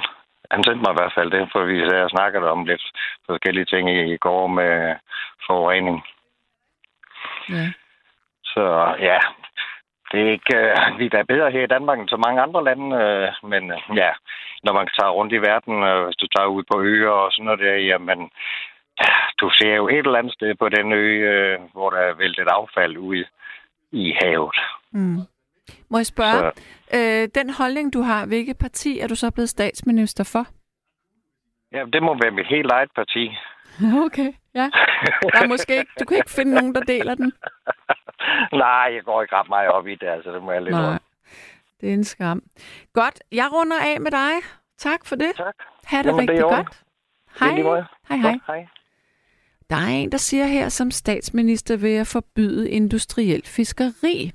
han 0.50 0.64
sendte 0.64 0.82
mig 0.84 0.92
i 0.92 0.98
hvert 1.00 1.14
fald 1.16 1.30
det, 1.30 1.48
for 1.52 1.60
vi 1.64 1.76
og 2.06 2.10
snakkede 2.10 2.50
om 2.50 2.64
lidt 2.64 2.82
forskellige 3.26 3.64
ting 3.64 3.84
i 4.12 4.16
går 4.16 4.46
med 4.46 4.96
forurening. 5.46 6.04
Ja. 7.48 7.66
Så 8.44 8.64
ja, 9.08 9.18
det 10.12 10.20
er 10.20 10.30
ikke, 10.30 10.56
øh, 10.56 10.98
vi 10.98 11.04
er 11.06 11.14
da 11.16 11.22
bedre 11.22 11.50
her 11.50 11.64
i 11.64 11.72
Danmark 11.74 11.98
end 11.98 12.08
så 12.08 12.16
mange 12.16 12.42
andre 12.42 12.64
lande, 12.64 12.96
øh, 13.02 13.50
men 13.50 13.62
øh, 13.72 13.96
ja, 13.96 14.10
når 14.64 14.72
man 14.72 14.88
tager 14.98 15.16
rundt 15.18 15.32
i 15.32 15.44
verden, 15.50 15.82
øh, 15.82 16.04
hvis 16.04 16.16
du 16.16 16.26
tager 16.26 16.46
ud 16.56 16.62
på 16.70 16.80
øer 16.80 17.10
og 17.10 17.32
sådan 17.32 17.44
noget 17.44 17.60
der, 17.60 17.74
jamen, 17.74 18.30
ja, 19.00 19.12
du 19.40 19.50
ser 19.58 19.74
jo 19.74 19.88
et 19.88 20.06
eller 20.06 20.18
andet 20.18 20.34
sted 20.34 20.54
på 20.54 20.68
den 20.68 20.92
ø, 20.92 21.06
øh, 21.32 21.58
hvor 21.72 21.90
der 21.90 21.98
er 21.98 22.14
væltet 22.14 22.48
affald 22.48 22.96
ud 22.96 23.24
i 23.92 24.16
havet. 24.20 24.56
Mm. 24.92 25.18
Må 25.90 25.98
jeg 25.98 26.06
spørge, 26.06 26.52
øh, 26.96 27.28
den 27.34 27.50
holdning, 27.50 27.92
du 27.92 28.00
har, 28.00 28.26
hvilket 28.26 28.58
parti 28.58 29.00
er 29.00 29.08
du 29.08 29.14
så 29.14 29.30
blevet 29.30 29.48
statsminister 29.48 30.24
for? 30.32 30.44
Ja, 31.72 31.84
det 31.92 32.02
må 32.02 32.18
være 32.22 32.30
mit 32.30 32.46
helt 32.46 32.70
eget 32.70 32.90
parti. 32.94 33.24
Okay, 34.06 34.32
ja. 34.54 34.70
Der 35.32 35.42
er 35.42 35.48
måske 35.48 35.78
ikke, 35.78 35.92
du 36.00 36.04
kan 36.04 36.16
ikke 36.16 36.30
finde 36.30 36.54
nogen, 36.54 36.74
der 36.74 36.80
deler 36.80 37.14
den. 37.14 37.32
Nej, 38.64 38.88
jeg 38.94 39.02
går 39.04 39.22
ikke 39.22 39.36
ret 39.36 39.48
meget 39.48 39.68
op 39.68 39.86
i 39.86 39.94
det, 39.94 40.06
altså 40.06 40.32
det 40.32 40.42
må 40.42 40.52
jeg 40.52 40.62
lidt 40.62 40.74
Nej, 40.74 40.98
det 41.80 41.88
er 41.88 41.94
en 41.94 42.04
skam. 42.04 42.42
Godt, 42.92 43.22
jeg 43.32 43.48
runder 43.52 43.76
af 43.80 44.00
med 44.00 44.10
dig. 44.10 44.32
Tak 44.78 45.06
for 45.06 45.16
det. 45.16 45.32
Tak. 45.36 45.54
Ha' 45.84 45.98
det 45.98 46.06
Jamen, 46.06 46.28
er 46.28 46.32
rigtig 46.32 46.42
godt. 46.42 46.82
Det 47.34 47.42
er 47.42 47.46
Hej. 47.46 47.54
Hej, 48.08 48.18
hej. 48.18 48.32
Godt, 48.32 48.42
hej. 48.46 48.66
Der 49.70 49.76
er 49.76 49.88
en, 49.88 50.12
der 50.12 50.18
siger 50.18 50.46
her, 50.46 50.68
som 50.68 50.90
statsminister 50.90 51.76
vil 51.76 51.90
jeg 51.90 52.06
forbyde 52.06 52.70
industriel 52.70 53.42
fiskeri, 53.46 54.32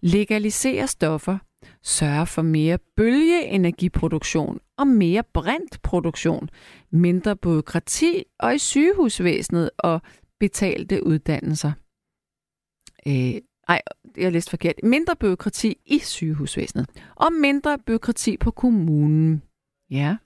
legalisere 0.00 0.86
stoffer, 0.86 1.38
sørge 1.84 2.26
for 2.26 2.42
mere 2.42 2.78
bølgeenergiproduktion 2.96 4.60
og 4.76 4.86
mere 4.86 5.22
brintproduktion, 5.34 6.50
mindre 6.90 7.36
byråkrati 7.36 8.24
og 8.38 8.54
i 8.54 8.58
sygehusvæsenet 8.58 9.70
og 9.78 10.00
betalte 10.40 11.06
uddannelser. 11.06 11.72
Øh, 13.06 13.40
ej, 13.68 13.82
jeg 14.16 14.32
læste 14.32 14.50
forkert. 14.50 14.74
Mindre 14.82 15.16
byråkrati 15.16 15.76
i 15.86 15.98
sygehusvæsenet 15.98 16.86
og 17.14 17.32
mindre 17.32 17.78
byråkrati 17.78 18.36
på 18.36 18.50
kommunen. 18.50 19.42
Ja. 19.90 20.16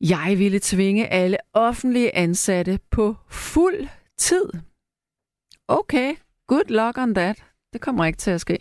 Jeg 0.00 0.34
ville 0.38 0.58
tvinge 0.62 1.06
alle 1.06 1.36
offentlige 1.52 2.16
ansatte 2.16 2.78
på 2.90 3.16
fuld 3.30 3.88
tid. 4.18 4.46
Okay, 5.68 6.14
good 6.46 6.64
luck 6.68 6.98
on 6.98 7.14
that. 7.14 7.44
Det 7.72 7.80
kommer 7.80 8.04
ikke 8.04 8.16
til 8.16 8.30
at 8.30 8.40
ske. 8.40 8.58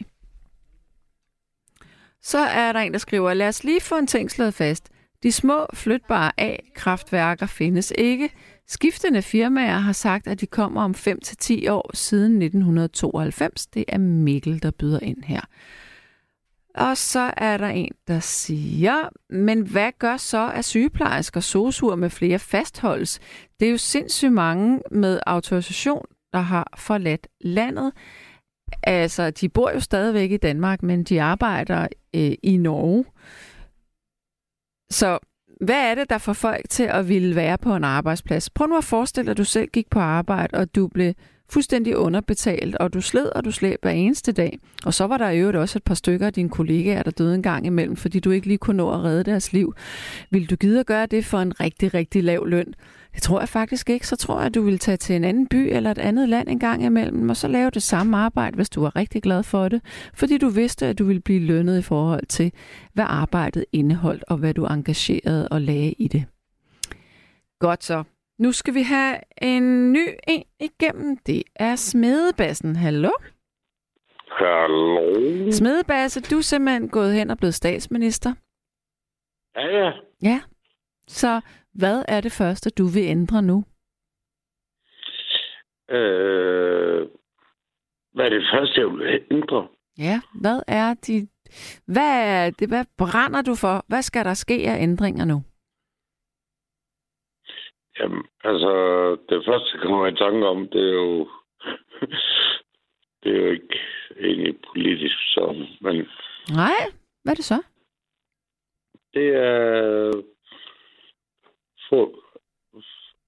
Så 2.26 2.38
er 2.38 2.72
der 2.72 2.80
en, 2.80 2.92
der 2.92 3.00
skriver, 3.00 3.34
lad 3.34 3.48
os 3.48 3.64
lige 3.64 3.82
få 3.82 3.98
en 3.98 4.08
ting 4.08 4.32
slået 4.32 4.54
fast. 4.54 4.90
De 5.24 5.32
små 5.32 5.66
flytbare 5.74 6.32
A-kraftværker 6.38 7.46
findes 7.46 7.94
ikke. 7.98 8.30
Skiftende 8.68 9.22
firmaer 9.22 9.78
har 9.78 9.94
sagt, 9.94 10.28
at 10.28 10.42
de 10.42 10.46
kommer 10.46 10.82
om 10.84 10.96
5-10 10.98 11.70
år 11.70 11.92
siden 11.94 12.42
1992. 12.42 13.68
Det 13.68 13.86
er 13.88 13.98
Mikkel, 13.98 14.64
der 14.64 14.72
byder 14.72 15.00
ind 15.00 15.24
her. 15.24 15.42
Og 16.76 16.98
så 16.98 17.34
er 17.38 17.58
der 17.58 17.68
en, 17.68 17.92
der 18.08 18.20
siger, 18.20 19.10
men 19.30 19.62
hvad 19.62 19.92
gør 20.00 20.18
så 20.18 20.52
at 20.56 20.66
sygeplejersker, 20.66 21.40
sosuer 21.40 21.96
med 21.96 22.10
flere 22.10 22.40
fastholdes? 22.40 23.20
Det 23.60 23.66
er 23.66 23.72
jo 23.72 23.78
sindssygt 23.78 24.34
mange 24.34 24.82
med 24.92 25.20
autorisation, 25.26 26.06
der 26.34 26.40
har 26.40 26.74
forladt 26.78 27.28
landet. 27.42 27.92
Altså, 28.84 29.32
de 29.32 29.50
bor 29.50 29.72
jo 29.72 29.80
stadigvæk 29.80 30.32
i 30.32 30.38
Danmark, 30.38 30.84
men 30.84 31.04
de 31.04 31.22
arbejder 31.22 31.88
øh, 32.16 32.32
i 32.44 32.58
Norge. 32.58 33.06
Så 34.90 35.20
hvad 35.62 35.92
er 35.92 35.96
det, 35.96 36.10
der 36.10 36.18
får 36.18 36.34
folk 36.34 36.70
til 36.70 36.84
at 36.84 37.10
ville 37.10 37.36
være 37.36 37.58
på 37.58 37.76
en 37.76 37.84
arbejdsplads? 37.84 38.50
Prøv 38.50 38.68
nu 38.68 38.78
at 38.78 38.84
forestille 38.84 39.26
dig, 39.26 39.32
at 39.32 39.38
du 39.38 39.44
selv 39.44 39.68
gik 39.68 39.90
på 39.90 40.00
arbejde, 40.00 40.58
og 40.58 40.76
du 40.76 40.88
blev 40.88 41.14
fuldstændig 41.50 41.98
underbetalt, 41.98 42.76
og 42.76 42.94
du 42.94 43.02
sled, 43.02 43.26
og 43.26 43.46
du 43.46 43.52
slæb 43.52 43.80
hver 43.82 43.92
eneste 43.92 44.32
dag. 44.32 44.60
Og 44.86 44.94
så 44.94 45.08
var 45.08 45.18
der 45.18 45.30
i 45.30 45.40
øvrigt 45.40 45.58
også 45.58 45.80
et 45.80 45.84
par 45.84 45.94
stykker 45.94 46.26
af 46.26 46.34
dine 46.34 46.50
kollegaer, 46.50 47.04
der 47.04 47.12
døde 47.12 47.36
en 47.36 47.44
gang 47.44 47.66
imellem, 47.66 47.96
fordi 47.96 48.20
du 48.20 48.32
ikke 48.32 48.48
lige 48.48 48.58
kunne 48.58 48.78
nå 48.78 48.92
at 48.92 49.04
redde 49.04 49.24
deres 49.24 49.54
liv. 49.54 49.74
Vil 50.30 50.50
du 50.50 50.56
gide 50.56 50.80
at 50.80 50.86
gøre 50.86 51.06
det 51.06 51.26
for 51.26 51.40
en 51.40 51.60
rigtig, 51.60 51.94
rigtig 51.94 52.24
lav 52.24 52.46
løn? 52.46 52.74
Det 53.16 53.24
tror 53.24 53.40
jeg 53.40 53.50
faktisk 53.50 53.90
ikke. 53.90 54.08
Så 54.08 54.16
tror 54.16 54.38
jeg, 54.38 54.46
at 54.46 54.56
du 54.56 54.62
vil 54.62 54.80
tage 54.80 54.98
til 54.98 55.16
en 55.16 55.24
anden 55.24 55.48
by 55.48 55.56
eller 55.56 55.92
et 55.92 55.98
andet 55.98 56.30
land 56.30 56.50
en 56.50 56.60
gang 56.60 56.84
imellem, 56.84 57.30
og 57.30 57.38
så 57.38 57.48
lave 57.48 57.70
det 57.70 57.84
samme 57.84 58.18
arbejde, 58.18 58.56
hvis 58.56 58.70
du 58.70 58.82
var 58.82 58.96
rigtig 58.96 59.24
glad 59.24 59.44
for 59.44 59.70
det. 59.70 59.82
Fordi 60.14 60.38
du 60.38 60.50
vidste, 60.50 60.86
at 60.86 61.00
du 61.00 61.06
ville 61.06 61.22
blive 61.22 61.40
lønnet 61.40 61.80
i 61.80 61.82
forhold 61.82 62.26
til, 62.26 62.52
hvad 62.94 63.06
arbejdet 63.08 63.66
indeholdt, 63.72 64.24
og 64.28 64.38
hvad 64.38 64.54
du 64.54 64.66
engagerede 64.66 65.48
og 65.48 65.62
lagde 65.62 65.92
i 65.92 66.08
det. 66.08 66.26
Godt 67.60 67.84
så. 67.84 68.04
Nu 68.40 68.52
skal 68.52 68.74
vi 68.74 68.82
have 68.82 69.18
en 69.42 69.94
ny 69.94 70.08
en 70.28 70.44
igennem. 70.60 71.18
Det 71.18 71.44
er 71.56 71.76
Smedebassen. 71.76 72.76
Hallo? 72.76 73.12
Hallo. 74.32 75.52
Smedebasse, 75.52 76.22
du 76.22 76.38
er 76.38 76.42
simpelthen 76.42 76.90
gået 76.90 77.14
hen 77.14 77.30
og 77.30 77.38
blevet 77.38 77.54
statsminister. 77.54 78.34
Ja, 79.56 79.68
ja. 79.68 79.92
Ja. 80.22 80.42
Så 81.08 81.42
hvad 81.76 82.06
er 82.08 82.22
det 82.22 82.32
første, 82.32 82.70
du 82.70 82.86
vil 82.86 83.04
ændre 83.04 83.42
nu? 83.42 83.58
Øh, 85.90 87.08
hvad 88.14 88.26
er 88.26 88.30
det 88.30 88.44
første, 88.54 88.80
jeg 88.82 88.88
vil 88.88 89.26
ændre? 89.32 89.68
Ja, 89.98 90.22
hvad 90.42 90.62
er 90.68 90.94
de... 90.94 91.28
Hvad, 91.88 92.14
er 92.36 92.50
det, 92.60 92.68
hvad 92.68 92.86
brænder 92.98 93.42
du 93.42 93.56
for? 93.56 93.86
Hvad 93.88 94.02
skal 94.02 94.26
der 94.26 94.34
ske 94.34 94.54
af 94.54 94.84
ændringer 94.84 95.26
nu? 95.26 95.44
Jamen, 98.00 98.24
altså, 98.44 98.72
det 99.30 99.44
første, 99.48 99.70
jeg 99.74 99.82
kommer 99.82 100.08
i 100.08 100.16
tanke 100.16 100.48
om, 100.48 100.70
det 100.70 100.82
er 100.90 100.94
jo... 100.94 101.30
det 103.24 103.32
er 103.36 103.40
jo 103.46 103.52
ikke 103.52 103.80
egentlig 104.20 104.56
politisk, 104.74 105.16
så, 105.34 105.68
men 105.82 105.96
Nej, 106.56 106.82
hvad 107.24 107.34
er 107.34 107.36
det 107.36 107.46
så? 107.46 107.64
det 109.16 109.28
er... 109.36 110.12
For, 111.90 112.04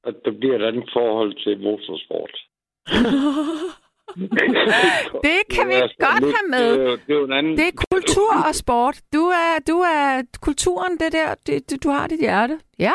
at 0.04 0.16
der 0.26 0.32
bliver 0.40 0.56
et 0.60 0.64
andet 0.70 0.90
forhold 0.94 1.34
til 1.44 1.60
motorsport. 1.64 2.34
Det 5.28 5.40
kan 5.56 5.68
vi 5.68 5.74
sådan 5.74 5.96
godt 6.08 6.24
lidt- 6.24 6.36
have 6.38 6.48
med. 6.50 6.80
Det 6.80 6.92
er, 6.92 6.96
det 7.08 7.16
er 7.32 7.36
anden... 7.38 7.58
Det 7.58 7.68
er 7.68 7.86
kultur 7.92 8.32
og 8.48 8.56
sport. 8.56 8.96
Du 9.14 9.24
er, 9.44 9.60
du 9.68 9.78
er 9.96 10.22
kulturen, 10.42 10.92
det 10.98 11.12
der, 11.12 11.36
det, 11.48 11.84
du 11.84 11.90
har 11.90 12.08
dit 12.08 12.20
hjerte. 12.20 12.60
Ja, 12.80 12.94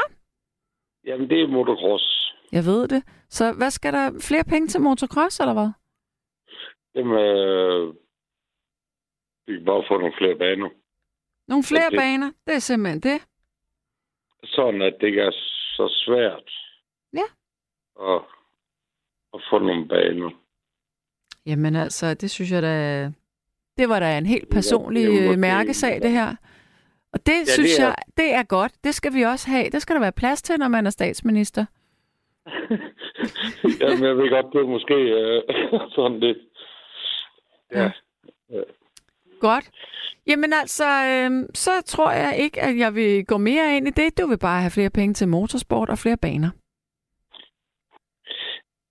Jamen, 1.04 1.30
det 1.30 1.42
er 1.42 1.46
motocross. 1.48 2.34
jeg 2.52 2.64
ved 2.64 2.88
det. 2.88 3.02
Så 3.28 3.52
hvad 3.52 3.70
skal 3.70 3.92
der? 3.92 4.10
Flere 4.28 4.44
penge 4.44 4.68
til 4.68 4.80
motocross, 4.80 5.40
eller 5.40 5.52
hvad? 5.52 5.70
Jamen, 6.94 7.18
øh, 7.18 7.94
vi 9.46 9.52
kan 9.56 9.64
bare 9.64 9.84
få 9.88 9.98
nogle 9.98 10.14
flere 10.18 10.38
baner. 10.38 10.68
Nogle 11.48 11.64
flere 11.64 11.90
det- 11.90 11.98
baner, 11.98 12.30
det 12.46 12.54
er 12.54 12.58
simpelthen 12.58 13.00
det. 13.00 13.18
Sådan, 14.45 14.82
at 14.82 14.95
det 15.01 15.07
ikke 15.07 15.20
er 15.20 15.30
så 15.76 15.88
svært 16.07 16.51
Ja. 17.14 17.26
at 18.14 18.20
at 19.34 19.40
få 19.51 19.59
nogle 19.59 19.88
baner. 19.88 20.30
Jamen 21.47 21.76
altså, 21.76 22.14
det 22.14 22.30
synes 22.30 22.53
jeg 22.53 22.62
da... 22.62 23.05
Det 23.78 23.88
var 23.88 24.01
da 24.01 24.18
en 24.18 24.26
helt 24.26 24.51
personlig 24.51 25.03
Ja, 25.05 25.11
det 25.11 25.30
ja, 25.30 25.36
mærkesag, 25.36 26.03
det 26.03 26.11
her. 26.11 26.36
Og 27.12 27.26
det 27.26 27.32
ja, 27.32 27.45
synes 27.45 27.70
det 27.76 27.80
er- 27.84 27.86
jeg, 27.86 27.97
det 28.16 28.34
er 28.34 28.43
godt. 28.43 28.72
Det 28.84 28.95
skal 28.95 29.14
vi 29.14 29.22
også 29.22 29.51
have. 29.51 29.70
Det 29.70 29.82
skal 29.82 29.95
der 29.95 30.01
være 30.01 30.12
plads 30.12 30.43
til, 30.43 30.59
når 30.59 30.68
man 30.68 30.86
er 30.86 30.90
statsminister. 30.90 31.64
Jamen, 33.80 34.05
jeg 34.05 34.16
ved 34.16 34.30
godt, 34.30 34.47
det 34.53 34.61
er 34.61 34.66
måske 34.66 34.95
øh, 34.95 35.43
sådan 35.95 36.20
lidt... 36.20 36.38
Ja. 37.72 37.90
Godt. 39.49 39.70
Jamen 40.26 40.53
altså, 40.53 40.84
øhm, 40.84 41.55
så 41.55 41.70
tror 41.86 42.11
jeg 42.11 42.36
ikke, 42.38 42.61
at 42.61 42.78
jeg 42.78 42.95
vil 42.95 43.26
gå 43.26 43.36
mere 43.36 43.76
ind 43.76 43.88
i 43.88 43.90
det. 43.90 44.18
Du 44.18 44.26
vil 44.26 44.38
bare 44.38 44.61
have 44.61 44.70
flere 44.70 44.90
penge 44.90 45.14
til 45.14 45.28
motorsport 45.28 45.90
og 45.90 45.99
flere 45.99 46.16
baner. 46.16 46.51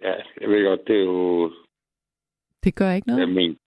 ja, 0.02 0.14
jeg 0.42 0.50
ved 0.50 0.66
godt, 0.66 0.88
det 0.88 0.96
er 0.96 1.04
jo... 1.04 1.52
Det 2.64 2.76
gør 2.76 2.92
ikke 2.92 3.08
noget. 3.08 3.22
Jeg 3.22 3.30
min 3.30 3.58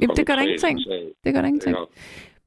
Jamen, 0.00 0.16
det 0.16 0.26
gør 0.26 0.34
der 0.34 0.42
ingenting. 0.42 0.80
sag. 0.82 1.12
Det 1.24 1.34
gør 1.34 1.40
der 1.40 1.48
ingenting. 1.48 1.76
Ja. 1.76 1.84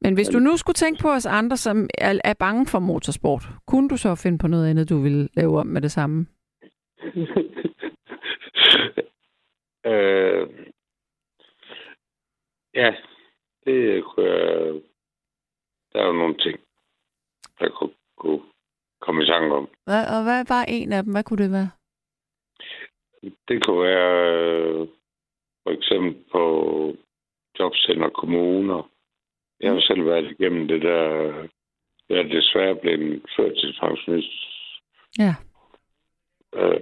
Men 0.01 0.13
hvis 0.13 0.27
du 0.27 0.39
nu 0.39 0.57
skulle 0.57 0.75
tænke 0.75 1.01
på 1.01 1.11
os 1.11 1.25
andre, 1.25 1.57
som 1.57 1.89
er, 1.97 2.19
er 2.23 2.33
bange 2.33 2.67
for 2.67 2.79
motorsport, 2.79 3.43
kunne 3.67 3.89
du 3.89 3.97
så 3.97 4.15
finde 4.15 4.37
på 4.37 4.47
noget 4.47 4.69
andet, 4.69 4.89
du 4.89 5.01
ville 5.01 5.29
lave 5.33 5.59
om 5.59 5.67
med 5.67 5.81
det 5.81 5.91
samme? 5.91 6.27
øh, 9.91 10.47
ja, 12.73 12.95
det 13.65 14.03
kunne 14.03 14.25
jeg... 14.29 14.81
Der 15.93 15.99
er 16.01 16.05
jo 16.05 16.11
nogle 16.13 16.37
ting, 16.37 16.59
der 17.59 17.69
kunne, 17.69 17.93
kunne 18.17 18.41
komme 19.01 19.23
i 19.23 19.27
tanke 19.27 19.55
om. 19.55 19.67
Hvad, 19.85 20.03
og 20.17 20.23
hvad 20.23 20.45
var 20.49 20.63
en 20.67 20.93
af 20.93 21.03
dem? 21.03 21.11
Hvad 21.13 21.23
kunne 21.23 21.43
det 21.43 21.51
være? 21.51 21.71
Det 23.47 23.65
kunne 23.65 23.81
være 23.83 24.33
øh, 24.33 24.87
for 25.63 25.71
eksempel 25.71 26.23
på 26.31 26.43
jobcenter 27.59 28.09
kommuner. 28.09 28.89
Jeg 29.59 29.71
har 29.73 29.81
selv 29.81 30.05
været 30.05 30.31
igennem 30.31 30.67
det 30.67 30.81
der... 30.81 31.33
Jeg 32.09 32.17
er 32.19 32.23
desværre 32.23 32.75
blevet 32.75 33.01
en 33.01 33.25
førtidspensionist 33.37 34.31
Ja. 35.19 35.35
øh, 36.53 36.81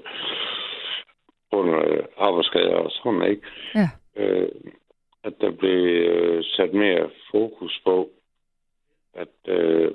under 1.51 2.05
arbejdsskader 2.17 2.75
og 2.75 2.91
sådan, 2.91 3.23
ikke? 3.31 3.47
Ja. 3.75 3.89
Øh, 4.15 4.49
at 5.23 5.33
der 5.41 5.51
blev 5.51 5.85
øh, 6.09 6.43
sat 6.43 6.73
mere 6.73 7.11
fokus 7.31 7.81
på, 7.83 8.09
at 9.13 9.35
øh, 9.47 9.91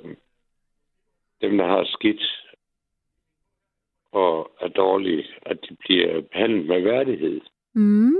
dem, 1.41 1.57
der 1.57 1.67
har 1.67 1.85
skidt 1.85 2.21
og 4.11 4.51
er 4.61 4.67
dårlige, 4.67 5.25
at 5.41 5.57
de 5.69 5.75
bliver 5.79 6.21
behandlet 6.21 6.65
med 6.65 6.81
værdighed. 6.81 7.41
Mm. 7.73 8.15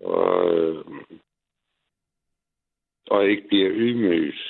Og, 0.00 0.54
øh, 0.54 0.84
og 3.10 3.28
ikke 3.28 3.48
bliver 3.48 3.70
ydmyget. 3.72 4.40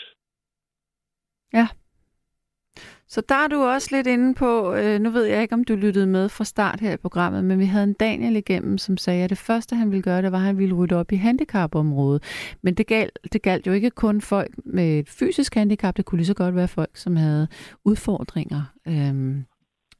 Så 3.15 3.21
der 3.29 3.35
er 3.35 3.49
du 3.49 3.57
også 3.57 3.97
lidt 3.97 4.07
inde 4.07 4.35
på, 4.35 4.75
øh, 4.75 5.01
nu 5.01 5.11
ved 5.11 5.25
jeg 5.25 5.43
ikke, 5.43 5.55
om 5.55 5.65
du 5.65 5.75
lyttede 5.75 6.07
med 6.07 6.29
fra 6.29 6.45
start 6.45 6.81
her 6.81 6.93
i 6.93 6.97
programmet, 6.97 7.45
men 7.45 7.59
vi 7.59 7.65
havde 7.65 7.85
en 7.85 7.93
Daniel 7.93 8.37
igennem, 8.37 8.79
som 8.79 8.97
sagde, 8.97 9.25
at 9.25 9.31
det 9.31 9.39
første, 9.39 9.77
han 9.77 9.91
ville 9.91 10.03
gøre, 10.03 10.23
det 10.23 10.33
var, 10.33 10.39
at 10.39 10.45
han 10.45 10.59
ville 10.59 10.75
rydde 10.75 10.97
op 10.97 11.13
i 11.13 11.17
handicapområdet. 11.17 12.23
Men 12.63 12.75
det 12.75 12.87
galt, 12.87 13.19
det 13.33 13.43
galt 13.43 13.67
jo 13.67 13.73
ikke 13.73 13.91
kun 13.91 14.21
folk 14.21 14.51
med 14.65 14.99
et 14.99 15.09
fysisk 15.09 15.55
handicap, 15.55 15.97
det 15.97 16.05
kunne 16.05 16.19
lige 16.19 16.27
så 16.27 16.35
godt 16.35 16.55
være 16.55 16.69
folk, 16.69 16.91
som 16.95 17.17
havde 17.17 17.49
udfordringer, 17.85 18.63
øh, 18.89 19.45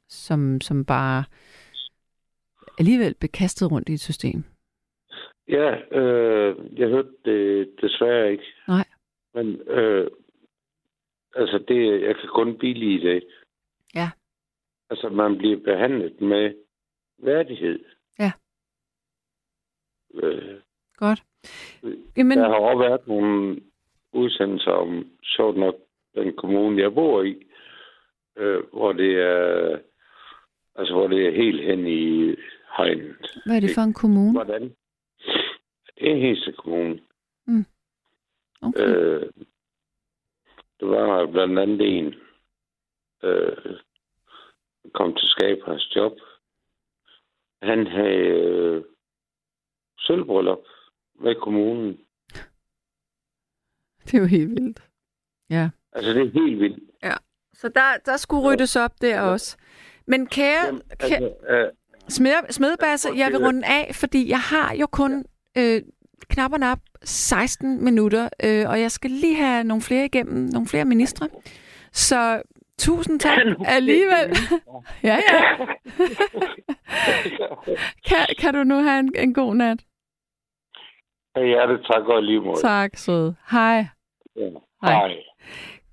som, 0.09 0.61
som 0.61 0.85
bare 0.85 1.23
alligevel 2.79 3.13
blev 3.13 3.29
kastet 3.29 3.71
rundt 3.71 3.89
i 3.89 3.93
et 3.93 3.99
system. 3.99 4.43
Ja, 5.47 5.97
øh, 5.99 6.55
jeg 6.79 6.87
hørte 6.87 7.09
det 7.25 7.69
desværre 7.81 8.31
ikke. 8.31 8.43
Nej. 8.67 8.85
Men 9.33 9.47
øh, 9.67 10.07
altså 11.35 11.57
det, 11.67 12.01
jeg 12.01 12.15
kan 12.15 12.29
kun 12.29 12.57
billige 12.57 13.07
det. 13.07 13.23
Ja. 13.95 14.09
Altså 14.89 15.09
man 15.09 15.37
bliver 15.37 15.59
behandlet 15.59 16.21
med 16.21 16.53
værdighed. 17.17 17.79
Ja. 18.19 18.31
Øh, 20.13 20.59
Godt. 20.95 21.23
Men... 21.83 22.11
Jamen, 22.17 22.37
der 22.37 22.47
har 22.47 22.55
også 22.55 22.79
været 22.87 23.07
nogle 23.07 23.61
udsendelser 24.13 24.71
om, 24.71 25.07
sjovt 25.23 25.57
nok, 25.57 25.75
den 26.15 26.35
kommune, 26.35 26.81
jeg 26.81 26.93
bor 26.93 27.23
i, 27.23 27.43
øh, 28.37 28.63
hvor 28.73 28.93
det 28.93 29.21
er 29.21 29.79
altså 30.75 30.93
hvor 30.93 31.07
det 31.07 31.27
er 31.27 31.31
helt 31.31 31.63
hen 31.63 31.87
i 31.87 32.35
hegnet. 32.77 33.41
hvad 33.45 33.55
er 33.55 33.59
det 33.59 33.71
for 33.75 33.81
en 33.81 33.93
kommune? 33.93 34.31
Hvordan? 34.31 34.75
Det 35.99 36.11
er 36.11 36.15
Hese 36.15 36.51
Kommune. 36.51 36.99
Okay. 38.61 38.87
Øh, 38.87 39.29
det 40.81 40.89
var 40.89 41.25
blandt 41.25 41.59
andet 41.59 41.97
en, 41.97 42.13
øh, 43.23 43.77
kom 44.93 45.15
til 45.15 45.27
skab 45.29 45.57
hans 45.65 45.95
job. 45.95 46.11
Han 47.61 47.87
havde 47.87 48.15
øh, 48.15 48.83
sølvbryllup 49.99 50.63
med 51.19 51.35
kommunen. 51.35 51.99
Det 54.05 54.13
er 54.13 54.19
jo 54.19 54.25
helt 54.25 54.49
vildt. 54.49 54.89
Ja. 55.49 55.69
Altså, 55.93 56.13
det 56.13 56.21
er 56.21 56.31
helt 56.31 56.59
vildt. 56.59 56.91
Så 57.61 57.69
der, 57.69 57.97
der 58.05 58.17
skulle 58.17 58.43
ryddes 58.43 58.75
op 58.75 59.01
der 59.01 59.21
også. 59.21 59.57
Men 60.07 60.27
kære, 60.27 60.65
Jamen, 60.65 60.81
kære 60.99 61.23
altså, 61.23 61.47
øh, 61.49 61.71
smed, 62.09 62.51
smedbasse, 62.51 63.09
jeg 63.15 63.31
vil 63.31 63.45
runde 63.45 63.67
af, 63.67 63.95
fordi 63.95 64.29
jeg 64.29 64.39
har 64.39 64.75
jo 64.75 64.87
kun 64.87 65.25
øh, 65.57 65.81
knap 66.29 66.53
og 66.53 66.59
nap 66.59 66.79
16 67.03 67.83
minutter, 67.83 68.29
øh, 68.43 68.69
og 68.69 68.81
jeg 68.81 68.91
skal 68.91 69.11
lige 69.11 69.35
have 69.35 69.63
nogle 69.63 69.81
flere 69.81 70.05
igennem, 70.05 70.49
nogle 70.53 70.67
flere 70.67 70.85
ministre. 70.85 71.27
Så 71.91 72.41
tusind 72.79 73.19
tak 73.19 73.37
alligevel. 73.65 74.37
ja, 75.09 75.17
ja. 75.31 75.65
kan, 78.07 78.25
kan 78.39 78.53
du 78.53 78.63
nu 78.63 78.75
have 78.75 78.99
en, 78.99 79.11
en 79.15 79.33
god 79.33 79.55
nat? 79.55 79.79
ja, 81.35 81.67
det 81.67 81.85
tak 81.85 82.03
godt 82.05 82.25
lige 82.25 82.41
måde. 82.41 82.61
Tak, 82.61 82.97
sød. 82.97 83.33
Hej. 83.51 83.85
Ja. 84.35 84.49
Hej. 84.81 84.93
Hej. 84.93 85.15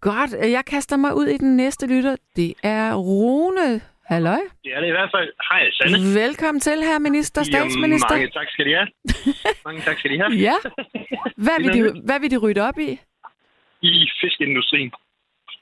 Godt, 0.00 0.52
jeg 0.52 0.64
kaster 0.64 0.96
mig 0.96 1.16
ud 1.16 1.26
i 1.26 1.36
den 1.36 1.56
næste 1.56 1.86
lytter. 1.86 2.16
Det 2.36 2.54
er 2.62 2.94
Rune. 2.94 3.80
Halløj. 4.12 4.42
Det 4.64 4.70
er 4.76 4.80
det 4.80 4.88
i 4.88 4.96
hvert 4.98 5.10
fald. 5.14 5.28
Hej, 5.50 5.70
Sanne. 5.76 5.98
Velkommen 6.22 6.60
til, 6.60 6.78
herre 6.88 7.00
minister, 7.00 7.42
statsminister. 7.42 8.14
Mange 8.16 8.30
tak 8.30 8.48
skal 8.54 8.64
de 8.66 8.72
have. 8.78 8.88
Mange 9.66 9.80
tak 9.80 9.98
skal 9.98 10.10
de 10.12 10.18
have. 10.22 10.32
Ja. 10.48 10.56
Hvad 11.46 11.56
vil, 11.62 11.70
de, 11.76 12.02
hvad 12.08 12.20
vil 12.20 12.30
de 12.30 12.36
rydde 12.36 12.60
op 12.68 12.78
i? 12.78 12.90
I 13.82 14.10
fiskeindustrien. 14.20 14.92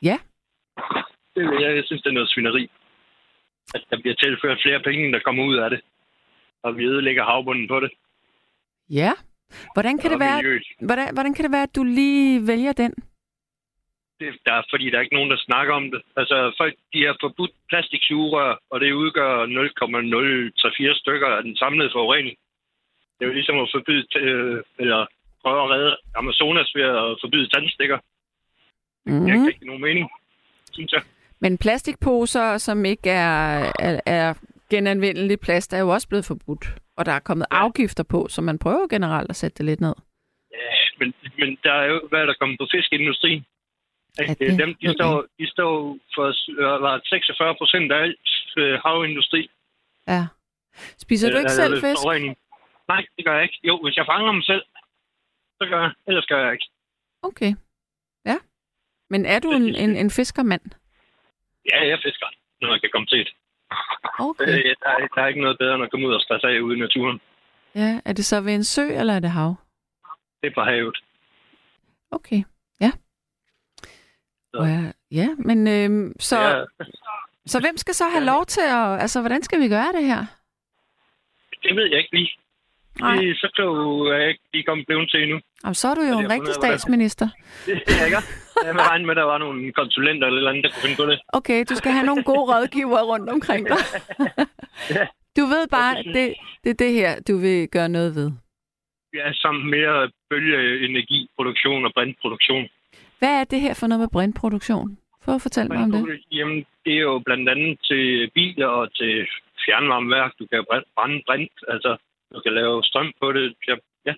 Ja. 0.03 0.17
Det 1.37 1.43
jeg, 1.63 1.77
jeg 1.77 1.85
synes, 1.87 2.03
det 2.03 2.11
er 2.11 2.15
noget 2.15 2.31
svineri. 2.31 2.71
At 3.75 3.83
der 3.91 4.01
bliver 4.01 4.15
tilført 4.15 4.59
flere 4.63 4.81
penge, 4.87 5.05
end 5.05 5.13
der 5.13 5.21
kommer 5.25 5.45
ud 5.45 5.57
af 5.57 5.71
det. 5.71 5.81
Og 6.63 6.77
vi 6.77 6.85
ødelægger 6.85 7.25
havbunden 7.25 7.69
på 7.69 7.81
det. 7.81 7.91
Ja. 8.91 9.13
Hvordan 9.75 9.99
kan, 9.99 10.11
det 10.11 10.21
være, 10.21 10.37
miljøet. 10.37 10.67
hvordan, 10.81 11.15
hvordan 11.15 11.35
kan 11.35 11.45
det 11.45 11.53
være, 11.53 11.63
at 11.63 11.77
du 11.77 11.83
lige 11.85 12.47
vælger 12.47 12.73
den? 12.73 12.95
Det, 14.21 14.29
der 14.47 14.53
er, 14.53 14.63
fordi 14.73 14.91
der 14.91 14.97
er 14.99 15.03
ikke 15.07 15.15
nogen, 15.19 15.31
der 15.31 15.37
snakker 15.49 15.75
om 15.75 15.91
det. 15.91 16.01
Altså, 16.17 16.37
folk 16.61 16.75
de 16.93 17.05
har 17.07 17.17
forbudt 17.21 17.51
plastiksugerør, 17.71 18.53
og 18.71 18.81
det 18.81 18.93
udgør 18.93 19.47
0,034 19.47 20.95
stykker 20.95 21.29
af 21.29 21.43
den 21.43 21.57
samlede 21.57 21.91
forurening. 21.95 22.37
Det 23.17 23.23
er 23.25 23.29
jo 23.29 23.35
ligesom 23.35 23.59
at 23.59 23.69
forbyde, 23.75 24.07
øh, 24.21 24.63
eller 24.79 25.07
prøve 25.43 25.63
at 25.65 25.71
redde 25.71 25.97
Amazonas 26.15 26.73
ved 26.75 26.83
at 26.83 27.17
forbyde 27.23 27.49
tandstikker. 27.49 27.99
Det 29.07 29.13
giver 29.27 29.39
Mm. 29.39 29.49
ikke 29.49 29.67
nogen 29.67 29.83
mening, 29.83 30.11
synes 30.73 30.93
jeg. 30.93 31.03
Men 31.41 31.59
plastikposer, 31.59 32.59
som 32.59 32.85
ikke 32.85 33.11
er, 33.11 33.73
er, 33.79 34.01
er 34.07 34.35
genanvendelig 34.71 35.41
plast, 35.41 35.73
er 35.73 35.79
jo 35.79 35.89
også 35.89 36.09
blevet 36.09 36.25
forbudt. 36.25 36.67
Og 36.97 37.07
der 37.07 37.13
er 37.13 37.19
kommet 37.21 37.47
afgifter 37.51 38.05
på, 38.05 38.27
så 38.29 38.43
man 38.43 38.59
prøver 38.59 38.87
generelt 38.89 39.31
at 39.31 39.37
sætte 39.37 39.57
det 39.59 39.67
lidt 39.67 39.81
ned. 39.81 39.95
Ja, 40.53 40.75
men, 41.01 41.15
men 41.39 41.59
der 41.65 41.73
er 41.73 41.87
jo, 41.93 42.01
hvad 42.09 42.21
er 42.21 42.27
der 42.27 42.35
kommet 42.41 42.59
på 42.59 42.67
fiskeindustrien? 42.75 43.45
Ja, 44.19 44.35
det- 44.41 44.59
Dem, 44.59 44.75
de, 44.81 44.87
ved 44.87 44.95
står, 44.95 45.27
de 45.39 45.47
står 45.51 45.99
for 46.15 46.27
øh, 46.63 46.83
var 46.83 47.01
46 47.05 47.55
procent 47.61 47.93
af 47.93 47.99
alt 48.03 48.29
øh, 48.57 48.75
havindustri. 48.85 49.51
Ja. 50.09 50.27
Spiser 50.99 51.29
du 51.31 51.35
Øh, 51.37 51.41
ikke 51.41 51.49
altså, 51.51 51.63
selv 51.63 51.75
fisk? 51.85 52.01
forurening. 52.03 52.37
Nej, 52.89 53.07
det 53.17 53.25
gør 53.25 53.35
jeg 53.35 53.43
ikke. 53.43 53.59
Jo, 53.65 53.75
hvis 53.85 53.97
jeg 53.97 54.07
fanger 54.07 54.33
dem 54.33 54.43
selv, 54.43 54.63
så 55.61 55.65
gør 55.71 55.81
jeg. 55.81 55.93
Ellers 56.07 56.27
gør 56.27 56.45
jeg 56.45 56.53
ikke. 56.53 56.69
Okay. 57.23 57.53
Ja. 58.27 58.37
Men 59.11 59.27
er 59.27 59.39
du 59.39 59.51
en, 59.51 59.75
en, 59.85 59.97
en 59.97 60.11
fiskermand? 60.11 60.63
Ja, 61.73 61.89
jeg 61.89 61.99
fisker, 62.05 62.27
når 62.61 62.73
jeg 62.73 62.81
kan 62.81 62.91
komme 62.93 63.07
til 63.07 63.19
det. 63.19 63.33
Okay. 64.19 64.45
Øh, 64.49 64.75
der, 64.83 64.89
er, 64.91 65.07
der 65.15 65.23
er 65.23 65.27
ikke 65.27 65.41
noget 65.41 65.59
bedre, 65.59 65.75
end 65.75 65.85
at 65.85 65.91
komme 65.91 66.09
ud 66.09 66.15
og 66.15 66.21
stresse 66.21 66.47
af 66.47 66.61
ude 66.61 66.77
i 66.77 66.81
naturen. 66.81 67.21
Ja, 67.75 68.01
er 68.05 68.13
det 68.13 68.25
så 68.25 68.41
ved 68.41 68.55
en 68.55 68.65
sø, 68.65 68.83
eller 69.01 69.15
er 69.15 69.21
det 69.21 69.31
hav? 69.31 69.55
Det 70.43 70.51
er 70.51 70.55
på 70.55 70.61
havet. 70.63 70.99
Okay. 72.11 72.43
Så. 74.57 74.65
Ja, 74.65 74.83
ja, 75.21 75.29
men 75.39 75.59
øhm, 75.69 76.13
så, 76.21 76.39
Ja, 76.41 76.65
så 77.47 77.61
hvem 77.61 77.77
skal 77.77 77.95
så 77.95 78.05
have 78.15 78.25
lov 78.25 78.47
til 78.47 78.61
at... 78.61 79.01
Altså, 79.03 79.21
hvordan 79.21 79.43
skal 79.43 79.61
vi 79.61 79.69
gøre 79.69 79.93
det 79.93 80.05
her? 80.05 80.25
det 81.63 81.77
ved 81.77 81.87
jeg 81.91 81.99
ikke 81.99 82.17
lige. 82.17 82.31
Nej. 83.01 83.17
Det, 83.17 83.37
så 83.37 83.51
klog 83.55 84.07
er 84.09 84.17
jeg 84.17 84.29
ikke 84.29 84.43
lige 84.53 84.65
kommet 84.65 84.87
blevet 84.87 85.11
til 85.11 85.23
endnu. 85.23 85.41
Jamen, 85.65 85.75
så 85.75 85.89
er 85.89 85.95
du 85.95 86.03
jo 86.03 86.19
en 86.19 86.31
rigtig 86.31 86.55
statsminister. 86.55 87.29
Det 87.67 87.73
er 87.73 87.97
jeg 87.99 88.07
ikke. 88.07 88.19
Jeg 88.65 88.75
regne 88.91 89.05
med, 89.07 89.11
at 89.11 89.17
der 89.17 89.23
var 89.23 89.39
nogle 89.39 89.73
konsulenter 89.73 90.27
eller 90.27 90.39
et 90.39 90.41
eller 90.41 90.51
andet, 90.51 90.65
der 90.65 90.71
kunne 90.71 90.83
finde 90.87 90.97
på 90.97 91.07
det. 91.11 91.21
Okay, 91.29 91.65
du 91.71 91.75
skal 91.75 91.93
have 91.93 92.07
nogle 92.07 92.23
gode 92.25 92.45
rådgivere 92.53 93.03
rundt 93.03 93.31
omkring 93.31 93.69
dig. 93.69 93.83
Du 95.39 95.45
ved 95.55 95.69
bare, 95.69 95.95
det, 96.03 96.35
det 96.65 96.71
er 96.71 96.75
det 96.85 96.93
her, 96.93 97.21
du 97.29 97.37
vil 97.39 97.69
gøre 97.69 97.89
noget 97.89 98.15
ved. 98.15 98.31
Ja, 99.15 99.33
samt 99.33 99.67
mere 99.67 100.11
bølgeenergiproduktion 100.31 101.85
og 101.85 101.93
brintproduktion. 101.95 102.69
Hvad 103.19 103.41
er 103.41 103.45
det 103.45 103.61
her 103.61 103.75
for 103.75 103.87
noget 103.87 104.01
med 104.01 104.09
brintproduktion? 104.09 104.99
Prøv 105.25 105.35
at 105.35 105.43
fortælle 105.43 105.69
mig 105.69 105.83
om 105.83 105.91
det. 105.93 106.25
Jamen, 106.33 106.67
det 106.85 106.93
er 106.95 107.01
jo 107.01 107.19
blandt 107.19 107.49
andet 107.49 107.79
til 107.85 108.31
biler 108.35 108.67
og 108.67 108.95
til 108.95 109.27
fjernvarmeværk. 109.67 110.33
Du 110.39 110.47
kan 110.47 110.65
brænde- 110.71 111.23
brint, 111.27 111.53
altså 111.69 111.97
du 112.35 112.41
kan 112.41 112.53
lave 112.55 112.85
strøm 112.85 113.13
på 113.21 113.33
det. 113.33 113.55
Ja, 114.07 114.15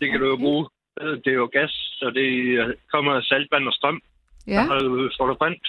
det 0.00 0.10
kan 0.10 0.20
du 0.20 0.26
jo 0.26 0.36
bruge. 0.36 0.68
Det 1.00 1.26
er 1.26 1.32
jo 1.32 1.46
gas, 1.52 1.70
så 1.98 2.10
det 2.10 2.28
kommer 2.92 3.12
af 3.14 3.22
saltvand 3.22 3.66
og 3.68 3.72
strøm. 3.74 4.02
Ja, 4.46 4.62
Og 4.72 4.80
du 4.80 5.10
får 5.18 5.26
du 5.26 5.34
brændt. 5.34 5.66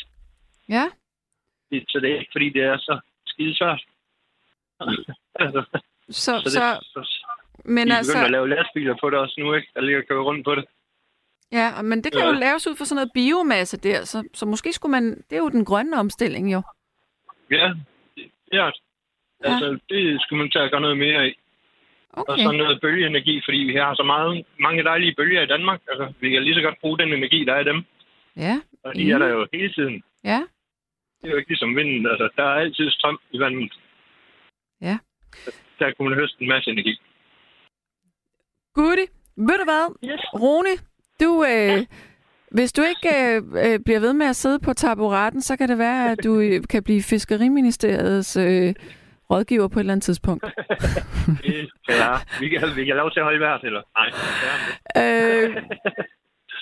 ja. 0.69 0.85
Det- 1.71 1.83
Så 1.89 1.99
det 1.99 2.11
er 2.11 2.19
ikke, 2.19 2.31
fordi 2.31 2.49
det 2.49 2.61
er 2.63 2.77
så 2.77 2.99
skide 3.25 3.55
svært. 3.57 3.81
altså, 5.35 5.63
Så, 6.09 6.13
så 6.23 6.41
det, 6.45 6.51
så, 6.51 6.79
så, 6.93 7.25
men 7.65 7.88
de 7.88 7.97
altså, 7.97 8.23
at 8.25 8.31
lave 8.31 8.49
lastbiler 8.49 8.95
på 9.01 9.09
det 9.09 9.19
også 9.19 9.35
nu, 9.39 9.53
ikke? 9.53 9.67
Der 9.73 9.81
ligger 9.81 10.01
og 10.01 10.07
kører 10.07 10.21
rundt 10.21 10.43
på 10.45 10.55
det. 10.55 10.65
Ja, 11.52 11.82
men 11.82 12.04
det 12.04 12.12
kan 12.14 12.22
jo 12.22 12.28
Ja. 12.34 12.39
laves 12.39 12.68
ud 12.68 12.76
fra 12.76 12.86
sådan 12.86 12.95
noget 12.95 13.12
biomasse 13.14 13.78
der, 13.78 14.04
så, 14.06 14.24
så 14.34 14.45
måske 14.45 14.74
skulle 14.74 14.91
man, 14.91 15.06
det 15.30 15.34
er 15.36 15.38
jo 15.38 15.50
den 15.50 15.66
grønne 15.66 15.98
omstilling 16.00 16.54
jo. 16.54 16.62
Ja, 17.52 17.74
ja. 18.54 18.72
Altså, 19.41 19.80
det 19.89 20.22
skulle 20.22 20.39
man 20.39 20.52
tage 20.52 20.66
at 20.66 20.72
gøre 20.72 20.82
noget 20.82 20.98
mere. 20.98 21.34
Og 22.10 22.26
Okay, 22.30 22.43
så 22.43 22.52
noget 22.52 22.82
bølgeenergi, 22.82 23.41
fordi 23.45 23.58
vi 23.58 23.76
har 23.76 23.95
så 23.95 24.04
meget, 24.04 24.45
mange 24.60 24.84
dejlige 24.84 25.16
bølger 25.18 25.41
i 25.41 25.45
Danmark. 25.45 25.82
Altså, 25.89 26.14
vi 26.20 26.30
kan 26.30 26.43
lige 26.43 26.56
så 26.56 26.62
godt 26.62 26.80
bruge 26.82 26.98
den 26.98 27.14
energi, 27.14 27.45
der 27.45 27.54
er 27.54 27.60
i 27.60 27.64
dem. 27.64 27.84
ja, 28.38 28.62
Og 28.84 28.95
de 28.95 29.12
er 29.12 29.18
der 29.18 29.28
jo 29.28 29.48
hele 29.54 29.74
tiden. 29.74 30.04
ja, 30.24 30.39
Det 31.22 31.28
er 31.28 31.32
jo 31.32 31.38
ikke 31.38 31.50
ligesom 31.50 31.76
vinden. 31.76 32.08
Altså, 32.08 32.30
der 32.38 32.43
er 32.43 32.56
altid 32.64 32.91
strøm 32.91 33.20
i 33.32 33.39
vandet. 33.39 33.74
Ja. 34.82 34.98
Der 35.80 35.91
kunne 35.93 36.10
man 36.10 36.20
høste 36.20 36.41
en 36.41 36.48
masse 36.48 36.72
energi. 36.72 36.98
Goody. 38.74 39.06
Ved 39.38 39.58
du 39.58 39.64
hvad, 39.72 40.12
Yes. 40.12 40.22
Rune, 40.34 40.74
du, 41.20 41.45
øh, 41.49 41.86
hvis 42.51 42.74
du 42.74 42.82
ikke 42.82 43.36
øh, 43.36 43.43
øh, 43.65 43.80
bliver 43.86 43.99
ved 43.99 44.13
med 44.13 44.26
at 44.26 44.36
sidde 44.36 44.59
på 44.59 44.74
taburetten, 44.74 45.41
så 45.41 45.57
kan 45.57 45.70
det 45.70 45.78
være, 45.78 46.11
at 46.11 46.24
du 46.24 46.39
øh, 46.39 46.63
kan 46.70 46.84
blive 46.84 47.03
Fiskeriministeriets 47.03 48.38
øh, 48.38 48.74
rådgiver 49.32 49.68
på 49.68 49.80
et 49.80 49.84
eller 49.84 49.93
andet 49.93 50.03
tidspunkt. 50.03 50.43
Være. 51.89 52.20
Vi 52.39 52.49
kan, 52.49 52.76
vi 52.76 52.86
kan 52.86 52.95
lov 52.95 53.11
til 53.11 53.20
at 53.20 53.24
holde 53.24 53.39
vejret, 53.39 53.63
eller? 53.63 53.82
Nej. 53.97 54.09
Ja, 54.95 55.47
øh, 55.47 55.55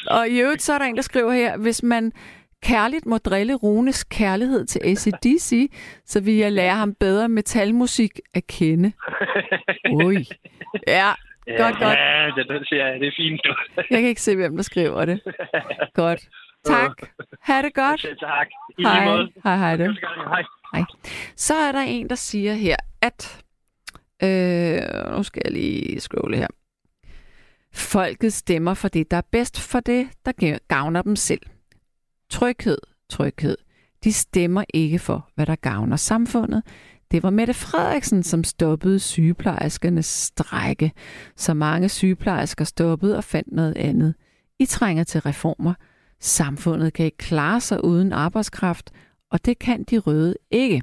og 0.08 0.30
i 0.30 0.40
øvrigt, 0.42 0.62
så 0.62 0.74
er 0.74 0.78
der 0.78 0.86
en, 0.86 0.96
der 0.96 1.02
skriver 1.02 1.32
her, 1.34 1.58
hvis 1.58 1.84
man 1.84 2.12
kærligt 2.64 3.06
må 3.06 3.18
drille 3.18 3.56
Runes 3.56 4.04
kærlighed 4.04 4.66
til 4.66 4.82
ACDC, 4.84 5.72
så 6.06 6.22
vil 6.22 6.34
jeg 6.34 6.52
lære 6.52 6.76
ham 6.76 6.94
bedre 7.00 7.30
metalmusik 7.30 8.20
at 8.34 8.48
kende. 8.48 8.92
Ui. 10.06 10.28
Ja, 10.88 11.12
Godt, 11.48 11.78
godt. 11.80 11.98
Ja, 11.98 12.32
det, 12.36 12.50
det, 12.50 12.68
jeg. 12.72 13.00
det 13.00 13.08
er 13.08 13.12
fint. 13.18 13.42
jeg 13.92 14.00
kan 14.00 14.10
ikke 14.10 14.22
se, 14.22 14.36
hvem 14.36 14.56
der 14.56 14.64
skriver 14.64 15.06
det. 15.06 15.22
Godt. 15.94 16.22
Tak. 16.66 17.10
Ha' 17.42 17.62
det 17.62 17.74
godt. 17.74 18.02
tak. 18.20 18.48
I 18.80 18.84
Hej. 18.84 19.06
Hej, 19.44 19.58
hej 19.58 19.76
det. 19.76 19.98
Hej. 20.74 20.84
Så 21.36 21.54
er 21.54 21.72
der 21.72 21.80
en, 21.82 22.10
der 22.10 22.16
siger 22.16 22.54
her, 22.54 22.76
at... 23.02 23.44
Øh, 24.24 25.12
nu 25.18 25.24
skal 25.24 25.42
jeg 25.46 25.52
lige 25.52 26.00
scrolle 26.00 26.38
her. 26.38 26.48
Folket 27.74 28.34
stemmer 28.34 28.74
for 28.74 28.88
det, 28.88 29.12
der 29.12 29.18
er 29.18 29.28
bedst 29.32 29.72
for 29.72 29.80
det, 29.80 30.08
der 30.26 30.58
gavner 30.68 31.02
dem 31.02 31.16
selv. 31.16 31.42
Tryghed, 32.30 32.78
tryghed. 33.10 33.58
De 34.04 34.14
stemmer 34.14 34.64
ikke 34.74 35.00
for, 35.00 35.30
hvad 35.36 35.46
der 35.46 35.56
gavner 35.56 35.96
samfundet. 35.96 36.64
Det 37.16 37.24
var 37.24 37.30
Mette 37.30 37.54
Frederiksen, 37.54 38.24
som 38.24 38.44
stoppede 38.44 39.00
sygeplejerskernes 39.00 40.06
strække. 40.06 40.92
Så 41.36 41.54
mange 41.54 41.90
sygeplejersker 41.90 42.66
stoppede 42.66 43.18
og 43.18 43.24
fandt 43.24 43.52
noget 43.52 43.78
andet. 43.78 44.16
I 44.60 44.66
trænger 44.66 45.04
til 45.04 45.22
reformer. 45.22 45.74
Samfundet 46.20 46.94
kan 46.94 47.06
ikke 47.06 47.18
klare 47.18 47.62
sig 47.62 47.84
uden 47.84 48.14
arbejdskraft, 48.14 48.92
og 49.32 49.46
det 49.46 49.60
kan 49.60 49.84
de 49.84 49.98
røde 49.98 50.36
ikke. 50.52 50.82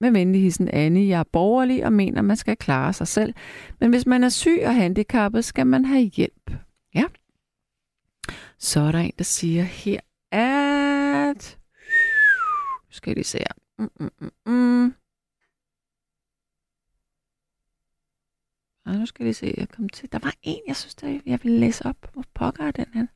Med 0.00 0.10
venlig 0.10 0.42
hilsen 0.42 0.68
Anne, 0.68 1.08
jeg 1.08 1.20
er 1.20 1.24
borgerlig 1.32 1.84
og 1.84 1.92
mener, 1.92 2.22
man 2.22 2.36
skal 2.36 2.56
klare 2.56 2.92
sig 2.92 3.08
selv. 3.08 3.34
Men 3.80 3.90
hvis 3.90 4.06
man 4.06 4.24
er 4.24 4.28
syg 4.28 4.60
og 4.64 4.74
handicappet, 4.74 5.44
skal 5.44 5.66
man 5.66 5.84
have 5.84 6.02
hjælp. 6.02 6.50
Ja. 6.94 7.04
Så 8.58 8.80
er 8.80 8.92
der 8.92 8.98
en, 8.98 9.12
der 9.18 9.24
siger 9.24 9.62
her, 9.62 10.00
at... 10.32 11.58
Nu 12.88 12.92
skal 12.92 13.10
jeg 13.10 13.16
lige 13.16 13.24
se 13.24 13.38
her. 13.38 13.54
Mm, 13.78 13.90
mm, 14.00 14.10
mm, 14.20 14.52
mm. 14.52 14.94
Og 18.86 18.94
nu 18.94 19.06
skal 19.06 19.26
vi 19.26 19.32
se, 19.32 19.54
jeg 19.56 19.68
kom 19.68 19.88
til. 19.88 20.12
Der 20.12 20.18
var 20.18 20.34
en, 20.42 20.62
jeg 20.66 20.76
synes, 20.76 20.94
der, 20.94 21.20
jeg 21.26 21.40
ville 21.42 21.58
læse 21.60 21.86
op. 21.86 22.12
Hvor 22.12 22.24
pokker 22.34 22.64
er 22.64 22.70
den 22.70 22.86
her? 22.94 23.06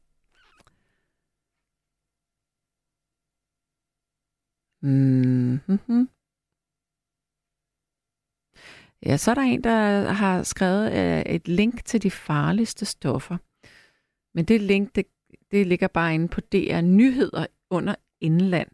Mm-hmm. 4.83 6.09
Ja, 9.07 9.17
så 9.17 9.31
er 9.31 9.35
der 9.35 9.43
en, 9.43 9.65
der 9.65 10.13
har 10.13 10.43
skrevet 10.43 10.93
øh, 10.93 11.35
et 11.35 11.49
link 11.49 11.85
til 11.85 12.03
de 12.03 12.11
farligste 12.11 12.85
stoffer. 12.87 13.37
Men 14.35 14.45
det 14.45 14.61
link, 14.61 14.95
det, 14.95 15.07
det 15.51 15.67
ligger 15.67 15.89
bare 15.89 16.15
inde 16.15 16.29
på 16.29 16.41
DR 16.41 16.81
Nyheder 16.81 17.47
under 17.71 17.95
Indland. 18.21 18.69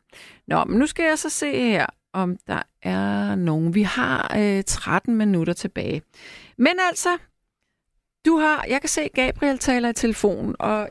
Nå, 0.47 0.65
men 0.65 0.79
nu 0.79 0.87
skal 0.87 1.05
jeg 1.05 1.19
så 1.19 1.31
se 1.31 1.53
her, 1.53 1.87
om 2.13 2.37
der 2.47 2.63
er 2.83 3.35
nogen. 3.35 3.75
Vi 3.75 3.83
har 3.83 4.37
øh, 4.39 4.65
13 4.65 5.17
minutter 5.17 5.53
tilbage. 5.53 6.03
Men 6.59 6.75
altså, 6.89 7.19
du 8.27 8.37
har, 8.37 8.65
jeg 8.69 8.81
kan 8.81 8.89
se, 8.89 9.09
Gabriel 9.15 9.59
taler 9.59 9.89
i 9.89 9.93
telefon, 9.93 10.57
og 10.59 10.89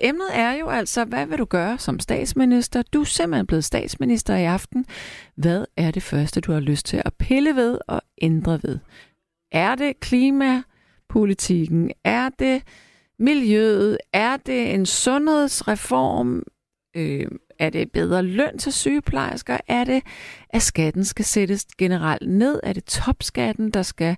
emnet 0.00 0.28
er 0.32 0.52
jo 0.52 0.68
altså, 0.68 1.04
hvad 1.04 1.26
vil 1.26 1.38
du 1.38 1.44
gøre 1.44 1.78
som 1.78 1.98
statsminister? 1.98 2.82
Du 2.82 3.00
er 3.00 3.04
simpelthen 3.04 3.46
blevet 3.46 3.64
statsminister 3.64 4.36
i 4.36 4.44
aften. 4.44 4.86
Hvad 5.34 5.64
er 5.76 5.90
det 5.90 6.02
første, 6.02 6.40
du 6.40 6.52
har 6.52 6.60
lyst 6.60 6.86
til 6.86 7.02
at 7.04 7.14
pille 7.14 7.56
ved 7.56 7.78
og 7.88 8.02
ændre 8.22 8.60
ved? 8.62 8.78
Er 9.52 9.74
det 9.74 10.00
klimapolitikken? 10.00 11.90
Er 12.04 12.28
det 12.38 12.62
miljøet? 13.18 13.98
Er 14.12 14.36
det 14.36 14.74
en 14.74 14.86
sundhedsreform? 14.86 16.42
Øh, 16.96 17.26
er 17.64 17.70
det 17.70 17.92
bedre 17.92 18.22
løn 18.22 18.58
til 18.58 18.72
sygeplejersker? 18.72 19.56
Er 19.68 19.84
det, 19.84 20.00
at 20.50 20.62
skatten 20.62 21.04
skal 21.04 21.24
sættes 21.24 21.64
generelt 21.78 22.28
ned? 22.28 22.60
Er 22.62 22.72
det 22.72 22.84
topskatten, 22.84 23.70
der 23.70 23.82
skal 23.82 24.16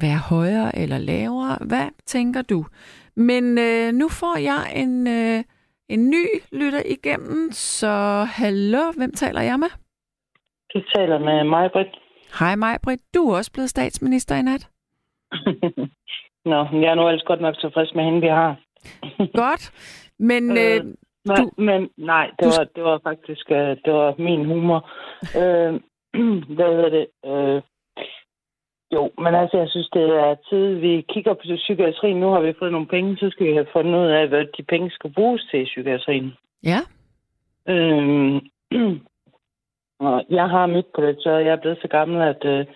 være 0.00 0.18
højere 0.18 0.78
eller 0.78 0.98
lavere? 0.98 1.58
Hvad 1.60 1.88
tænker 2.06 2.42
du? 2.42 2.64
Men 3.16 3.58
øh, 3.58 3.92
nu 3.92 4.08
får 4.08 4.36
jeg 4.38 4.60
en, 4.82 5.06
øh, 5.06 5.44
en 5.88 6.10
ny 6.10 6.24
lytter 6.52 6.82
igennem, 6.96 7.52
så 7.52 8.24
hallo, 8.38 8.82
hvem 8.96 9.12
taler 9.12 9.40
jeg 9.40 9.58
med? 9.58 9.68
Du 10.74 10.80
taler 10.94 11.18
med 11.18 11.44
mig, 11.44 11.70
Britt. 11.72 11.88
Hej 12.38 12.56
mig, 12.56 12.78
Britt. 12.82 13.02
Du 13.14 13.30
er 13.30 13.36
også 13.36 13.52
blevet 13.52 13.70
statsminister 13.70 14.36
i 14.36 14.42
nat. 14.42 14.68
Nå, 16.50 16.58
jeg 16.82 16.90
er 16.90 16.94
nu 16.94 17.08
ellers 17.08 17.22
godt 17.26 17.40
nok 17.40 17.58
tilfreds 17.60 17.94
med 17.94 18.04
hende, 18.04 18.20
vi 18.20 18.26
har. 18.26 18.56
Godt, 19.44 19.72
men 20.18 20.50
øh, 20.50 20.94
Men, 21.26 21.36
Du- 21.36 21.62
men 21.62 21.90
nej, 21.96 22.26
det 22.38 22.44
du- 22.44 22.52
var, 22.58 22.64
det 22.76 22.82
var 22.84 22.98
faktisk 23.08 23.50
øh, 23.50 23.76
det 23.84 23.92
var 23.92 24.14
min 24.18 24.44
humor. 24.44 24.90
øh, 25.40 25.72
hvad 26.56 26.70
hedder 26.76 26.88
det? 26.98 27.06
Øh, 27.30 27.62
jo, 28.94 29.10
men 29.18 29.34
altså, 29.34 29.56
jeg 29.58 29.68
synes, 29.68 29.88
det 29.92 30.02
er 30.02 30.34
tid, 30.50 30.74
vi 30.74 31.04
kigger 31.08 31.34
på 31.34 31.40
psykiatrien. 31.44 32.20
Nu 32.20 32.28
har 32.30 32.40
vi 32.40 32.54
fået 32.58 32.72
nogle 32.72 32.86
penge, 32.86 33.16
så 33.16 33.30
skal 33.30 33.46
vi 33.46 33.52
have 33.52 33.66
fundet 33.72 33.98
ud 34.00 34.06
af, 34.06 34.28
hvad 34.28 34.44
de 34.58 34.62
penge 34.62 34.90
skal 34.90 35.12
bruges 35.12 35.42
til 35.50 35.60
i 35.60 35.64
psykiatrien. 35.64 36.32
ja, 36.64 36.78
Øhm, 37.68 38.40
og 40.06 40.24
jeg 40.30 40.48
har 40.48 40.66
mit 40.66 40.86
på 40.94 41.02
det, 41.02 41.16
så 41.20 41.30
jeg 41.30 41.52
er 41.52 41.60
blevet 41.60 41.78
så 41.82 41.88
gammel, 41.88 42.22
at, 42.22 42.44
øh, 42.44 42.66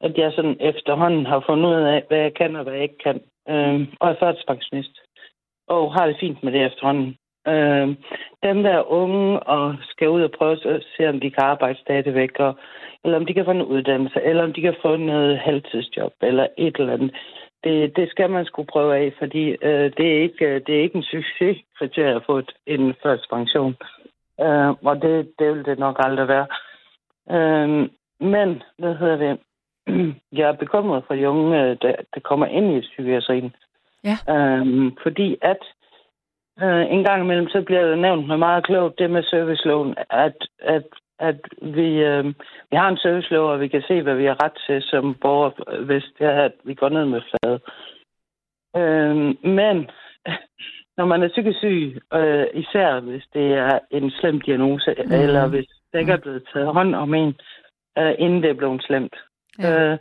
at 0.00 0.18
jeg 0.18 0.32
sådan 0.32 0.56
efterhånden 0.60 1.26
har 1.26 1.44
fundet 1.48 1.68
ud 1.68 1.74
af, 1.94 2.04
hvad 2.08 2.18
jeg 2.18 2.34
kan 2.34 2.56
og 2.56 2.62
hvad 2.62 2.72
jeg 2.74 2.82
ikke 2.82 2.98
kan. 3.04 3.20
Øhm, 3.48 3.86
og 4.00 4.10
er 4.10 4.14
førtidspensionist. 4.20 4.98
Og 5.68 5.94
har 5.94 6.06
det 6.06 6.16
fint 6.20 6.42
med 6.42 6.52
det 6.52 6.66
efterhånden. 6.66 7.16
Øhm, 7.52 7.96
dem, 8.42 8.62
der 8.62 8.70
er 8.70 8.90
unge 8.92 9.40
og 9.40 9.74
skal 9.82 10.08
ud 10.08 10.22
og 10.22 10.30
prøve 10.30 10.52
at 10.52 10.84
se, 10.96 11.08
om 11.08 11.20
de 11.20 11.30
kan 11.30 11.44
arbejde 11.44 11.78
stadigvæk, 11.80 12.30
og, 12.38 12.58
eller 13.04 13.16
om 13.18 13.26
de 13.26 13.34
kan 13.34 13.44
få 13.44 13.50
en 13.50 13.62
uddannelse, 13.62 14.20
eller 14.22 14.42
om 14.42 14.52
de 14.52 14.60
kan 14.60 14.74
få 14.82 14.96
noget 14.96 15.38
halvtidsjob, 15.38 16.12
eller 16.22 16.46
et 16.58 16.76
eller 16.76 16.92
andet. 16.92 17.16
Det, 17.64 17.96
det 17.96 18.10
skal 18.10 18.30
man 18.30 18.44
skulle 18.44 18.66
prøve 18.66 18.96
af, 18.96 19.12
fordi 19.18 19.44
øh, 19.62 19.92
det, 19.96 20.06
er 20.16 20.22
ikke, 20.22 20.46
øh, 20.46 20.60
det 20.66 20.76
er 20.76 20.82
ikke 20.82 20.96
en 20.96 21.02
succeskriterie 21.02 22.14
at 22.14 22.22
få 22.26 22.38
et, 22.38 22.52
en 22.66 22.94
førtidspension. 23.02 23.76
Øh, 24.40 24.70
og 24.88 25.02
det, 25.02 25.32
det 25.38 25.54
vil 25.54 25.64
det 25.64 25.78
nok 25.78 25.96
aldrig 25.98 26.28
være. 26.28 26.46
Øh, 27.30 27.88
men, 28.20 28.62
hvad 28.78 28.94
hedder 28.94 29.16
det? 29.16 29.38
jeg 30.38 30.48
er 30.48 30.52
bekymret 30.52 31.04
for 31.06 31.14
de 31.14 31.28
unge, 31.28 31.62
øh, 31.62 31.76
der, 31.82 31.94
der 32.14 32.20
kommer 32.20 32.46
ind 32.46 32.76
i 32.76 32.80
psykiatrien. 32.80 33.54
Ja. 34.04 34.34
Øhm, 34.34 34.96
fordi 35.02 35.36
at 35.42 35.58
øh, 36.62 36.92
en 36.94 37.04
gang 37.04 37.22
imellem, 37.22 37.48
så 37.48 37.62
bliver 37.62 37.88
det 37.90 37.98
nævnt 37.98 38.28
med 38.28 38.36
meget 38.36 38.64
klogt, 38.64 38.98
det 38.98 39.10
med 39.10 39.22
serviceloven, 39.22 39.94
at, 40.10 40.48
at, 40.58 40.86
at 41.18 41.40
vi, 41.62 41.88
øh, 42.10 42.24
vi 42.70 42.76
har 42.76 42.88
en 42.88 42.96
servicelov, 42.96 43.50
og 43.50 43.60
vi 43.60 43.68
kan 43.68 43.82
se, 43.88 44.02
hvad 44.02 44.14
vi 44.14 44.24
har 44.24 44.44
ret 44.44 44.58
til 44.66 44.82
som 44.82 45.14
borger, 45.14 45.84
hvis 45.84 46.04
det 46.18 46.26
er, 46.26 46.42
at 46.42 46.52
vi 46.64 46.74
går 46.74 46.88
ned 46.88 47.04
med 47.04 47.20
fladet. 47.30 47.60
Øh, 48.76 49.16
men 49.58 49.90
når 50.98 51.04
man 51.04 51.22
er 51.22 51.28
psykisk 51.28 51.58
syg, 51.58 52.00
øh, 52.14 52.46
især 52.54 53.00
hvis 53.00 53.24
det 53.32 53.52
er 53.52 53.78
en 53.90 54.10
slem 54.10 54.40
diagnose, 54.40 54.94
mm. 55.06 55.12
eller 55.12 55.48
hvis 55.48 55.68
der 55.92 55.98
ikke 55.98 56.12
er 56.12 56.24
blevet 56.24 56.42
taget 56.52 56.74
hånd 56.74 56.94
om 56.94 57.14
en, 57.14 57.34
øh, 57.98 58.14
inden 58.18 58.42
det 58.42 58.50
er 58.50 58.54
blevet 58.54 58.82
slemt, 58.82 59.16
Ja. 59.58 59.92
øh, 59.92 59.98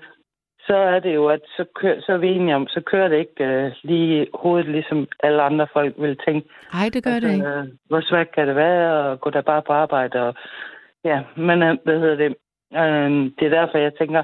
så 0.67 0.75
er 0.75 0.99
det 0.99 1.15
jo, 1.15 1.27
at 1.27 1.39
så, 1.57 1.65
kører, 1.75 2.01
så 2.01 2.11
er 2.13 2.17
vi 2.17 2.27
enige 2.27 2.55
om, 2.55 2.67
så 2.67 2.81
kører 2.81 3.07
det 3.07 3.17
ikke 3.17 3.43
øh, 3.45 3.71
lige 3.83 4.27
hovedet, 4.33 4.69
ligesom 4.71 5.07
alle 5.23 5.41
andre 5.41 5.67
folk 5.73 5.93
vil 5.97 6.17
tænke. 6.25 6.49
Nej, 6.73 6.89
det 6.93 7.03
gør 7.03 7.19
det 7.19 7.31
ikke. 7.33 7.47
Øh, 7.47 7.65
hvor 7.89 8.01
svært 8.01 8.31
kan 8.31 8.47
det 8.47 8.55
være, 8.55 9.03
og 9.11 9.19
gå 9.21 9.29
der 9.29 9.41
bare 9.41 9.61
på 9.61 9.73
arbejde. 9.73 10.21
Og, 10.27 10.33
ja, 11.03 11.21
men 11.35 11.63
øh, 11.63 11.77
hvad 11.83 11.99
hedder 11.99 12.15
det? 12.15 12.35
Øh, 12.81 13.11
det 13.37 13.43
er 13.45 13.55
derfor, 13.59 13.77
jeg 13.77 13.93
tænker, 13.99 14.23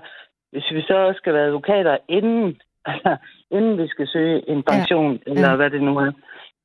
hvis 0.52 0.72
vi 0.72 0.82
så 0.82 0.94
også 0.98 1.18
skal 1.18 1.34
være 1.34 1.46
advokater 1.46 1.98
inden, 2.10 2.58
altså, 2.92 3.16
inden 3.52 3.78
vi 3.78 3.88
skal 3.88 4.08
søge 4.08 4.50
en 4.50 4.64
pension, 4.64 5.14
ja. 5.14 5.32
eller 5.32 5.50
Ja. 5.50 5.56
hvad 5.56 5.70
det 5.70 5.82
nu 5.82 5.98
er, 5.98 6.12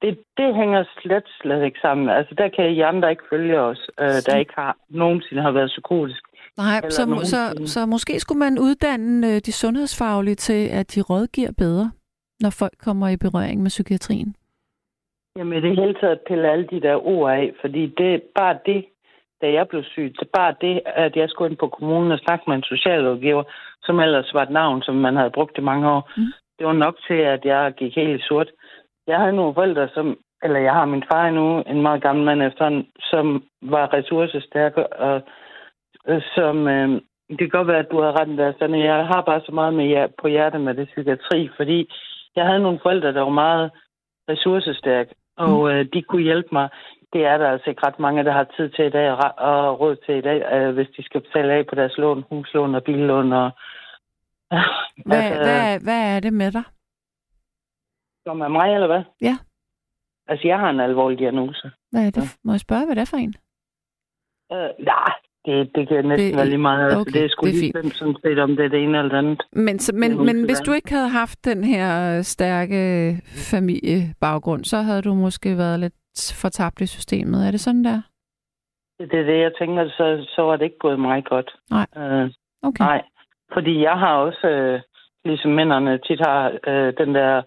det, 0.02 0.18
det 0.36 0.54
hænger 0.54 0.84
slet, 1.00 1.24
slet 1.40 1.64
ikke 1.64 1.78
sammen. 1.82 2.08
Altså, 2.08 2.34
der 2.34 2.48
kan 2.48 2.70
I 2.70 2.80
andre 2.80 3.10
ikke 3.10 3.28
følge 3.30 3.60
os, 3.60 3.90
øh, 4.00 4.18
der 4.26 4.36
ikke 4.36 4.52
har 4.56 4.76
nogensinde 4.88 5.42
har 5.42 5.50
været 5.50 5.68
psykotisk. 5.68 6.22
Nej, 6.58 6.80
så, 6.90 7.06
nogen 7.06 7.24
så, 7.24 7.42
så 7.74 7.86
måske 7.86 8.20
skulle 8.20 8.38
man 8.38 8.58
uddanne 8.58 9.26
øh, 9.26 9.40
de 9.46 9.52
sundhedsfaglige 9.52 10.34
til, 10.34 10.68
at 10.68 10.94
de 10.94 11.00
rådgiver 11.00 11.52
bedre, 11.58 11.90
når 12.40 12.50
folk 12.58 12.76
kommer 12.86 13.08
i 13.08 13.16
berøring 13.16 13.62
med 13.62 13.70
psykiatrien. 13.70 14.34
Jamen, 15.36 15.62
det 15.62 15.76
hele 15.76 15.94
taget 16.00 16.20
pille 16.28 16.50
alle 16.50 16.66
de 16.66 16.80
der 16.80 17.06
ord 17.06 17.32
af, 17.32 17.52
fordi 17.60 17.82
det 17.98 18.14
er 18.14 18.18
bare 18.38 18.58
det, 18.66 18.84
da 19.40 19.52
jeg 19.52 19.68
blev 19.68 19.82
syg, 19.84 20.12
det 20.18 20.26
er 20.26 20.38
bare 20.40 20.54
det, 20.60 20.80
at 20.86 21.16
jeg 21.16 21.28
skulle 21.28 21.50
ind 21.50 21.58
på 21.58 21.68
kommunen 21.68 22.12
og 22.12 22.18
snakke 22.18 22.44
med 22.46 22.56
en 22.56 22.62
socialrådgiver, 22.62 23.44
som 23.82 24.00
ellers 24.00 24.34
var 24.34 24.42
et 24.42 24.50
navn, 24.50 24.82
som 24.82 24.94
man 24.94 25.16
havde 25.16 25.30
brugt 25.30 25.58
i 25.58 25.60
mange 25.70 25.90
år. 25.90 26.10
Mm. 26.16 26.32
Det 26.58 26.66
var 26.66 26.72
nok 26.72 26.96
til, 27.08 27.20
at 27.34 27.44
jeg 27.44 27.72
gik 27.76 27.94
helt 27.94 28.20
i 28.20 28.24
sort. 28.28 28.50
Jeg 29.06 29.18
havde 29.18 29.36
nogle 29.36 29.54
forældre, 29.54 29.88
som, 29.94 30.18
eller 30.42 30.60
jeg 30.60 30.72
har 30.72 30.84
min 30.84 31.04
far 31.12 31.30
nu, 31.30 31.62
en 31.62 31.82
meget 31.82 32.02
gammel 32.02 32.24
mand 32.24 32.42
efterhånden, 32.42 32.86
som 33.00 33.44
var 33.62 33.92
ressourcestærke, 33.94 34.92
og 34.92 35.22
som, 36.34 36.68
øh, 36.68 36.88
det 37.28 37.38
kan 37.38 37.48
godt 37.48 37.68
være, 37.68 37.78
at 37.78 37.90
du 37.90 38.00
har 38.00 38.20
ret 38.20 38.38
der, 38.38 38.52
sådan, 38.58 38.84
jeg 38.84 39.06
har 39.06 39.22
bare 39.22 39.40
så 39.46 39.52
meget 39.52 39.74
med 39.74 39.86
jer, 39.86 40.06
på 40.20 40.28
hjertet 40.28 40.60
med 40.60 40.74
det 40.74 40.88
psykiatri, 40.88 41.50
fordi 41.56 41.90
jeg 42.36 42.46
havde 42.46 42.62
nogle 42.62 42.80
forældre, 42.82 43.12
der 43.12 43.20
var 43.20 43.36
meget 43.46 43.70
ressourcestærke, 44.28 45.14
og 45.36 45.72
øh, 45.72 45.86
de 45.92 46.02
kunne 46.02 46.22
hjælpe 46.22 46.48
mig. 46.52 46.68
Det 47.12 47.24
er 47.24 47.38
der 47.38 47.50
altså 47.50 47.70
ikke 47.70 47.86
ret 47.86 47.98
mange, 47.98 48.24
der 48.24 48.32
har 48.32 48.46
tid 48.56 48.70
til 48.70 48.84
i 48.84 48.90
dag 48.90 49.10
og, 49.38 49.80
råd 49.80 49.96
til 49.96 50.14
i 50.14 50.20
dag, 50.20 50.52
øh, 50.52 50.74
hvis 50.74 50.88
de 50.96 51.02
skal 51.04 51.20
betale 51.20 51.52
af 51.52 51.66
på 51.66 51.74
deres 51.74 51.98
lån, 51.98 52.24
huslån 52.30 52.74
og 52.74 52.84
billån. 52.84 53.32
Og, 53.32 53.50
Hvad, 55.06 55.22
altså, 55.22 55.42
hvad, 55.42 55.80
hvad 55.80 56.16
er 56.16 56.20
det 56.20 56.32
med 56.32 56.52
dig? 56.52 56.64
Som 58.26 58.40
er 58.40 58.48
mig, 58.48 58.74
eller 58.74 58.86
hvad? 58.86 59.02
Ja. 59.20 59.36
Altså, 60.28 60.48
jeg 60.48 60.58
har 60.58 60.70
en 60.70 60.80
alvorlig 60.80 61.18
diagnose. 61.18 61.70
Hvad 61.90 62.06
er 62.06 62.10
det? 62.10 62.38
Må 62.44 62.52
jeg 62.52 62.60
spørge, 62.60 62.86
hvad 62.86 62.96
det 62.96 63.02
er 63.02 63.10
for 63.10 63.16
en? 63.16 63.34
Øh, 64.52 64.70
nej, 64.84 65.12
det, 65.50 65.70
det 65.74 65.88
kan 65.88 66.04
næsten 66.04 66.28
Det- 66.30 66.36
være 66.36 66.46
lige 66.46 66.58
meget. 66.58 66.84
Altså, 66.84 66.98
okay, 67.00 67.12
det 67.12 67.24
er 67.24 67.28
sgu 67.28 67.46
det 67.46 67.54
er 67.54 67.60
lige 67.60 67.72
fint. 67.82 67.94
sådan 67.96 68.16
set, 68.24 68.38
om 68.38 68.56
det 68.56 68.64
er 68.64 68.68
det 68.68 68.82
ene 68.84 68.98
eller 68.98 69.10
det 69.10 69.18
andet. 69.18 69.42
Men, 69.52 69.78
så, 69.78 69.92
men, 69.94 70.10
men 70.26 70.44
hvis 70.44 70.60
du 70.66 70.72
ikke 70.72 70.90
havde 70.92 71.08
haft 71.08 71.44
den 71.44 71.64
her 71.64 72.22
stærke 72.22 72.80
familiebaggrund, 73.52 74.64
så 74.64 74.76
havde 74.76 75.02
du 75.02 75.14
måske 75.14 75.56
været 75.56 75.80
lidt 75.80 75.94
fortabt 76.42 76.80
i 76.80 76.86
systemet. 76.86 77.46
Er 77.46 77.50
det 77.50 77.60
sådan 77.60 77.84
der? 77.84 78.00
Det 78.98 79.18
er 79.20 79.24
det, 79.24 79.38
jeg 79.40 79.52
tænker, 79.58 79.88
så, 79.88 80.26
så 80.36 80.42
var 80.42 80.56
det 80.56 80.64
ikke 80.64 80.78
gået 80.78 81.00
mig 81.00 81.24
godt. 81.24 81.50
Nej. 81.70 81.86
Øh, 81.96 82.30
Okay. 82.62 82.84
Nej, 82.84 83.02
fordi 83.52 83.82
jeg 83.82 83.92
har 83.98 84.14
også, 84.14 84.48
øh, 84.48 84.80
ligesom 85.24 85.50
mændene 85.50 85.98
tit 85.98 86.20
har, 86.26 86.52
øh, 86.66 86.92
den 86.98 87.14
der, 87.14 87.42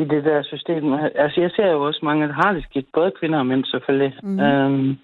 i 0.00 0.04
det 0.04 0.24
der 0.24 0.42
system. 0.42 0.92
Altså, 1.14 1.40
jeg 1.40 1.50
ser 1.56 1.66
jo 1.66 1.86
også 1.86 2.00
mange, 2.02 2.26
der 2.28 2.32
har 2.32 2.52
det 2.52 2.64
skidt, 2.64 2.86
både 2.94 3.12
kvinder 3.20 3.38
og 3.38 3.46
mænd 3.46 3.64
selvfølgelig. 3.64 4.14
Mhm. 4.22 4.40
Øhm, 4.40 4.98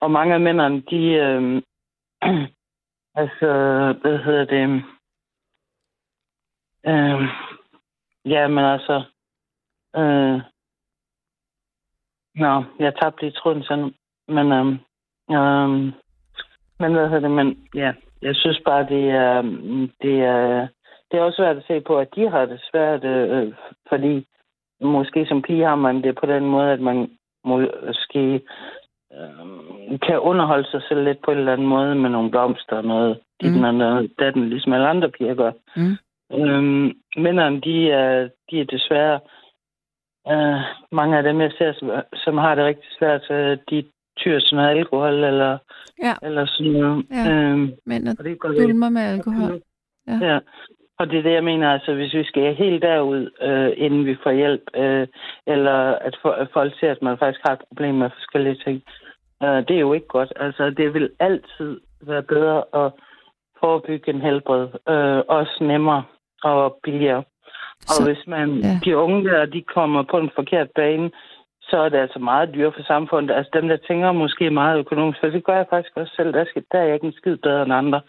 og 0.00 0.10
mange 0.10 0.34
af 0.34 0.40
mændene, 0.40 0.82
de, 0.90 1.02
øh, 1.26 1.62
altså, 3.20 3.48
hvad 4.00 4.18
hedder 4.18 4.44
det, 4.44 4.84
øh, 6.86 7.28
ja, 8.24 8.48
men 8.48 8.64
altså, 8.64 9.02
øh, 9.96 10.40
nå, 12.34 12.64
jeg 12.78 12.94
tabte 12.94 13.22
lige 13.22 13.32
tråden 13.32 13.62
sådan, 13.62 13.94
men, 14.28 14.52
øh, 14.52 14.66
øh, 15.36 15.70
men 16.80 16.92
hvad 16.92 17.08
hedder 17.08 17.20
det, 17.20 17.30
men 17.30 17.68
ja, 17.74 17.92
jeg 18.22 18.36
synes 18.36 18.60
bare, 18.64 18.86
det 18.88 19.10
er, 19.10 19.42
det 20.02 20.20
er, 20.20 20.68
det 21.10 21.18
er 21.18 21.22
også 21.22 21.36
svært 21.36 21.56
at 21.56 21.66
se 21.66 21.80
på, 21.80 21.98
at 21.98 22.08
de 22.14 22.30
har 22.30 22.46
det 22.46 22.60
svært, 22.70 23.04
øh, 23.04 23.54
fordi 23.88 24.26
måske 24.80 25.26
som 25.26 25.42
pige 25.42 25.64
har 25.64 25.74
man 25.74 26.02
det 26.02 26.18
på 26.20 26.26
den 26.26 26.46
måde, 26.46 26.72
at 26.72 26.80
man 26.80 27.10
måske 27.44 28.40
øh, 29.18 29.98
kan 30.06 30.18
underholde 30.18 30.68
sig 30.70 30.82
selv 30.88 31.04
lidt 31.04 31.18
på 31.24 31.30
en 31.30 31.38
eller 31.38 31.52
anden 31.52 31.66
måde 31.66 31.94
med 31.94 32.10
nogle 32.10 32.30
blomster 32.30 32.76
og 32.76 32.84
noget, 32.84 33.18
Mm. 33.42 33.48
mm. 33.48 33.62
den 33.62 33.80
og 33.80 34.06
datten, 34.18 34.48
ligesom 34.48 34.72
alle 34.72 34.88
andre 34.88 35.08
piger 35.10 35.34
gør. 35.34 35.52
Mm. 35.76 35.96
Øhm, 36.38 36.92
mændene, 37.16 37.60
de 37.60 37.90
er, 37.90 38.28
de 38.50 38.60
er 38.60 38.64
desværre, 38.64 39.20
øh, 40.32 40.60
mange 40.92 41.16
af 41.18 41.22
dem, 41.22 41.40
jeg 41.40 41.52
ser, 41.58 41.72
som, 41.72 41.90
som 42.14 42.38
har 42.38 42.54
det 42.54 42.64
rigtig 42.64 42.88
svært, 42.98 43.30
øh, 43.30 43.58
de 43.70 43.84
tyr 44.16 44.38
sådan 44.40 44.56
noget 44.56 44.78
alkohol 44.78 45.24
eller, 45.24 45.58
Ja. 46.02 46.14
eller 46.22 46.46
sådan 46.46 46.72
noget. 46.72 47.04
Ja. 47.10 47.32
Øhm, 47.32 47.72
Mænd 47.86 48.08
og 48.08 48.24
det 48.24 48.32
er 48.44 48.62
dulmer 48.62 48.88
med 48.88 49.02
alkohol. 49.02 49.60
Ja. 50.08 50.18
Ja. 50.22 50.38
Og 50.98 51.10
det 51.10 51.18
er 51.18 51.22
det, 51.22 51.32
jeg 51.32 51.44
mener, 51.44 51.70
altså 51.70 51.94
hvis 51.94 52.14
vi 52.14 52.24
skal 52.24 52.54
helt 52.54 52.82
derud, 52.82 53.30
øh, 53.42 53.72
inden 53.76 54.06
vi 54.06 54.16
får 54.22 54.30
hjælp, 54.32 54.62
øh, 54.76 55.06
eller 55.46 55.78
at, 56.06 56.18
for, 56.22 56.30
at 56.30 56.48
folk 56.52 56.72
ser, 56.80 56.90
at 56.90 57.02
man 57.02 57.18
faktisk 57.18 57.40
har 57.46 57.52
et 57.52 57.64
problem 57.68 57.94
med 57.94 58.10
forskellige 58.10 58.54
ting, 58.64 58.82
øh, 59.42 59.58
det 59.68 59.70
er 59.76 59.80
jo 59.80 59.92
ikke 59.92 60.06
godt. 60.06 60.32
Altså 60.36 60.70
det 60.70 60.94
vil 60.94 61.10
altid 61.20 61.80
være 62.00 62.22
bedre 62.22 62.58
at 62.84 62.92
forebygge 63.60 64.10
en 64.14 64.20
helbred, 64.20 64.64
øh, 64.88 65.22
også 65.28 65.56
nemmere 65.60 66.04
og 66.42 66.78
billigere. 66.82 67.22
Og 67.90 67.94
Så- 67.96 68.04
hvis 68.06 68.26
man, 68.26 68.48
ja. 68.58 68.80
de 68.84 68.96
unge 68.96 69.24
der, 69.30 69.46
de 69.46 69.62
kommer 69.62 70.02
på 70.02 70.18
en 70.18 70.30
forkert 70.34 70.68
bane, 70.74 71.10
så 71.62 71.76
er 71.76 71.88
det 71.88 71.98
altså 71.98 72.18
meget 72.18 72.50
dyrt 72.54 72.74
for 72.76 72.82
samfundet. 72.82 73.34
Altså 73.34 73.50
dem, 73.54 73.68
der 73.68 73.76
tænker 73.88 74.12
måske 74.12 74.50
meget 74.50 74.78
økonomisk, 74.78 75.18
for 75.20 75.26
det 75.26 75.44
gør 75.44 75.56
jeg 75.56 75.66
faktisk 75.70 75.96
også 75.96 76.12
selv. 76.16 76.32
Der, 76.32 76.44
skal, 76.44 76.64
der 76.72 76.78
er 76.78 76.84
jeg 76.84 76.94
ikke 76.94 77.06
en 77.06 77.12
skid 77.12 77.36
bedre 77.36 77.62
end 77.62 77.72
andre. 77.72 78.00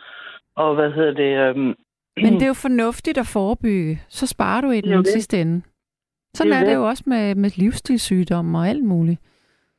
Og 0.56 0.76
hvad 0.76 0.92
hedder 0.92 1.14
det? 1.14 1.32
Øhm, 1.50 1.76
Men 2.24 2.34
det 2.34 2.44
er 2.44 2.48
jo 2.48 2.54
fornuftigt 2.54 3.18
at 3.18 3.28
forebygge. 3.34 4.02
Så 4.10 4.28
sparer 4.28 4.62
du 4.62 4.70
i 4.72 4.82
den 4.82 5.06
sidste 5.06 5.42
ende. 5.42 5.62
Sådan 6.36 6.52
Det 6.52 6.58
er 6.58 6.62
er 6.62 6.66
det 6.66 6.70
det. 6.72 6.76
jo 6.76 6.88
også 6.88 7.04
med, 7.08 7.36
med 7.36 7.50
livsstilssygdomme 7.58 8.58
og 8.58 8.68
alt 8.68 8.84
muligt. 8.84 9.20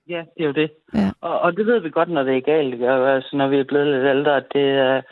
Ja, 0.08 0.22
det 0.36 0.42
er 0.42 0.46
jo 0.46 0.52
det. 0.52 0.70
Ja. 0.94 1.10
Og, 1.20 1.40
og 1.40 1.56
det 1.56 1.66
ved 1.66 1.80
vi 1.80 1.90
godt, 1.90 2.08
når 2.08 2.22
det 2.22 2.36
er 2.36 2.40
galt. 2.40 2.74
ikke? 2.74 2.92
Og 2.92 3.14
Altså, 3.14 3.36
når 3.36 3.48
vi 3.48 3.58
er 3.58 3.64
blevet 3.64 3.86
lidt 3.86 4.04
ældre, 4.04 4.36
at 4.36 4.46
det 4.52 4.68
er, 4.70 5.02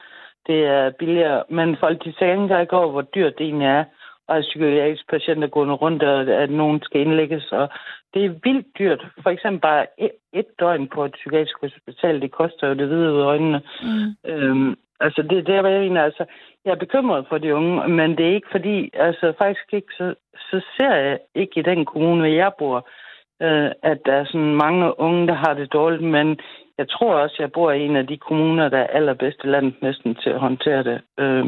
det 0.46 0.64
er 0.64 0.90
billigere. 0.90 1.44
Men 1.48 1.76
folk, 1.76 2.04
de 2.04 2.12
tænker 2.12 2.58
ikke 2.58 2.76
over, 2.76 2.90
hvor 2.90 3.02
dyrt 3.02 3.38
det 3.38 3.46
egentlig 3.46 3.66
er. 3.66 3.84
Og 4.28 4.36
at 4.36 4.42
psykiatriske 4.42 5.06
patienter 5.08 5.48
gående 5.48 5.74
rundt, 5.74 6.02
og 6.02 6.20
at 6.20 6.50
nogen 6.50 6.82
skal 6.82 7.00
indlægges. 7.00 7.52
Og 7.52 7.68
det 8.14 8.24
er 8.24 8.40
vildt 8.44 8.66
dyrt. 8.78 9.06
For 9.22 9.30
eksempel 9.30 9.60
bare 9.60 9.86
et, 9.98 10.10
et 10.32 10.46
døgn 10.60 10.88
på 10.88 11.04
et 11.04 11.12
psykiatrisk 11.12 11.60
hospital, 11.60 12.20
det 12.20 12.30
koster 12.30 12.68
jo 12.68 12.74
det 12.74 12.86
hvide 12.86 13.12
ud 13.12 13.20
af 13.20 13.24
øjnene. 13.24 13.60
Mm. 13.82 14.30
Øhm, 14.30 14.76
altså, 15.00 15.22
det 15.22 15.38
er 15.38 15.42
der, 15.42 15.60
hvor 15.60 15.70
jeg 15.70 15.80
mener, 15.80 16.02
altså, 16.02 16.24
jeg 16.64 16.70
er 16.70 16.84
bekymret 16.84 17.26
for 17.28 17.38
de 17.38 17.54
unge, 17.54 17.88
men 17.88 18.18
det 18.18 18.26
er 18.28 18.34
ikke 18.34 18.48
fordi, 18.50 18.90
altså 18.94 19.32
faktisk 19.38 19.72
ikke, 19.72 19.92
så, 19.96 20.14
så 20.50 20.60
ser 20.76 20.94
jeg 20.94 21.18
ikke 21.34 21.60
i 21.60 21.62
den 21.62 21.84
kommune, 21.84 22.20
hvor 22.20 22.34
jeg 22.36 22.52
bor, 22.58 22.88
øh, 23.42 23.70
at 23.82 23.98
der 24.06 24.12
er 24.12 24.24
sådan 24.24 24.54
mange 24.54 25.00
unge, 25.00 25.26
der 25.26 25.34
har 25.34 25.54
det 25.54 25.72
dårligt, 25.72 26.02
men 26.02 26.38
jeg 26.78 26.88
tror 26.88 27.14
også, 27.14 27.36
jeg 27.38 27.52
bor 27.52 27.70
i 27.72 27.82
en 27.84 27.96
af 27.96 28.06
de 28.06 28.16
kommuner, 28.16 28.68
der 28.68 28.78
er 28.78 28.86
allerbedst 28.86 29.44
i 29.44 29.46
landet 29.46 29.82
næsten 29.82 30.14
til 30.14 30.30
at 30.30 30.40
håndtere 30.40 30.82
det. 30.84 31.00
Øh, 31.18 31.44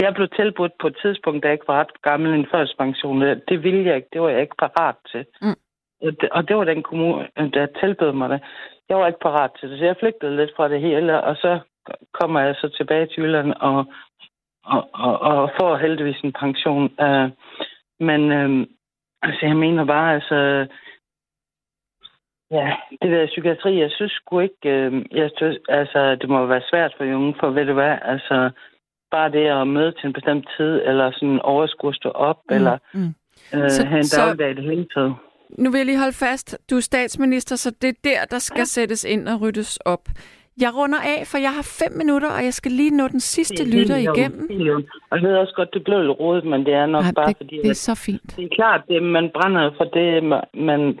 jeg 0.00 0.14
blev 0.14 0.28
tilbudt 0.28 0.72
på 0.80 0.86
et 0.86 0.96
tidspunkt, 1.02 1.42
da 1.42 1.48
jeg 1.48 1.52
ikke 1.54 1.68
var 1.68 1.80
ret 1.80 2.02
gammel, 2.02 2.34
en 2.34 2.46
førspension. 2.50 3.20
Det 3.20 3.62
ville 3.62 3.84
jeg 3.86 3.96
ikke. 3.96 4.08
Det 4.12 4.20
var 4.20 4.28
jeg 4.28 4.40
ikke 4.40 4.56
parat 4.58 4.94
til. 5.12 5.24
Mm. 5.42 5.56
Og 6.02 6.12
det- 6.20 6.30
Og 6.30 6.48
det 6.48 6.56
var 6.56 6.64
den 6.64 6.82
kommune, 6.82 7.28
der 7.54 7.66
tilbød 7.80 8.12
mig 8.12 8.28
det. 8.30 8.40
Jeg 8.88 8.96
var 8.96 9.06
ikke 9.06 9.18
parat 9.20 9.50
til 9.60 9.70
det, 9.70 9.78
så 9.78 9.84
jeg 9.84 9.96
flygtede 10.00 10.36
lidt 10.36 10.50
fra 10.56 10.68
det 10.68 10.80
hele, 10.80 11.22
og 11.22 11.36
så 11.36 11.58
kommer 12.12 12.40
jeg 12.40 12.54
så 12.54 12.68
tilbage 12.68 13.06
til 13.06 13.22
Jylland 13.22 13.52
og, 13.60 13.84
og, 14.64 14.88
og, 14.94 15.18
og 15.20 15.50
får 15.60 15.76
heldigvis 15.76 16.20
en 16.20 16.32
pension. 16.32 16.84
Uh, 17.02 17.28
men 18.00 18.20
uh, 18.32 18.66
altså, 19.22 19.46
jeg 19.46 19.56
mener 19.56 19.84
bare, 19.84 20.14
altså, 20.14 20.66
ja, 22.58 22.66
det 23.02 23.10
der 23.14 23.26
psykiatri, 23.26 23.80
jeg 23.80 23.90
synes 23.90 24.12
sgu 24.12 24.40
ikke, 24.40 24.60
uh, 24.64 25.16
jeg 25.20 25.30
synes, 25.36 25.56
altså, 25.68 26.00
det 26.20 26.28
må 26.28 26.46
være 26.46 26.62
svært 26.70 26.92
for 26.96 27.04
unge, 27.04 27.34
for 27.40 27.50
ved 27.50 27.64
du 27.66 27.72
hvad, 27.72 27.94
altså, 28.02 28.50
bare 29.10 29.30
det 29.32 29.46
at 29.46 29.68
møde 29.68 29.92
til 29.92 30.06
en 30.06 30.12
bestemt 30.12 30.46
tid, 30.56 30.72
eller 30.88 31.10
sådan 31.14 31.40
overskue 31.40 31.88
at 31.90 31.96
stå 31.96 32.08
op, 32.08 32.38
mm. 32.50 32.56
eller 32.56 32.78
Mm. 32.94 33.14
øh, 33.54 33.70
Så- 33.70 33.86
have 33.86 33.98
en 34.00 34.10
dagligdag 34.16 34.50
i 34.50 34.54
det 34.54 34.64
hele 34.64 34.86
taget. 34.94 35.14
Nu 35.58 35.70
vil 35.70 35.78
jeg 35.78 35.86
lige 35.86 35.98
holde 35.98 36.16
fast. 36.26 36.58
Du 36.70 36.76
er 36.76 36.80
statsminister, 36.80 37.56
så 37.56 37.70
det 37.82 37.88
er 37.88 37.98
der, 38.04 38.20
der 38.30 38.38
skal 38.38 38.66
sættes 38.66 39.04
ind 39.04 39.28
og 39.28 39.40
ryddes 39.40 39.76
op. 39.76 40.04
Jeg 40.60 40.70
runder 40.78 40.98
af, 40.98 41.26
for 41.26 41.38
jeg 41.38 41.50
har 41.58 41.66
fem 41.82 41.92
minutter, 41.98 42.28
og 42.38 42.44
jeg 42.44 42.54
skal 42.54 42.72
lige 42.72 42.96
nå 42.96 43.08
den 43.08 43.20
sidste 43.20 43.64
lytter 43.76 43.96
igennem. 43.96 44.48
Og 45.10 45.16
jeg 45.20 45.28
ved 45.28 45.36
også 45.36 45.52
godt, 45.56 45.74
det 45.74 45.84
blev 45.84 46.00
lidt 46.02 46.20
rodet, 46.20 46.44
men 46.44 46.66
det 46.66 46.74
er 46.74 46.86
nok 46.86 47.02
Nej, 47.04 47.12
bare 47.16 47.28
det, 47.28 47.36
fordi, 47.36 47.56
det 47.62 47.70
er 47.70 47.74
så 47.74 47.94
fint. 48.06 48.36
det 48.36 48.44
er 48.44 48.48
klart, 48.54 48.80
det 48.88 49.02
man 49.02 49.30
brænder 49.34 49.70
for 49.76 49.84
det, 49.84 50.08
ma- 50.32 50.60
man 50.60 50.98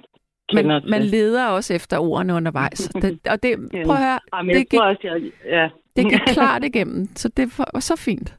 kender 0.48 0.72
Man, 0.72 0.82
til. 0.82 0.90
man 0.90 1.02
leder 1.02 1.46
også 1.46 1.74
efter 1.74 1.98
ordene 1.98 2.34
undervejs. 2.34 2.88
Det, 3.02 3.18
og 3.30 3.42
det, 3.42 3.52
prøv 3.86 3.96
at 3.96 4.02
høre, 4.02 4.18
Jamen, 4.36 4.56
det 4.56 4.68
gik, 4.68 4.80
også, 4.80 5.00
jeg... 5.02 5.20
Ja. 5.44 5.68
det 5.96 6.04
gik 6.12 6.20
klart 6.36 6.64
igennem, 6.64 7.06
så 7.16 7.28
det 7.28 7.58
var 7.58 7.80
så 7.80 7.96
fint. 7.96 8.34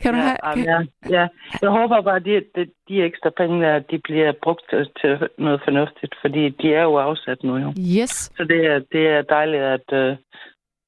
Kan 0.00 0.14
du 0.14 0.18
ja, 0.18 0.24
have... 0.24 0.36
Kan, 0.54 0.64
ja, 0.64 0.78
ja. 1.18 1.26
Jeg 1.62 1.70
håber 1.70 2.02
bare, 2.02 2.16
at 2.16 2.24
de, 2.24 2.42
de, 2.56 2.66
de 2.88 3.02
ekstra 3.02 3.30
penge, 3.36 3.62
der, 3.62 3.78
de 3.78 3.98
bliver 3.98 4.32
brugt 4.42 4.74
til, 5.00 5.28
noget 5.38 5.60
fornuftigt, 5.64 6.14
fordi 6.20 6.48
de 6.48 6.74
er 6.74 6.82
jo 6.82 6.96
afsat 6.96 7.42
nu 7.42 7.56
jo. 7.56 7.72
yes. 8.00 8.10
Så 8.10 8.44
det 8.44 8.66
er, 8.66 8.78
det 8.92 9.06
er 9.08 9.22
dejligt, 9.22 9.62
at... 9.62 9.92
Øh, 9.92 10.16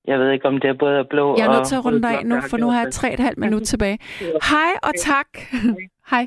jeg 0.07 0.19
ved 0.19 0.31
ikke, 0.31 0.49
om 0.49 0.61
det 0.61 0.71
er 0.71 0.75
både 0.75 1.05
blå 1.11 1.37
Jeg 1.39 1.45
er 1.45 1.49
og 1.49 1.55
nødt 1.55 1.67
til 1.67 1.77
at 1.77 1.85
runde 1.85 2.03
dig 2.03 2.17
rød 2.19 2.25
nu, 2.25 2.41
for 2.41 2.57
nu 2.57 2.71
har 2.71 2.83
jeg 2.83 2.93
tre 2.93 3.09
og 3.09 3.15
et 3.15 3.21
halvt 3.21 3.39
minut 3.39 3.63
tilbage. 3.73 3.99
Hej 4.51 4.73
og 4.83 4.93
tak. 4.99 5.29
Hej. 6.11 6.27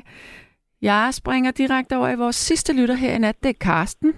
Jeg 0.82 1.08
springer 1.12 1.50
direkte 1.50 1.96
over 1.96 2.08
i 2.08 2.16
vores 2.16 2.36
sidste 2.36 2.80
lytter 2.80 2.94
her 2.94 3.14
i 3.14 3.18
nat. 3.18 3.42
Det 3.42 3.48
er 3.48 3.58
Karsten. 3.60 4.14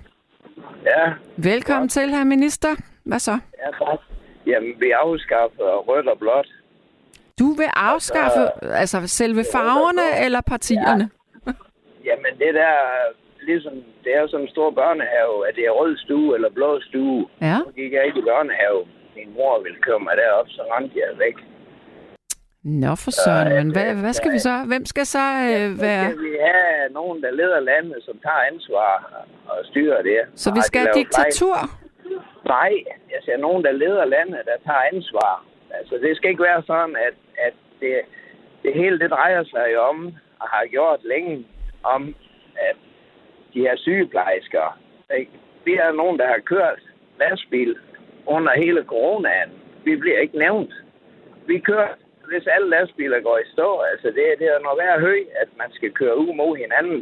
Ja, 0.84 1.12
Velkommen 1.36 1.88
til, 1.88 2.10
herr 2.10 2.24
minister. 2.24 2.68
Hvad 3.04 3.18
så? 3.18 3.38
ja 3.62 3.70
tak. 3.84 3.98
Jamen, 4.46 4.72
vi 4.80 4.90
afskaffer 4.90 5.70
rødt 5.88 6.08
og 6.08 6.18
blåt. 6.18 6.48
Du 7.38 7.48
vil 7.60 7.70
afskaffe 7.76 8.42
altså 8.82 8.98
selve 9.06 9.44
farverne 9.52 10.24
eller 10.24 10.40
partierne? 10.40 11.10
Jamen, 12.08 12.32
det 12.42 12.54
der, 12.54 12.76
ligesom, 13.50 13.74
det 14.04 14.12
er 14.16 14.26
sådan 14.26 14.46
en 14.46 14.50
stor 14.50 14.70
børnehave, 14.70 15.48
at 15.48 15.54
det 15.56 15.64
er 15.64 15.70
rød 15.80 15.96
stue 15.96 16.34
eller 16.36 16.50
blå 16.50 16.80
stue. 16.88 17.26
Ja. 17.40 17.56
Så 17.66 17.72
gik 17.80 17.92
jeg 17.92 18.06
ikke 18.06 18.18
i 18.18 18.28
børnehave. 18.32 18.80
Min 19.16 19.34
mor 19.36 19.62
ville 19.62 19.78
køre 19.86 20.00
mig 20.06 20.14
derop, 20.16 20.48
så 20.48 20.62
rendte 20.74 20.94
jeg 21.04 21.18
væk. 21.18 21.36
Nå 22.64 22.94
for 23.04 23.10
søren, 23.10 23.48
men 23.58 23.72
hvad, 23.72 23.94
hvad 23.94 24.12
skal 24.12 24.32
vi 24.32 24.38
så? 24.38 24.64
Hvem 24.66 24.84
skal 24.84 25.06
så 25.06 25.18
øh, 25.18 25.80
være... 25.80 26.04
Skal 26.10 26.24
vi 26.24 26.36
have 26.40 26.92
nogen, 26.92 27.22
der 27.22 27.30
leder 27.30 27.60
landet, 27.60 27.98
som 28.04 28.18
tager 28.22 28.42
ansvar 28.52 29.24
og 29.48 29.58
styrer 29.64 30.02
det. 30.02 30.20
Så 30.34 30.54
vi 30.54 30.60
skal 30.60 30.80
have 30.80 30.94
diktatur? 30.94 31.56
fejl. 31.56 31.80
Nej, 32.46 32.72
jeg 33.10 33.20
siger 33.24 33.36
nogen, 33.36 33.64
der 33.64 33.72
leder 33.72 34.04
landet, 34.04 34.40
der 34.44 34.56
tager 34.66 34.84
ansvar. 34.92 35.44
Altså, 35.70 35.94
det 35.94 36.16
skal 36.16 36.30
ikke 36.30 36.42
være 36.42 36.62
sådan, 36.66 36.96
at, 36.96 37.14
at 37.46 37.54
det, 37.80 37.94
det 38.62 38.72
hele 38.74 38.98
det 38.98 39.10
drejer 39.10 39.44
sig 39.44 39.78
om, 39.78 40.14
og 40.40 40.48
har 40.48 40.66
gjort 40.70 41.00
længe, 41.04 41.46
om, 41.82 42.14
at 42.56 42.76
de 43.54 43.60
her 43.60 43.76
sygeplejersker, 43.76 44.78
ikke? 45.18 45.32
vi 45.64 45.74
er 45.74 45.92
nogen, 45.92 46.18
der 46.18 46.26
har 46.26 46.40
kørt 46.44 46.80
lastbil 47.20 47.76
under 48.26 48.52
hele 48.56 48.82
coronaen. 48.84 49.50
Vi 49.84 49.96
bliver 49.96 50.18
ikke 50.18 50.38
nævnt. 50.38 50.72
Vi 51.46 51.58
kører, 51.58 51.88
hvis 52.30 52.46
alle 52.54 52.68
lastbiler 52.74 53.20
går 53.20 53.38
i 53.38 53.50
stå, 53.54 53.68
altså 53.92 54.08
det, 54.16 54.24
det 54.40 54.46
er 54.46 54.58
noget 54.66 54.78
værd 54.82 55.00
høj, 55.00 55.20
at 55.42 55.48
man 55.62 55.70
skal 55.76 55.90
køre 56.00 56.16
ud 56.22 56.32
mod 56.40 56.56
hinanden. 56.56 57.00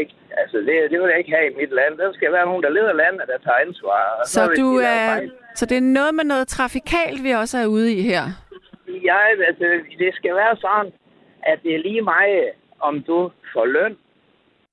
Ikke? 0.00 0.14
Altså 0.40 0.56
det, 0.66 0.90
det 0.90 0.96
vil 1.00 1.10
jeg 1.12 1.18
ikke 1.18 1.36
have 1.36 1.46
i 1.50 1.56
mit 1.60 1.72
land. 1.78 1.98
Der 1.98 2.12
skal 2.12 2.32
være 2.32 2.46
nogen, 2.46 2.62
der 2.62 2.68
leder 2.68 2.92
landet, 2.92 3.24
der 3.32 3.38
tager 3.38 3.64
ansvar. 3.66 4.02
Og 4.18 4.26
Så 4.26 4.46
hvis 4.46 4.58
du 4.58 4.68
de 4.76 4.82
laver 4.82 5.14
er... 5.16 5.28
Så 5.54 5.66
det 5.66 5.76
er 5.76 5.92
noget 5.98 6.14
med 6.14 6.24
noget 6.24 6.48
trafikalt, 6.48 7.24
vi 7.24 7.30
også 7.30 7.58
er 7.58 7.66
ude 7.66 7.92
i 7.98 8.02
her. 8.02 8.24
Jeg, 9.10 9.22
altså, 9.48 9.64
det 9.98 10.14
skal 10.14 10.34
være 10.34 10.56
sådan, 10.56 10.92
at 11.42 11.58
det 11.62 11.74
er 11.74 11.78
lige 11.78 12.02
meget, 12.02 12.50
om 12.80 13.02
du 13.02 13.30
får 13.52 13.64
løn 13.64 13.96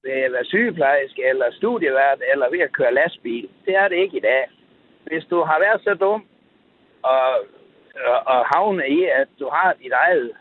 ved 0.03 0.11
at 0.11 0.31
være 0.31 0.45
sygeplejerske, 0.45 1.21
eller 1.29 1.45
studievært, 1.51 2.21
eller 2.31 2.49
ved 2.49 2.59
at 2.59 2.71
køre 2.71 2.93
lastbil. 2.93 3.47
Det 3.65 3.75
er 3.75 3.87
det 3.87 3.97
ikke 3.97 4.17
i 4.17 4.27
dag. 4.31 4.43
Hvis 5.03 5.25
du 5.31 5.43
har 5.43 5.59
været 5.59 5.81
så 5.83 5.93
dum 5.93 6.25
og, 7.03 7.23
og, 8.05 8.45
havne 8.53 8.83
i, 8.87 9.03
at 9.21 9.27
du 9.39 9.49
har 9.53 9.73
dit 9.83 9.91
eget 9.91 10.31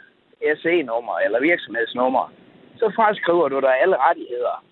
SE-nummer 0.62 1.16
eller 1.24 1.40
virksomhedsnummer, 1.40 2.32
så 2.78 2.92
fraskriver 2.96 3.48
du 3.48 3.60
dig 3.60 3.74
alle 3.82 3.96
rettigheder. 3.96 4.64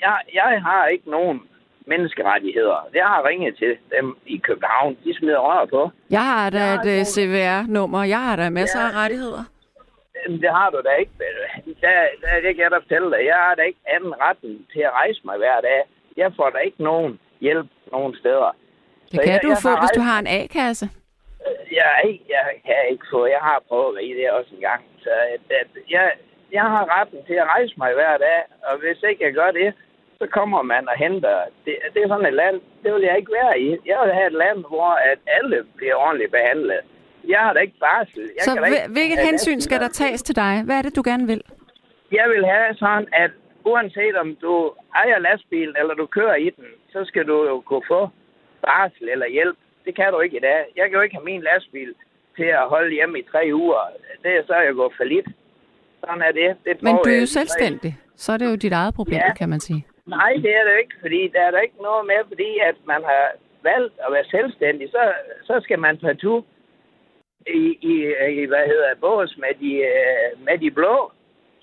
Jeg, 0.00 0.16
jeg 0.34 0.62
har 0.62 0.86
ikke 0.86 1.10
nogen 1.10 1.42
menneskerettigheder. 1.86 2.78
Jeg 2.94 3.06
har 3.06 3.20
ringet 3.28 3.56
til 3.58 3.76
dem 3.96 4.16
i 4.26 4.36
København. 4.36 4.96
De 5.04 5.18
smider 5.18 5.38
rør 5.38 5.64
på. 5.66 5.90
Jeg 6.10 6.24
har 6.24 6.50
da 6.50 6.58
Jeg 6.64 6.74
et 6.74 6.98
øh, 6.98 7.04
CVR-nummer. 7.04 8.04
Jeg 8.04 8.20
har 8.26 8.36
da 8.36 8.50
masser 8.50 8.80
Ja. 8.80 8.86
af 8.88 8.92
rettigheder. 9.02 9.44
Jamen, 10.24 10.40
Det 10.42 10.50
har 10.50 10.70
du 10.70 10.78
da 10.88 10.92
ikke. 11.02 11.12
men 11.18 11.74
Der, 11.80 11.90
der, 12.22 12.40
det 12.44 12.50
kan 12.56 12.62
jeg 12.64 12.70
da 12.70 12.76
fortælle 12.76 13.10
dig. 13.14 13.20
Jeg 13.32 13.36
har 13.46 13.54
da 13.54 13.62
ikke 13.62 13.78
anden 13.94 14.14
retten 14.20 14.66
til 14.72 14.80
at 14.80 14.92
rejse 14.92 15.20
mig 15.24 15.36
hver 15.38 15.60
dag. 15.60 15.80
Jeg 16.16 16.32
får 16.36 16.50
da 16.50 16.58
ikke 16.58 16.82
nogen 16.82 17.18
hjælp 17.40 17.66
nogen 17.92 18.14
steder. 18.20 18.50
Det 19.10 19.10
Så 19.16 19.22
kan 19.24 19.32
jeg- 19.32 19.42
du 19.42 19.48
jeg 19.48 19.58
få, 19.62 19.68
hvis 19.80 19.90
du 19.98 20.00
har 20.00 20.18
en 20.18 20.26
A-kasse. 20.26 20.86
Jeg, 21.78 21.86
er 21.96 22.00
ikke- 22.08 22.24
jeg 22.36 22.44
kan 22.66 22.80
ikke 22.92 23.06
få. 23.12 23.20
Jeg 23.26 23.42
har 23.48 23.62
prøvet 23.68 23.98
at 23.98 24.04
i 24.04 24.10
det 24.18 24.30
også 24.30 24.50
en 24.54 24.60
gang. 24.70 24.82
Så 25.04 25.10
at, 25.34 25.44
at 25.60 25.68
jeg, 25.90 26.12
jeg 26.52 26.62
har 26.62 27.00
retten 27.00 27.18
til 27.28 27.34
at 27.42 27.46
rejse 27.54 27.74
mig 27.82 27.90
hver 27.94 28.16
dag. 28.26 28.40
Og 28.68 28.74
hvis 28.82 28.98
ikke 29.10 29.24
jeg 29.24 29.32
gør 29.32 29.50
det, 29.50 29.74
så 30.18 30.26
kommer 30.26 30.62
man 30.62 30.88
og 30.88 30.96
henter. 30.98 31.36
Det, 31.64 31.74
det 31.94 32.02
er 32.02 32.08
sådan 32.08 32.26
et 32.26 32.34
land, 32.42 32.60
det 32.82 32.94
vil 32.94 33.02
jeg 33.02 33.16
ikke 33.16 33.32
være 33.32 33.60
i. 33.60 33.68
Jeg 33.86 33.98
vil 34.04 34.12
have 34.18 34.26
et 34.26 34.38
land, 34.44 34.58
hvor 34.72 34.90
at 35.10 35.18
alle 35.26 35.58
bliver 35.76 35.94
ordentligt 35.94 36.32
behandlet. 36.32 36.80
Jeg 37.28 37.38
har 37.38 37.52
da 37.52 37.60
ikke 37.60 37.78
barsel. 37.80 38.22
Jeg 38.36 38.42
Så 38.44 38.54
kan 38.54 38.64
ikke 38.66 38.92
hvilket 38.96 39.18
hensyn 39.18 39.60
skal 39.60 39.80
der 39.80 39.88
tages 39.88 40.22
til 40.22 40.36
dig? 40.36 40.62
Hvad 40.64 40.76
er 40.78 40.82
det, 40.82 40.96
du 40.96 41.02
gerne 41.04 41.26
vil? 41.26 41.42
Jeg 42.12 42.26
vil 42.28 42.44
have 42.46 42.74
sådan, 42.74 43.08
at 43.12 43.30
uanset 43.64 44.16
om 44.16 44.36
du 44.36 44.72
ejer 44.94 45.18
lastbilen, 45.18 45.76
eller 45.80 45.94
du 45.94 46.06
kører 46.06 46.34
i 46.34 46.50
den, 46.50 46.64
så 46.92 47.04
skal 47.04 47.24
du 47.26 47.36
jo 47.48 47.60
kunne 47.60 47.82
få 47.88 48.08
barsel 48.66 49.08
eller 49.08 49.28
hjælp. 49.28 49.58
Det 49.84 49.92
kan 49.96 50.12
du 50.12 50.20
ikke 50.20 50.36
i 50.36 50.40
dag. 50.40 50.60
Jeg 50.76 50.84
kan 50.88 50.96
jo 50.96 51.00
ikke 51.00 51.16
have 51.16 51.24
min 51.24 51.42
lastbil 51.42 51.94
til 52.36 52.44
at 52.60 52.68
holde 52.74 52.90
hjemme 52.94 53.18
i 53.18 53.22
tre 53.32 53.42
uger. 53.52 53.82
Det 54.22 54.30
er 54.36 54.42
så 54.46 54.54
jeg 54.54 54.74
går 54.74 54.92
for 54.96 55.04
lidt. 55.04 55.26
Sådan 56.00 56.22
er 56.22 56.32
det. 56.32 56.56
det 56.64 56.82
Men 56.82 56.94
du 57.04 57.10
er 57.10 57.20
jo 57.20 57.26
selvstændig. 57.26 57.92
Så 58.16 58.32
er 58.32 58.36
det 58.36 58.46
jo 58.50 58.54
dit 58.56 58.72
eget 58.72 58.94
problem, 58.94 59.20
Ja. 59.28 59.34
kan 59.34 59.48
man 59.48 59.60
sige. 59.60 59.86
Nej, 60.06 60.32
det 60.44 60.52
er 60.58 60.64
det 60.68 60.74
ikke, 60.82 60.94
fordi 61.00 61.20
der 61.34 61.40
er 61.46 61.50
der 61.50 61.60
ikke 61.60 61.82
noget 61.82 62.06
med, 62.06 62.20
fordi 62.28 62.50
at 62.68 62.74
man 62.86 63.00
har 63.10 63.24
valgt 63.62 63.94
at 64.06 64.12
være 64.12 64.24
selvstændig, 64.24 64.88
så, 64.90 65.12
så 65.44 65.60
skal 65.62 65.78
man 65.78 65.98
partout 65.98 66.44
i, 67.46 67.62
i, 67.92 67.94
i, 68.40 68.44
hvad 68.46 68.64
hedder 68.72 68.94
bås 69.00 69.36
med 69.38 69.52
de, 69.62 69.72
øh, 69.92 70.44
med 70.46 70.58
de 70.58 70.70
blå. 70.70 71.12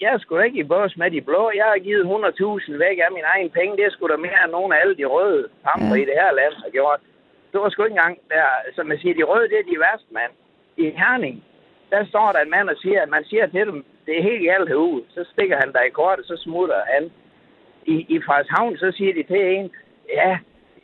Jeg 0.01 0.13
er 0.13 0.17
sgu 0.19 0.37
da 0.37 0.41
ikke 0.43 0.59
i 0.59 0.63
bås 0.73 0.97
med 0.97 1.11
de 1.11 1.21
blå. 1.21 1.51
Jeg 1.55 1.65
har 1.65 1.79
givet 1.87 2.03
100.000 2.05 2.77
væk 2.85 2.97
af 3.05 3.11
mine 3.11 3.27
egne 3.35 3.49
penge. 3.49 3.77
Det 3.77 3.85
er 3.85 3.89
sgu 3.91 4.07
da 4.07 4.17
mere 4.17 4.39
end 4.43 4.51
nogle 4.51 4.75
af 4.75 4.81
alle 4.81 4.97
de 4.97 5.05
røde 5.05 5.47
pamper 5.65 5.95
Ja. 5.95 6.01
i 6.01 6.05
det 6.09 6.15
her 6.21 6.31
land 6.39 6.53
har 6.63 6.69
gjort. 6.69 6.99
Var 7.63 7.69
sgu 7.69 7.83
ikke 7.83 7.93
engang 7.99 8.17
der, 8.35 8.47
som 8.75 8.91
jeg 8.91 8.99
siger, 8.99 9.13
de 9.15 9.23
røde, 9.31 9.49
det 9.51 9.59
er 9.59 9.71
de 9.71 9.79
værste, 9.85 10.09
mand. 10.19 10.31
I 10.77 10.83
Herning, 11.01 11.43
der 11.91 12.05
står 12.11 12.31
der 12.31 12.39
en 12.41 12.49
mand 12.55 12.69
og 12.69 12.77
siger, 12.83 12.99
at 13.01 13.09
man 13.09 13.23
siger 13.31 13.45
til 13.47 13.65
dem, 13.69 13.85
det 14.05 14.13
er 14.17 14.23
helt 14.29 14.43
galt 14.49 14.69
herude. 14.69 15.03
Så 15.15 15.21
stikker 15.33 15.57
han 15.63 15.71
dig 15.75 15.83
i 15.87 15.95
kortet, 16.01 16.25
så 16.25 16.35
smutter 16.45 16.79
han 16.93 17.03
i, 17.93 17.95
i 18.15 18.17
Frederikshavn, 18.25 18.77
så 18.77 18.87
siger 18.97 19.13
de 19.13 19.23
til 19.23 19.41
en, 19.55 19.65
ja, 20.19 20.37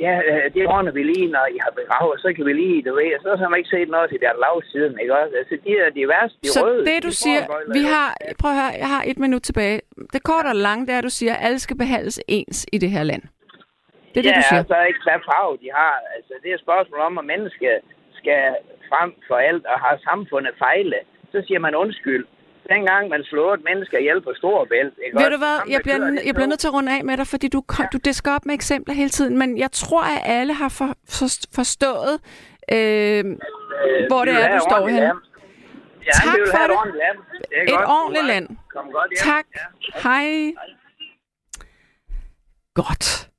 ja, 0.05 0.13
øh, 0.29 0.53
det 0.53 0.67
ordner 0.67 0.91
vi 0.91 1.03
lige, 1.03 1.27
når 1.35 1.45
I 1.55 1.57
har 1.65 1.73
begravet, 1.81 2.21
så 2.21 2.33
kan 2.35 2.45
vi 2.45 2.53
lige, 2.53 2.83
du 2.87 2.95
ved, 2.95 3.11
så 3.21 3.35
har 3.41 3.49
man 3.49 3.57
ikke 3.61 3.69
set 3.75 3.89
noget 3.89 4.09
til 4.09 4.19
der 4.25 4.33
lav 4.45 4.55
siden, 4.71 4.99
ikke 5.01 5.13
også? 5.21 5.33
Altså, 5.39 5.55
de 5.65 5.71
er 5.85 5.89
de 5.99 6.07
værste, 6.13 6.37
de 6.43 6.47
Så 6.47 6.65
røde. 6.65 6.85
det, 6.85 7.03
du 7.03 7.07
de 7.07 7.15
siger, 7.23 7.41
vi 7.77 7.83
har, 7.93 8.09
prøv 8.39 8.51
at 8.51 8.57
høre, 8.61 8.73
jeg 8.83 8.89
har 8.95 9.03
et 9.11 9.19
minut 9.19 9.41
tilbage. 9.41 9.79
Det 10.13 10.23
korte 10.23 10.47
og 10.47 10.55
lange, 10.55 10.85
det 10.85 10.93
er, 10.93 10.97
at 10.97 11.03
du 11.03 11.09
siger, 11.19 11.33
at 11.35 11.45
alle 11.45 11.59
skal 11.59 11.77
behandles 11.77 12.19
ens 12.27 12.65
i 12.73 12.77
det 12.77 12.89
her 12.89 13.03
land. 13.03 13.23
Det 14.13 14.19
er 14.19 14.25
det, 14.27 14.31
ja, 14.35 14.39
du 14.39 14.43
siger. 14.49 14.59
altså 14.63 14.77
ikke 14.89 14.99
hvad 15.05 15.19
farve 15.29 15.53
de 15.63 15.69
har. 15.79 15.95
Altså, 16.15 16.33
det 16.41 16.47
er 16.51 16.55
et 16.59 16.65
spørgsmål 16.67 16.99
om, 17.09 17.13
at 17.21 17.25
mennesker 17.33 17.71
skal 18.19 18.43
frem 18.91 19.09
for 19.27 19.35
alt 19.49 19.65
og 19.73 19.77
har 19.85 19.95
samfundet 20.09 20.53
fejle. 20.65 20.99
Så 21.31 21.37
siger 21.47 21.59
man 21.59 21.75
undskyld. 21.75 22.25
Dengang 22.69 23.09
man 23.09 23.23
slog 23.23 23.53
et 23.53 23.63
menneske 23.69 23.99
ihjel 23.99 24.21
på 24.21 24.31
Storebælt. 24.37 24.93
ikke 25.05 25.17
Ved 25.17 25.25
også? 25.25 25.29
du 25.35 25.37
hvad, 25.37 25.57
jeg 25.73 25.79
bliver, 25.83 25.97
det 25.97 26.25
jeg 26.27 26.33
bliver 26.35 26.47
nødt 26.51 26.59
til 26.59 26.67
at 26.67 26.73
runde 26.73 26.91
af 26.97 27.03
med 27.03 27.17
dig, 27.17 27.27
fordi 27.27 27.47
du, 27.47 27.61
kom, 27.61 27.85
du 27.93 27.97
disker 27.97 28.31
op 28.35 28.45
med 28.45 28.53
eksempler 28.55 28.93
hele 28.95 29.09
tiden, 29.09 29.37
men 29.37 29.57
jeg 29.57 29.71
tror, 29.71 30.03
at 30.15 30.21
alle 30.37 30.53
har 30.53 30.69
for, 30.69 30.89
for, 31.17 31.27
forstået, 31.55 32.13
øh, 32.75 33.23
hvor 34.09 34.21
Vi 34.25 34.31
det 34.31 34.43
er, 34.43 34.53
du 34.57 34.59
står 34.69 34.87
henne. 34.87 34.99
land. 34.99 35.17
Ja, 36.05 36.11
Tak 36.11 36.37
for 36.51 36.57
have 36.57 36.65
et 36.65 36.69
det. 36.69 36.77
ordentligt 36.77 37.03
land. 37.05 37.17
Det 37.49 37.57
er 37.57 37.63
Et 37.63 37.69
godt. 37.69 37.89
ordentligt 37.97 38.25
land. 38.33 38.47
Kom 38.75 38.85
godt 38.91 39.09
hjem. 39.11 39.17
Tak. 39.33 39.45
Ja. 39.55 40.09
Hej. 40.09 40.53
Godt. 42.73 43.29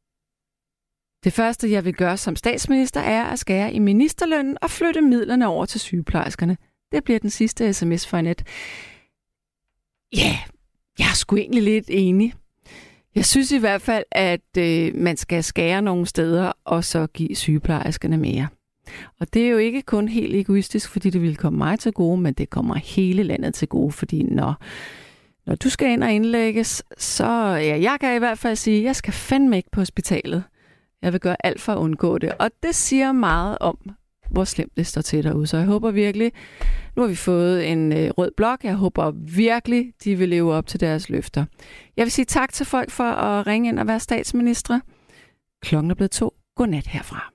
Det 1.24 1.32
første, 1.32 1.70
jeg 1.70 1.84
vil 1.84 1.94
gøre 1.94 2.16
som 2.16 2.36
statsminister, 2.36 3.00
er 3.00 3.24
at 3.24 3.38
skære 3.38 3.72
i 3.72 3.78
ministerlønnen 3.78 4.56
og 4.62 4.70
flytte 4.70 5.00
midlerne 5.00 5.46
over 5.46 5.66
til 5.66 5.80
sygeplejerskerne. 5.80 6.56
Det 6.92 7.04
bliver 7.04 7.18
den 7.18 7.30
sidste 7.30 7.72
sms 7.72 8.06
for 8.06 8.20
net. 8.20 8.42
Ja, 10.16 10.38
jeg 10.98 11.04
er 11.10 11.14
sgu 11.14 11.36
egentlig 11.36 11.62
lidt 11.62 11.86
enig. 11.88 12.34
Jeg 13.14 13.24
synes 13.24 13.52
i 13.52 13.58
hvert 13.58 13.82
fald, 13.82 14.04
at 14.10 14.56
øh, 14.58 14.94
man 14.94 15.16
skal 15.16 15.44
skære 15.44 15.82
nogle 15.82 16.06
steder 16.06 16.52
og 16.64 16.84
så 16.84 17.06
give 17.06 17.36
sygeplejerskerne 17.36 18.16
mere. 18.16 18.48
Og 19.20 19.34
det 19.34 19.44
er 19.44 19.48
jo 19.48 19.58
ikke 19.58 19.82
kun 19.82 20.08
helt 20.08 20.34
egoistisk, 20.34 20.90
fordi 20.90 21.10
det 21.10 21.22
vil 21.22 21.36
komme 21.36 21.58
mig 21.58 21.78
til 21.78 21.92
gode, 21.92 22.20
men 22.20 22.34
det 22.34 22.50
kommer 22.50 22.74
hele 22.74 23.22
landet 23.22 23.54
til 23.54 23.68
gode, 23.68 23.92
fordi 23.92 24.22
når, 24.22 24.54
når 25.46 25.54
du 25.54 25.68
skal 25.68 25.90
ind 25.90 26.04
og 26.04 26.12
indlægges, 26.12 26.82
så 26.98 27.26
ja, 27.54 27.78
jeg 27.80 27.96
kan 28.00 28.16
i 28.16 28.18
hvert 28.18 28.38
fald 28.38 28.56
sige, 28.56 28.78
at 28.78 28.84
jeg 28.84 28.96
skal 28.96 29.12
fandme 29.12 29.56
ikke 29.56 29.70
på 29.72 29.80
hospitalet. 29.80 30.44
Jeg 31.04 31.12
vil 31.12 31.20
gøre 31.20 31.36
alt 31.44 31.60
for 31.60 31.72
at 31.72 31.78
undgå 31.78 32.18
det. 32.18 32.32
Og 32.38 32.50
det 32.62 32.74
siger 32.74 33.12
meget 33.12 33.58
om, 33.60 33.78
hvor 34.30 34.44
slemt 34.44 34.76
det 34.76 34.86
står 34.86 35.02
til 35.02 35.24
derude. 35.24 35.46
Så 35.46 35.56
jeg 35.56 35.66
håber 35.66 35.90
virkelig, 35.90 36.32
nu 36.96 37.02
har 37.02 37.08
vi 37.08 37.14
fået 37.14 37.72
en 37.72 37.92
øh, 37.92 38.10
rød 38.10 38.30
blok. 38.36 38.64
Jeg 38.64 38.74
håber 38.74 39.10
virkelig, 39.36 39.92
de 40.04 40.14
vil 40.14 40.28
leve 40.28 40.52
op 40.54 40.66
til 40.66 40.80
deres 40.80 41.10
løfter. 41.10 41.44
Jeg 41.96 42.04
vil 42.04 42.12
sige 42.12 42.24
tak 42.24 42.52
til 42.52 42.66
folk 42.66 42.90
for 42.90 43.04
at 43.04 43.46
ringe 43.46 43.68
ind 43.68 43.78
og 43.78 43.86
være 43.86 44.00
statsminister. 44.00 44.80
Klokken 45.62 45.90
er 45.90 45.94
blevet 45.94 46.10
to. 46.10 46.34
Godnat 46.56 46.86
herfra. 46.86 47.33